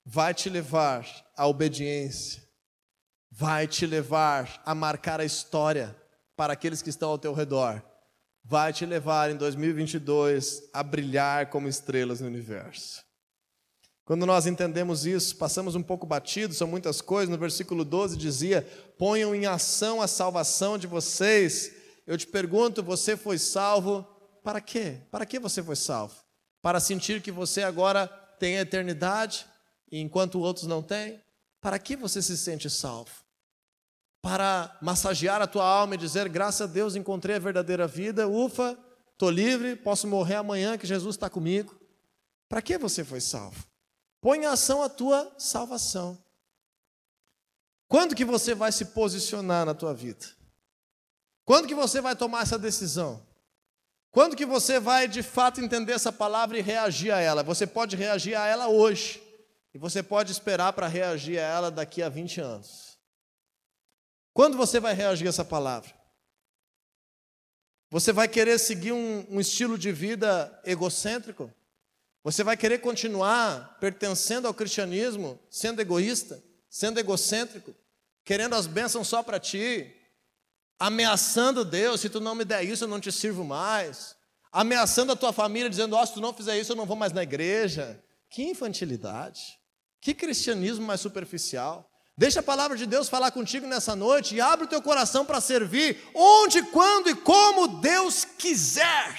vai 0.05 0.33
te 0.33 0.49
levar 0.49 1.07
à 1.37 1.47
obediência, 1.47 2.43
vai 3.31 3.65
te 3.65 3.85
levar 3.85 4.61
a 4.65 4.75
marcar 4.75 5.21
a 5.21 5.25
história 5.25 5.95
para 6.35 6.51
aqueles 6.51 6.81
que 6.81 6.89
estão 6.89 7.09
ao 7.09 7.17
teu 7.17 7.33
redor. 7.33 7.81
Vai 8.43 8.73
te 8.73 8.85
levar 8.85 9.31
em 9.31 9.37
2022 9.37 10.69
a 10.73 10.83
brilhar 10.83 11.49
como 11.49 11.69
estrelas 11.69 12.19
no 12.19 12.27
universo. 12.27 13.01
Quando 14.03 14.25
nós 14.25 14.45
entendemos 14.45 15.05
isso, 15.05 15.37
passamos 15.37 15.73
um 15.73 15.81
pouco 15.81 16.05
batido, 16.05 16.53
são 16.53 16.67
muitas 16.67 16.99
coisas. 16.99 17.29
No 17.29 17.37
versículo 17.37 17.85
12 17.85 18.17
dizia: 18.17 18.67
Ponham 18.97 19.33
em 19.33 19.45
ação 19.45 20.01
a 20.01 20.07
salvação 20.07 20.77
de 20.77 20.85
vocês. 20.85 21.71
Eu 22.05 22.17
te 22.17 22.27
pergunto: 22.27 22.83
você 22.83 23.15
foi 23.15 23.37
salvo 23.37 24.05
para 24.43 24.59
quê? 24.59 25.01
Para 25.09 25.25
que 25.25 25.39
você 25.39 25.63
foi 25.63 25.75
salvo? 25.75 26.15
Para 26.61 26.79
sentir 26.79 27.21
que 27.21 27.31
você 27.31 27.63
agora 27.63 28.07
tem 28.39 28.57
a 28.57 28.61
eternidade, 28.61 29.45
enquanto 29.91 30.39
outros 30.39 30.67
não 30.67 30.81
têm? 30.81 31.21
Para 31.61 31.79
que 31.79 31.95
você 31.95 32.21
se 32.21 32.37
sente 32.37 32.69
salvo? 32.69 33.11
Para 34.21 34.77
massagear 34.81 35.41
a 35.41 35.47
tua 35.47 35.65
alma 35.65 35.95
e 35.95 35.97
dizer: 35.97 36.27
graças 36.29 36.61
a 36.61 36.71
Deus 36.71 36.95
encontrei 36.95 37.37
a 37.37 37.39
verdadeira 37.39 37.87
vida, 37.87 38.27
ufa, 38.27 38.77
estou 39.11 39.29
livre, 39.29 39.75
posso 39.75 40.07
morrer 40.07 40.35
amanhã 40.35 40.77
que 40.77 40.87
Jesus 40.87 41.15
está 41.15 41.29
comigo. 41.29 41.79
Para 42.49 42.61
que 42.61 42.77
você 42.77 43.03
foi 43.03 43.21
salvo? 43.21 43.65
Põe 44.21 44.39
em 44.39 44.45
ação 44.45 44.83
a 44.83 44.89
tua 44.89 45.33
salvação. 45.37 46.17
Quando 47.87 48.15
que 48.15 48.25
você 48.25 48.55
vai 48.55 48.71
se 48.71 48.85
posicionar 48.85 49.65
na 49.65 49.73
tua 49.73 49.93
vida? 49.93 50.25
Quando 51.45 51.67
que 51.67 51.75
você 51.75 52.01
vai 52.01 52.15
tomar 52.15 52.43
essa 52.43 52.57
decisão? 52.57 53.21
Quando 54.14 54.36
que 54.36 54.45
você 54.45 54.80
vai 54.80 55.07
de 55.07 55.24
fato 55.24 55.59
entender 55.59 55.93
essa 55.93 56.11
palavra 56.11 56.55
e 56.55 56.61
reagir 56.61 57.11
a 57.11 57.20
ela? 57.20 57.41
Você 57.41 57.66
pode 57.66 57.95
reagir 57.95 58.36
a 58.36 58.45
ela 58.45 58.68
hoje. 58.68 59.20
E 59.74 59.78
você 59.80 60.03
pode 60.03 60.32
esperar 60.32 60.72
para 60.74 60.88
reagir 60.88 61.39
a 61.39 61.41
ela 61.41 61.72
daqui 61.72 61.99
a 62.03 62.09
20 62.09 62.39
anos. 62.39 62.99
Quando 64.32 64.55
você 64.55 64.80
vai 64.80 64.93
reagir 64.93 65.26
a 65.26 65.30
essa 65.30 65.43
palavra? 65.43 65.91
Você 67.89 68.14
vai 68.14 68.28
querer 68.28 68.59
seguir 68.59 68.91
um, 68.91 69.26
um 69.32 69.39
estilo 69.39 69.80
de 69.80 69.91
vida 69.91 70.61
egocêntrico? 70.64 71.51
Você 72.24 72.43
vai 72.43 72.55
querer 72.55 72.82
continuar 72.82 73.80
pertencendo 73.80 74.47
ao 74.47 74.53
cristianismo, 74.53 75.39
sendo 75.49 75.82
egoísta, 75.82 76.39
sendo 76.70 76.99
egocêntrico, 76.99 77.74
querendo 78.24 78.53
as 78.53 78.68
bênçãos 78.68 79.07
só 79.07 79.24
para 79.24 79.39
ti, 79.39 79.91
ameaçando 80.80 81.63
Deus: 81.65 82.01
se 82.01 82.09
tu 82.09 82.19
não 82.19 82.36
me 82.36 82.45
der 82.45 82.63
isso, 82.63 82.84
eu 82.84 82.88
não 82.88 82.99
te 82.99 83.11
sirvo 83.11 83.43
mais. 83.43 84.15
Ameaçando 84.51 85.11
a 85.11 85.15
tua 85.15 85.34
família, 85.34 85.69
dizendo: 85.69 85.97
oh, 85.97 86.05
se 86.05 86.13
tu 86.13 86.21
não 86.21 86.34
fizer 86.34 86.57
isso, 86.57 86.71
eu 86.71 86.76
não 86.76 86.86
vou 86.86 86.95
mais 86.95 87.13
na 87.13 87.24
igreja. 87.24 88.03
Que 88.30 88.43
infantilidade. 88.43 89.59
Que 90.01 90.13
cristianismo 90.13 90.86
mais 90.86 91.01
superficial. 91.01 91.89
Deixa 92.17 92.41
a 92.41 92.43
palavra 92.43 92.78
de 92.78 92.86
Deus 92.86 93.09
falar 93.09 93.32
contigo 93.32 93.65
nessa 93.65 93.95
noite 93.95 94.36
e 94.36 94.41
abre 94.41 94.65
o 94.65 94.69
teu 94.69 94.82
coração 94.82 95.26
para 95.26 95.41
servir 95.41 95.97
onde, 96.13 96.61
quando 96.63 97.09
e 97.09 97.15
como 97.15 97.67
Deus 97.80 98.24
quiser 98.24 99.17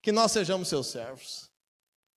que 0.00 0.10
nós 0.10 0.32
sejamos 0.32 0.68
seus 0.68 0.86
servos. 0.86 1.50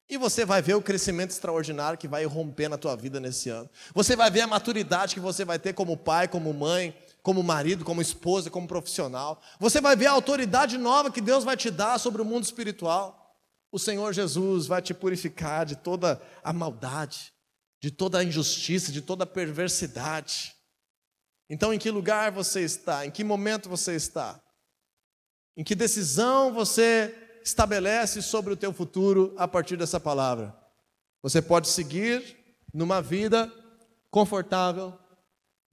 E 0.08 0.18
você 0.18 0.46
vai 0.46 0.62
ver 0.62 0.76
o 0.76 0.82
crescimento 0.82 1.32
extraordinário 1.32 1.98
que 1.98 2.08
vai 2.08 2.24
romper 2.26 2.70
na 2.70 2.78
tua 2.78 2.96
vida 2.96 3.20
nesse 3.20 3.50
ano. 3.50 3.70
Você 3.94 4.16
vai 4.16 4.30
ver 4.30 4.42
a 4.42 4.48
maturidade 4.48 5.16
que 5.16 5.20
você 5.20 5.44
vai 5.44 5.58
ter 5.58 5.74
como 5.74 5.98
pai, 5.98 6.28
como 6.28 6.54
mãe, 6.54 6.96
como 7.26 7.42
marido, 7.42 7.84
como 7.84 8.04
esposa, 8.04 8.52
como 8.52 8.68
profissional. 8.68 9.42
Você 9.60 9.82
vai 9.82 9.96
ver 9.96 10.06
a 10.06 10.12
autoridade 10.12 10.78
nova 10.78 11.10
que 11.10 11.20
Deus 11.20 11.44
vai 11.44 11.58
te 11.58 11.72
dar 11.72 12.00
sobre 12.00 12.22
o 12.22 12.26
mundo 12.26 12.44
espiritual. 12.44 13.36
O 13.72 13.80
Senhor 13.80 14.14
Jesus 14.14 14.68
vai 14.68 14.80
te 14.80 14.94
purificar 14.94 15.66
de 15.66 15.76
toda 15.76 16.22
a 16.44 16.54
maldade, 16.54 17.34
de 17.82 17.90
toda 17.90 18.20
a 18.20 18.24
injustiça, 18.24 18.92
de 18.92 19.02
toda 19.02 19.24
a 19.24 19.28
perversidade. 19.28 20.54
Então, 21.50 21.74
em 21.74 21.80
que 21.80 21.90
lugar 21.90 22.32
você 22.32 22.62
está? 22.62 23.08
Em 23.08 23.10
que 23.10 23.24
momento 23.24 23.68
você 23.68 23.96
está? 23.96 24.40
Em 25.58 25.64
que 25.64 25.74
decisão 25.74 26.54
você 26.54 27.40
estabelece 27.44 28.22
sobre 28.22 28.54
o 28.54 28.58
teu 28.58 28.72
futuro 28.72 29.34
a 29.36 29.48
partir 29.48 29.78
dessa 29.78 30.00
palavra? 30.00 30.56
Você 31.24 31.42
pode 31.42 31.70
seguir 31.70 32.38
numa 32.72 33.02
vida 33.02 33.52
confortável, 34.12 34.96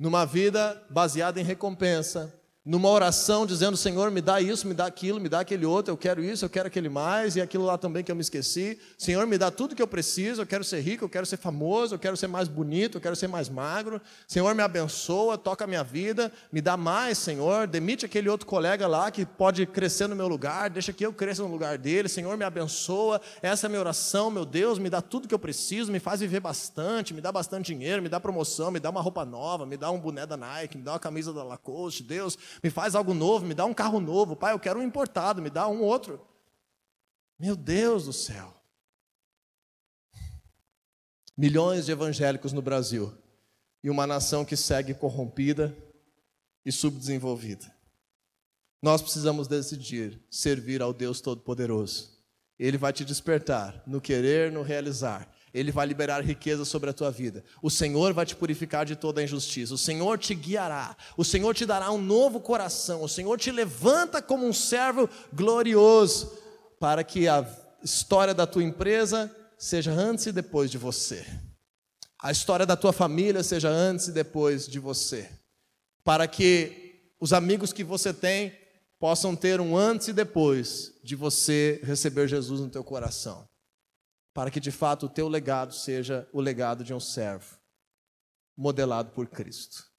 numa 0.02 0.26
vida 0.26 0.82
baseada 0.90 1.40
em 1.40 1.44
recompensa, 1.44 2.34
numa 2.64 2.88
oração 2.88 3.44
dizendo: 3.44 3.76
Senhor, 3.76 4.10
me 4.10 4.20
dá 4.20 4.40
isso, 4.40 4.66
me 4.66 4.74
dá 4.74 4.86
aquilo, 4.86 5.20
me 5.20 5.28
dá 5.28 5.40
aquele 5.40 5.66
outro, 5.66 5.92
eu 5.92 5.96
quero 5.96 6.22
isso, 6.22 6.44
eu 6.44 6.50
quero 6.50 6.68
aquele 6.68 6.88
mais, 6.88 7.36
e 7.36 7.40
aquilo 7.40 7.64
lá 7.64 7.76
também 7.76 8.04
que 8.04 8.10
eu 8.10 8.16
me 8.16 8.22
esqueci. 8.22 8.78
Senhor, 8.96 9.26
me 9.26 9.36
dá 9.36 9.50
tudo 9.50 9.74
que 9.74 9.82
eu 9.82 9.86
preciso, 9.86 10.42
eu 10.42 10.46
quero 10.46 10.62
ser 10.62 10.80
rico, 10.80 11.04
eu 11.04 11.08
quero 11.08 11.26
ser 11.26 11.36
famoso, 11.36 11.94
eu 11.94 11.98
quero 11.98 12.16
ser 12.16 12.28
mais 12.28 12.48
bonito, 12.48 12.98
eu 12.98 13.00
quero 13.00 13.16
ser 13.16 13.26
mais 13.26 13.48
magro. 13.48 14.00
Senhor, 14.28 14.54
me 14.54 14.62
abençoa, 14.62 15.36
toca 15.36 15.64
a 15.64 15.66
minha 15.66 15.82
vida, 15.82 16.32
me 16.52 16.60
dá 16.60 16.76
mais, 16.76 17.18
Senhor. 17.18 17.66
Demite 17.66 18.06
aquele 18.06 18.28
outro 18.28 18.46
colega 18.46 18.86
lá 18.86 19.10
que 19.10 19.26
pode 19.26 19.66
crescer 19.66 20.08
no 20.08 20.14
meu 20.14 20.28
lugar, 20.28 20.70
deixa 20.70 20.92
que 20.92 21.04
eu 21.04 21.12
cresça 21.12 21.42
no 21.42 21.48
lugar 21.48 21.76
dele. 21.78 22.08
Senhor, 22.08 22.36
me 22.36 22.44
abençoa. 22.44 23.20
Essa 23.42 23.66
é 23.66 23.68
a 23.68 23.70
minha 23.70 23.80
oração, 23.80 24.30
meu 24.30 24.44
Deus, 24.44 24.78
me 24.78 24.88
dá 24.88 25.02
tudo 25.02 25.26
que 25.26 25.34
eu 25.34 25.38
preciso, 25.38 25.90
me 25.90 25.98
faz 25.98 26.20
viver 26.20 26.40
bastante, 26.40 27.12
me 27.12 27.20
dá 27.20 27.32
bastante 27.32 27.66
dinheiro, 27.74 28.02
me 28.02 28.08
dá 28.08 28.20
promoção, 28.20 28.70
me 28.70 28.78
dá 28.78 28.90
uma 28.90 29.00
roupa 29.00 29.24
nova, 29.24 29.66
me 29.66 29.76
dá 29.76 29.90
um 29.90 29.98
boné 29.98 30.26
da 30.26 30.36
Nike, 30.36 30.78
me 30.78 30.84
dá 30.84 30.92
uma 30.92 31.00
camisa 31.00 31.32
da 31.32 31.42
Lacoste. 31.42 32.02
Deus, 32.02 32.38
me 32.62 32.70
faz 32.70 32.94
algo 32.94 33.14
novo, 33.14 33.46
me 33.46 33.54
dá 33.54 33.64
um 33.64 33.74
carro 33.74 34.00
novo, 34.00 34.34
pai, 34.34 34.52
eu 34.52 34.58
quero 34.58 34.80
um 34.80 34.82
importado, 34.82 35.40
me 35.40 35.50
dá 35.50 35.68
um 35.68 35.80
outro. 35.80 36.20
Meu 37.38 37.54
Deus 37.54 38.06
do 38.06 38.12
céu. 38.12 38.54
Milhões 41.36 41.86
de 41.86 41.92
evangélicos 41.92 42.52
no 42.52 42.62
Brasil 42.62 43.16
e 43.82 43.90
uma 43.90 44.06
nação 44.06 44.44
que 44.44 44.56
segue 44.56 44.94
corrompida 44.94 45.76
e 46.64 46.70
subdesenvolvida. 46.70 47.74
Nós 48.80 49.00
precisamos 49.00 49.46
decidir 49.46 50.20
servir 50.30 50.82
ao 50.82 50.92
Deus 50.92 51.20
Todo-Poderoso. 51.20 52.10
Ele 52.58 52.76
vai 52.76 52.92
te 52.92 53.04
despertar 53.04 53.82
no 53.86 54.00
querer, 54.00 54.52
no 54.52 54.62
realizar. 54.62 55.28
Ele 55.54 55.70
vai 55.70 55.86
liberar 55.86 56.24
riqueza 56.24 56.64
sobre 56.64 56.88
a 56.88 56.92
tua 56.94 57.10
vida. 57.10 57.44
O 57.60 57.70
Senhor 57.70 58.14
vai 58.14 58.24
te 58.24 58.34
purificar 58.34 58.86
de 58.86 58.96
toda 58.96 59.20
a 59.20 59.24
injustiça. 59.24 59.74
O 59.74 59.78
Senhor 59.78 60.18
te 60.18 60.34
guiará. 60.34 60.96
O 61.16 61.24
Senhor 61.24 61.54
te 61.54 61.66
dará 61.66 61.90
um 61.90 62.00
novo 62.00 62.40
coração. 62.40 63.02
O 63.02 63.08
Senhor 63.08 63.38
te 63.38 63.50
levanta 63.50 64.22
como 64.22 64.46
um 64.46 64.52
servo 64.52 65.08
glorioso 65.32 66.32
para 66.80 67.04
que 67.04 67.28
a 67.28 67.46
história 67.82 68.32
da 68.32 68.46
tua 68.46 68.62
empresa 68.62 69.30
seja 69.58 69.92
antes 69.92 70.26
e 70.26 70.32
depois 70.32 70.70
de 70.70 70.78
você. 70.78 71.24
A 72.22 72.32
história 72.32 72.64
da 72.64 72.76
tua 72.76 72.92
família 72.92 73.42
seja 73.42 73.68
antes 73.68 74.08
e 74.08 74.12
depois 74.12 74.66
de 74.66 74.78
você. 74.78 75.28
Para 76.02 76.26
que 76.26 77.12
os 77.20 77.32
amigos 77.34 77.74
que 77.74 77.84
você 77.84 78.12
tem 78.14 78.56
possam 78.98 79.36
ter 79.36 79.60
um 79.60 79.76
antes 79.76 80.08
e 80.08 80.12
depois 80.14 80.94
de 81.04 81.14
você 81.14 81.80
receber 81.84 82.26
Jesus 82.26 82.60
no 82.60 82.70
teu 82.70 82.82
coração 82.82 83.51
para 84.32 84.50
que 84.50 84.60
de 84.60 84.70
fato 84.70 85.06
o 85.06 85.08
teu 85.08 85.28
legado 85.28 85.74
seja 85.74 86.28
o 86.32 86.40
legado 86.40 86.82
de 86.82 86.94
um 86.94 87.00
servo, 87.00 87.58
modelado 88.56 89.10
por 89.10 89.28
Cristo. 89.28 89.91